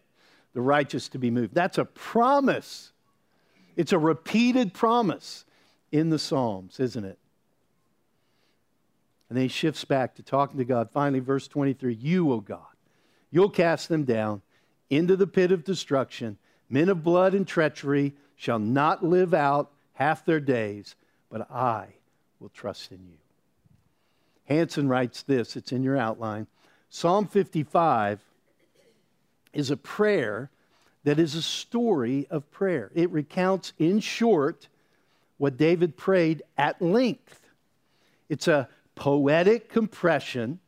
the 0.55 0.61
righteous 0.61 1.09
to 1.11 1.19
be 1.19 1.31
moved. 1.31 1.55
That's 1.55 1.79
a 1.79 1.85
promise. 1.85 2.93
It's 3.77 3.93
a 3.93 3.99
repeated 3.99 4.75
promise 4.75 5.45
in 5.91 6.11
the 6.11 6.19
Psalms, 6.19 6.81
isn't 6.81 7.05
it? 7.05 7.19
And 9.29 9.37
then 9.37 9.45
he 9.45 9.49
shifts 9.49 9.85
back 9.85 10.15
to 10.17 10.23
talking 10.23 10.59
to 10.59 10.65
God. 10.65 10.91
Finally, 10.91 11.21
verse 11.21 11.49
23 11.49 11.95
You, 11.95 12.33
O 12.33 12.41
God, 12.41 12.61
you'll 13.31 13.51
cast 13.51 13.89
them 13.89 14.05
down 14.05 14.43
into 14.91 15.17
the 15.17 15.27
pit 15.27 15.53
of 15.53 15.65
destruction. 15.65 16.37
Men 16.69 16.89
of 16.89 17.03
blood 17.03 17.35
and 17.35 17.47
treachery 17.47 18.15
shall 18.37 18.59
not 18.59 19.05
live 19.05 19.33
out 19.33 19.71
half 19.95 20.25
their 20.25 20.41
days, 20.41 20.97
but 21.31 21.51
I 21.51 21.87
will 22.41 22.51
trust 22.51 22.93
in 22.93 22.99
you. 22.99 23.17
Hanson 24.47 24.89
writes 24.89 25.23
this, 25.23 25.57
it's 25.57 25.73
in 25.73 25.83
your 25.83 25.97
outline. 25.97 26.47
Psalm 26.91 27.27
55 27.27 28.21
is 29.53 29.71
a 29.71 29.77
prayer 29.77 30.51
that 31.05 31.19
is 31.19 31.35
a 31.35 31.43
story 31.43 32.27
of 32.31 32.51
prayer. 32.51 32.91
It 32.95 33.11
recounts, 33.11 33.73
in 33.79 34.01
short, 34.01 34.69
what 35.39 35.57
David 35.57 35.97
prayed 35.97 36.43
at 36.57 36.81
length. 36.81 37.41
It's 38.29 38.49
a 38.49 38.69
poetic 38.95 39.69
compression 39.69 40.61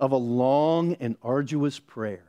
of 0.00 0.12
a 0.12 0.16
long 0.16 0.94
and 1.00 1.16
arduous 1.22 1.78
prayer. 1.78 2.24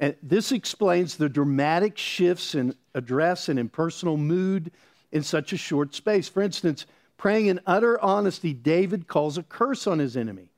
And 0.00 0.14
this 0.22 0.52
explains 0.52 1.16
the 1.16 1.28
dramatic 1.28 1.98
shifts 1.98 2.54
in 2.54 2.74
address 2.94 3.48
and 3.48 3.58
in 3.58 3.68
personal 3.68 4.16
mood 4.16 4.70
in 5.10 5.22
such 5.22 5.52
a 5.52 5.56
short 5.56 5.94
space. 5.94 6.28
For 6.28 6.42
instance, 6.42 6.86
praying 7.16 7.46
in 7.46 7.60
utter 7.66 8.00
honesty, 8.00 8.52
David 8.52 9.08
calls 9.08 9.38
a 9.38 9.42
curse 9.42 9.86
on 9.86 9.98
his 9.98 10.16
enemy. 10.16 10.50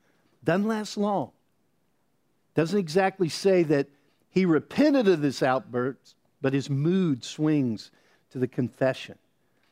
Doesn't 0.43 0.67
last 0.67 0.97
long. 0.97 1.31
Doesn't 2.55 2.77
exactly 2.77 3.29
say 3.29 3.63
that 3.63 3.87
he 4.31 4.45
repented 4.45 5.07
of 5.07 5.21
this 5.21 5.43
outburst, 5.43 6.15
but 6.41 6.53
his 6.53 6.69
mood 6.69 7.23
swings 7.23 7.91
to 8.31 8.39
the 8.39 8.47
confession 8.47 9.17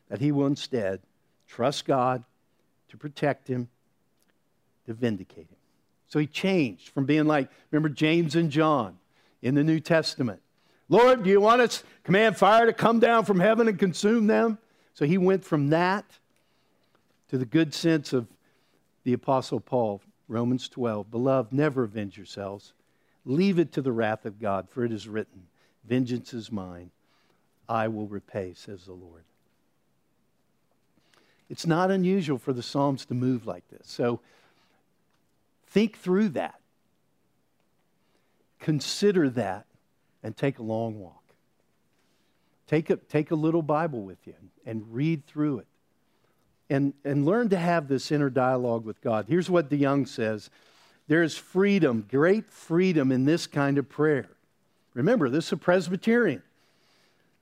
that 0.10 0.20
he 0.20 0.32
will 0.32 0.48
instead 0.48 1.00
trust 1.48 1.86
God 1.86 2.24
to 2.90 2.98
protect 2.98 3.48
him, 3.48 3.70
to 4.86 4.94
vindicate 4.94 5.50
him. 5.50 5.58
So 6.08 6.20
he 6.20 6.28
changed 6.28 6.90
from 6.90 7.06
being 7.06 7.26
like, 7.26 7.50
remember 7.72 7.90
James 7.90 8.36
and 8.36 8.52
John 8.52 8.98
in 9.42 9.56
the 9.56 9.64
New 9.64 9.80
Testament. 9.80 10.42
Lord, 10.90 11.24
do 11.24 11.30
you 11.30 11.40
want 11.40 11.62
us 11.62 11.84
command 12.04 12.36
fire 12.36 12.66
to 12.66 12.74
come 12.74 13.00
down 13.00 13.26
from 13.26 13.40
heaven 13.40 13.68
and 13.68 13.80
consume 13.80 14.28
them? 14.28 14.58
So 14.94 15.06
he 15.06 15.18
went 15.18 15.46
from 15.46 15.70
that 15.70 16.04
to 17.30 17.38
the 17.38 17.46
good 17.46 17.74
sense 17.74 18.12
of 18.12 18.28
the 19.04 19.14
Apostle 19.14 19.60
Paul, 19.60 20.02
Romans 20.28 20.68
12. 20.68 21.10
Beloved, 21.10 21.54
never 21.54 21.84
avenge 21.84 22.18
yourselves 22.18 22.74
Leave 23.30 23.60
it 23.60 23.72
to 23.74 23.84
the 23.84 23.92
wrath 23.92 24.26
of 24.26 24.40
God, 24.40 24.68
for 24.72 24.84
it 24.84 24.92
is 24.92 25.08
written, 25.08 25.44
Vengeance 25.88 26.34
is 26.34 26.52
mine, 26.52 26.90
I 27.70 27.88
will 27.88 28.08
repay, 28.08 28.56
says 28.56 28.86
the 28.86 28.94
Lord. 28.94 29.24
It's 31.48 31.68
not 31.68 31.92
unusual 31.92 32.40
for 32.40 32.54
the 32.54 32.64
Psalms 32.64 33.06
to 33.06 33.14
move 33.14 33.46
like 33.46 33.70
this. 33.70 33.86
So 33.86 34.20
think 35.68 35.98
through 36.00 36.30
that. 36.30 36.60
Consider 38.60 39.30
that 39.30 39.68
and 40.24 40.36
take 40.36 40.58
a 40.58 40.64
long 40.64 41.00
walk. 41.00 41.24
Take 42.66 42.90
a, 42.90 42.96
take 42.96 43.30
a 43.30 43.36
little 43.36 43.62
Bible 43.62 44.02
with 44.02 44.26
you 44.26 44.34
and 44.66 44.92
read 44.92 45.28
through 45.28 45.60
it. 45.60 45.68
And, 46.72 46.94
and 47.06 47.28
learn 47.28 47.50
to 47.50 47.58
have 47.58 47.88
this 47.88 48.12
inner 48.12 48.32
dialogue 48.32 48.86
with 48.86 49.02
God. 49.02 49.26
Here's 49.30 49.52
what 49.52 49.70
DeYoung 49.70 50.08
says 50.08 50.50
there 51.10 51.24
is 51.24 51.36
freedom, 51.36 52.06
great 52.10 52.52
freedom 52.52 53.12
in 53.12 53.26
this 53.26 53.48
kind 53.48 53.80
of 53.80 53.90
prayer. 53.90 54.30
Remember, 54.94 55.28
this 55.28 55.48
is 55.48 55.54
a 55.54 55.58
Presbyterian. 55.58 56.44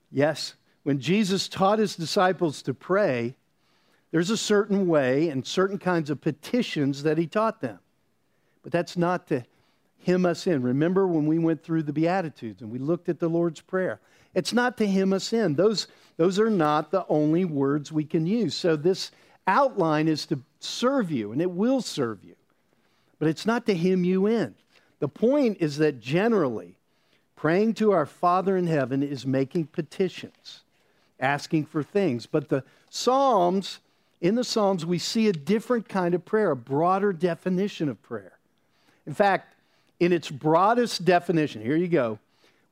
Yes, 0.09 0.53
when 0.83 1.01
Jesus 1.01 1.49
taught 1.49 1.77
his 1.77 1.97
disciples 1.97 2.61
to 2.61 2.73
pray, 2.73 3.35
there's 4.11 4.29
a 4.29 4.37
certain 4.37 4.87
way 4.87 5.27
and 5.27 5.45
certain 5.45 5.77
kinds 5.77 6.09
of 6.09 6.21
petitions 6.21 7.03
that 7.03 7.17
he 7.17 7.27
taught 7.27 7.59
them. 7.59 7.79
But 8.63 8.71
that's 8.71 8.95
not 8.95 9.27
to 9.27 9.43
hem 10.05 10.25
us 10.25 10.47
in. 10.47 10.63
Remember 10.63 11.05
when 11.05 11.25
we 11.25 11.37
went 11.37 11.61
through 11.61 11.83
the 11.83 11.93
Beatitudes 11.93 12.61
and 12.61 12.71
we 12.71 12.79
looked 12.79 13.09
at 13.09 13.19
the 13.19 13.27
Lord's 13.27 13.59
Prayer? 13.59 13.99
It's 14.33 14.53
not 14.53 14.77
to 14.77 14.87
hem 14.87 15.11
us 15.11 15.33
in. 15.33 15.55
Those, 15.55 15.87
those 16.15 16.39
are 16.39 16.49
not 16.49 16.89
the 16.89 17.05
only 17.09 17.43
words 17.43 17.91
we 17.91 18.05
can 18.05 18.25
use. 18.27 18.55
So 18.55 18.77
this 18.77 19.11
outline 19.45 20.07
is 20.07 20.25
to 20.27 20.39
serve 20.61 21.11
you, 21.11 21.33
and 21.33 21.41
it 21.41 21.51
will 21.51 21.81
serve 21.81 22.23
you 22.23 22.37
but 23.19 23.27
it's 23.27 23.45
not 23.45 23.65
to 23.65 23.75
hem 23.75 24.03
you 24.03 24.27
in. 24.27 24.55
The 24.99 25.07
point 25.07 25.57
is 25.59 25.77
that 25.77 25.99
generally, 25.99 26.75
praying 27.35 27.75
to 27.75 27.91
our 27.91 28.05
Father 28.05 28.57
in 28.57 28.67
heaven 28.67 29.03
is 29.03 29.25
making 29.25 29.67
petitions, 29.67 30.61
asking 31.19 31.65
for 31.65 31.83
things. 31.83 32.25
But 32.25 32.49
the 32.49 32.63
Psalms, 32.89 33.79
in 34.21 34.35
the 34.35 34.43
Psalms, 34.43 34.85
we 34.85 34.97
see 34.97 35.27
a 35.27 35.33
different 35.33 35.87
kind 35.87 36.15
of 36.15 36.25
prayer, 36.25 36.51
a 36.51 36.55
broader 36.55 37.13
definition 37.13 37.89
of 37.89 38.01
prayer. 38.01 38.37
In 39.05 39.13
fact, 39.13 39.53
in 39.99 40.11
its 40.11 40.29
broadest 40.29 41.05
definition, 41.05 41.61
here 41.61 41.75
you 41.75 41.87
go, 41.87 42.19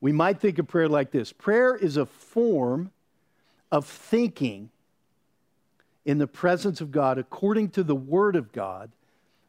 we 0.00 0.12
might 0.12 0.40
think 0.40 0.58
of 0.58 0.68
prayer 0.68 0.88
like 0.88 1.10
this 1.10 1.32
prayer 1.32 1.74
is 1.74 1.96
a 1.96 2.06
form 2.06 2.90
of 3.72 3.86
thinking 3.86 4.70
in 6.04 6.18
the 6.18 6.26
presence 6.26 6.80
of 6.80 6.92
God 6.92 7.18
according 7.18 7.70
to 7.70 7.82
the 7.82 7.94
Word 7.94 8.36
of 8.36 8.52
God 8.52 8.90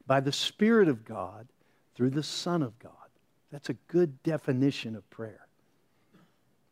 by 0.08 0.22
the 0.22 0.32
Spirit 0.32 0.88
of 0.88 1.06
God 1.06 1.48
through 1.94 2.12
the 2.12 2.24
Son 2.24 2.64
of 2.64 2.80
God. 2.80 2.92
That's 3.52 3.70
a 3.70 3.76
good 3.88 4.24
definition 4.24 4.96
of 4.96 5.08
prayer. 5.10 5.48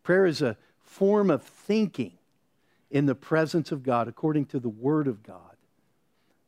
Prayer 0.04 0.26
is 0.26 0.42
a 0.42 0.58
form 0.82 1.30
of 1.30 1.44
thinking 1.44 2.14
in 2.90 3.06
the 3.06 3.16
presence 3.16 3.72
of 3.72 3.84
God 3.84 4.08
according 4.08 4.46
to 4.48 4.60
the 4.60 4.70
Word 4.70 5.08
of 5.08 5.22
God 5.22 5.40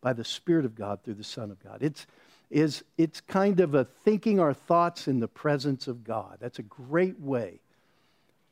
by 0.01 0.13
the 0.13 0.23
Spirit 0.23 0.63
of 0.63 0.75
God 0.75 1.03
through 1.03 1.15
the 1.15 1.23
Son 1.23 1.51
of 1.51 1.61
God. 1.61 1.79
It's, 1.81 2.07
is, 2.49 2.83
it's 2.97 3.19
kind 3.19 3.59
of 3.59 3.73
a 3.73 3.83
thinking 3.83 4.39
our 4.39 4.53
thoughts 4.53 5.07
in 5.07 5.19
the 5.19 5.27
presence 5.27 5.87
of 5.87 6.03
God. 6.03 6.37
That's 6.39 6.59
a 6.59 6.63
great 6.63 7.19
way 7.19 7.59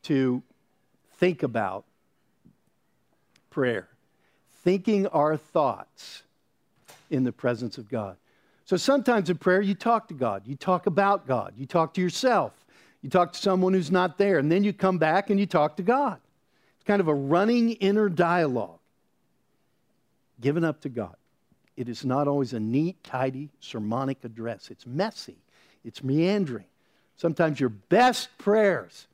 to 0.03 0.43
think 1.17 1.43
about 1.43 1.85
prayer. 3.49 3.87
Thinking 4.63 5.07
our 5.07 5.37
thoughts 5.37 6.23
in 7.09 7.23
the 7.23 7.31
presence 7.31 7.77
of 7.77 7.89
God. 7.89 8.17
So 8.65 8.77
sometimes 8.77 9.29
in 9.29 9.37
prayer, 9.37 9.61
you 9.61 9.75
talk 9.75 10.07
to 10.07 10.15
God, 10.15 10.47
you 10.47 10.55
talk 10.55 10.87
about 10.87 11.27
God, 11.27 11.53
you 11.55 11.67
talk 11.67 11.93
to 11.93 12.01
yourself, 12.01 12.51
you 13.03 13.09
talk 13.09 13.33
to 13.33 13.39
someone 13.39 13.73
who's 13.73 13.91
not 13.91 14.17
there, 14.17 14.39
and 14.39 14.51
then 14.51 14.63
you 14.63 14.73
come 14.73 14.97
back 14.97 15.29
and 15.29 15.39
you 15.39 15.45
talk 15.45 15.77
to 15.77 15.83
God. 15.83 16.19
It's 16.75 16.83
kind 16.85 16.99
of 16.99 17.07
a 17.07 17.13
running 17.13 17.73
inner 17.73 18.09
dialogue 18.09 18.79
given 20.41 20.63
up 20.63 20.81
to 20.81 20.89
God. 20.89 21.15
It 21.77 21.89
is 21.89 22.03
not 22.03 22.27
always 22.27 22.53
a 22.53 22.59
neat, 22.59 23.03
tidy, 23.03 23.49
sermonic 23.59 24.23
address. 24.23 24.71
It's 24.71 24.87
messy, 24.87 25.37
it's 25.83 26.03
meandering. 26.03 26.65
Sometimes 27.17 27.59
your 27.59 27.69
best 27.69 28.35
prayers 28.39 29.05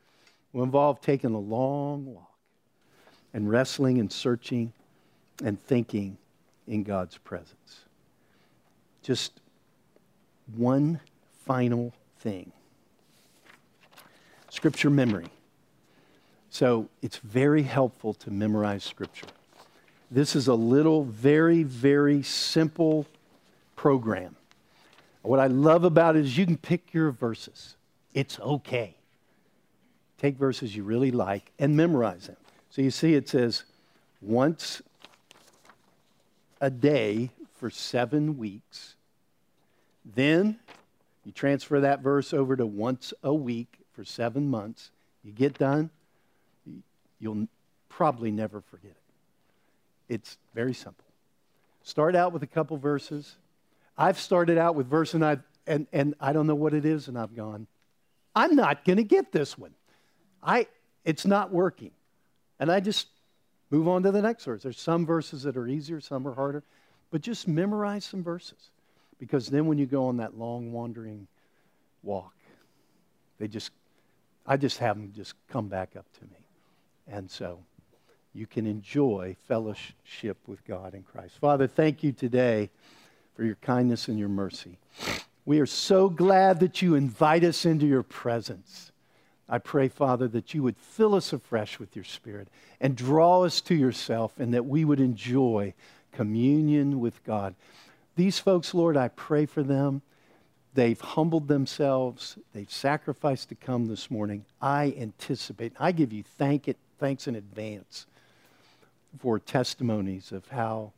will 0.53 0.63
involve 0.63 1.01
taking 1.01 1.33
a 1.33 1.39
long 1.39 2.05
walk 2.05 2.31
and 3.33 3.49
wrestling 3.49 3.99
and 3.99 4.11
searching 4.11 4.71
and 5.43 5.61
thinking 5.65 6.17
in 6.67 6.83
God's 6.83 7.17
presence. 7.17 7.81
Just 9.03 9.40
one 10.55 10.99
final 11.45 11.93
thing 12.19 12.51
Scripture 14.49 14.89
memory. 14.89 15.27
So 16.49 16.89
it's 17.01 17.17
very 17.17 17.63
helpful 17.63 18.13
to 18.15 18.29
memorize 18.29 18.83
Scripture. 18.83 19.27
This 20.11 20.35
is 20.35 20.49
a 20.49 20.53
little, 20.53 21.05
very, 21.05 21.63
very 21.63 22.21
simple 22.21 23.07
program. 23.77 24.35
What 25.21 25.39
I 25.39 25.47
love 25.47 25.85
about 25.85 26.17
it 26.17 26.25
is 26.25 26.37
you 26.37 26.45
can 26.45 26.57
pick 26.57 26.93
your 26.93 27.11
verses. 27.11 27.77
It's 28.13 28.39
okay. 28.41 28.95
Take 30.17 30.35
verses 30.35 30.75
you 30.75 30.83
really 30.83 31.11
like 31.11 31.51
and 31.57 31.77
memorize 31.77 32.27
them. 32.27 32.37
So 32.69 32.81
you 32.81 32.91
see, 32.91 33.13
it 33.13 33.29
says 33.29 33.63
once 34.21 34.81
a 36.59 36.69
day 36.69 37.31
for 37.55 37.69
seven 37.69 38.37
weeks 38.37 38.95
then 40.05 40.59
you 41.25 41.31
transfer 41.31 41.79
that 41.81 42.01
verse 42.01 42.33
over 42.33 42.55
to 42.55 42.65
once 42.65 43.13
a 43.23 43.33
week 43.33 43.79
for 43.93 44.03
seven 44.03 44.49
months. 44.49 44.91
You 45.23 45.31
get 45.31 45.57
done, 45.57 45.89
you'll 47.19 47.47
probably 47.89 48.31
never 48.31 48.61
forget 48.61 48.91
it. 48.91 50.13
It's 50.13 50.37
very 50.53 50.73
simple. 50.73 51.05
Start 51.83 52.15
out 52.15 52.33
with 52.33 52.43
a 52.43 52.47
couple 52.47 52.77
verses. 52.77 53.35
I've 53.97 54.19
started 54.19 54.57
out 54.57 54.75
with 54.75 54.87
verse 54.87 55.13
and 55.13 55.23
I 55.23 55.37
and, 55.67 55.85
and 55.93 56.15
I 56.19 56.33
don't 56.33 56.47
know 56.47 56.55
what 56.55 56.73
it 56.73 56.85
is, 56.85 57.07
and 57.07 57.17
I've 57.17 57.35
gone, 57.35 57.67
I'm 58.35 58.55
not 58.55 58.83
going 58.83 58.97
to 58.97 59.03
get 59.03 59.31
this 59.31 59.57
one. 59.57 59.73
I 60.41 60.67
it's 61.05 61.25
not 61.25 61.51
working. 61.51 61.91
And 62.59 62.71
I 62.71 62.79
just 62.79 63.07
move 63.69 63.87
on 63.87 64.03
to 64.03 64.11
the 64.11 64.21
next 64.21 64.45
verse. 64.45 64.63
There's 64.63 64.79
some 64.79 65.05
verses 65.05 65.43
that 65.43 65.57
are 65.57 65.67
easier, 65.67 65.99
some 65.99 66.27
are 66.27 66.33
harder, 66.33 66.63
but 67.09 67.21
just 67.21 67.47
memorize 67.47 68.05
some 68.05 68.23
verses. 68.23 68.69
Because 69.21 69.49
then 69.49 69.67
when 69.67 69.77
you 69.77 69.85
go 69.85 70.07
on 70.07 70.17
that 70.17 70.35
long 70.35 70.71
wandering 70.71 71.27
walk, 72.01 72.33
they 73.37 73.47
just, 73.47 73.71
I 74.47 74.57
just 74.57 74.79
have 74.79 74.97
them 74.97 75.13
just 75.15 75.35
come 75.47 75.67
back 75.67 75.95
up 75.95 76.11
to 76.13 76.23
me. 76.23 76.43
And 77.07 77.29
so 77.29 77.59
you 78.33 78.47
can 78.47 78.65
enjoy 78.65 79.35
fellowship 79.47 80.37
with 80.47 80.65
God 80.65 80.95
in 80.95 81.03
Christ. 81.03 81.37
Father, 81.39 81.67
thank 81.67 82.01
you 82.01 82.11
today 82.11 82.71
for 83.35 83.43
your 83.43 83.57
kindness 83.61 84.07
and 84.07 84.17
your 84.17 84.27
mercy. 84.27 84.79
We 85.45 85.59
are 85.59 85.67
so 85.67 86.09
glad 86.09 86.59
that 86.61 86.81
you 86.81 86.95
invite 86.95 87.43
us 87.43 87.63
into 87.63 87.85
your 87.85 88.03
presence. 88.03 88.91
I 89.47 89.59
pray, 89.59 89.87
Father, 89.87 90.27
that 90.29 90.55
you 90.55 90.63
would 90.63 90.77
fill 90.77 91.13
us 91.13 91.31
afresh 91.31 91.77
with 91.77 91.95
your 91.95 92.05
Spirit 92.05 92.47
and 92.79 92.95
draw 92.95 93.43
us 93.43 93.61
to 93.61 93.75
yourself, 93.75 94.39
and 94.39 94.51
that 94.55 94.65
we 94.65 94.83
would 94.83 94.99
enjoy 94.99 95.75
communion 96.11 96.99
with 96.99 97.23
God. 97.23 97.53
These 98.15 98.39
folks, 98.39 98.73
Lord, 98.73 98.97
I 98.97 99.07
pray 99.09 99.45
for 99.45 99.63
them. 99.63 100.01
They've 100.73 100.99
humbled 100.99 101.47
themselves. 101.47 102.37
They've 102.53 102.71
sacrificed 102.71 103.49
to 103.49 103.55
come 103.55 103.87
this 103.87 104.09
morning. 104.09 104.45
I 104.61 104.95
anticipate, 104.97 105.73
I 105.79 105.91
give 105.91 106.13
you 106.13 106.23
thank 106.23 106.67
it, 106.67 106.77
thanks 106.99 107.27
in 107.27 107.35
advance 107.35 108.05
for 109.19 109.39
testimonies 109.39 110.31
of 110.31 110.47
how 110.47 110.93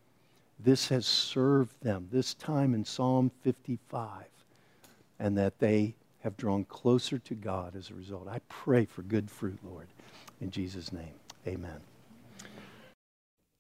this 0.60 0.90
has 0.90 1.06
served 1.06 1.82
them, 1.82 2.08
this 2.12 2.34
time 2.36 2.74
in 2.74 2.86
Psalm 2.86 3.32
55, 3.42 4.26
and 5.20 5.38
that 5.38 5.60
they 5.60 5.96
have 6.24 6.38
drawn 6.38 6.64
closer 6.66 7.20
to 7.20 7.34
God 7.34 7.76
as 7.76 7.90
a 7.90 7.94
result. 7.94 8.28
I 8.28 8.40
pray 8.48 8.86
for 8.86 9.02
good 9.02 9.30
fruit, 9.30 9.60
Lord. 9.64 9.88
In 10.40 10.52
Jesus' 10.52 10.94
name, 10.94 11.14
amen. 11.48 11.93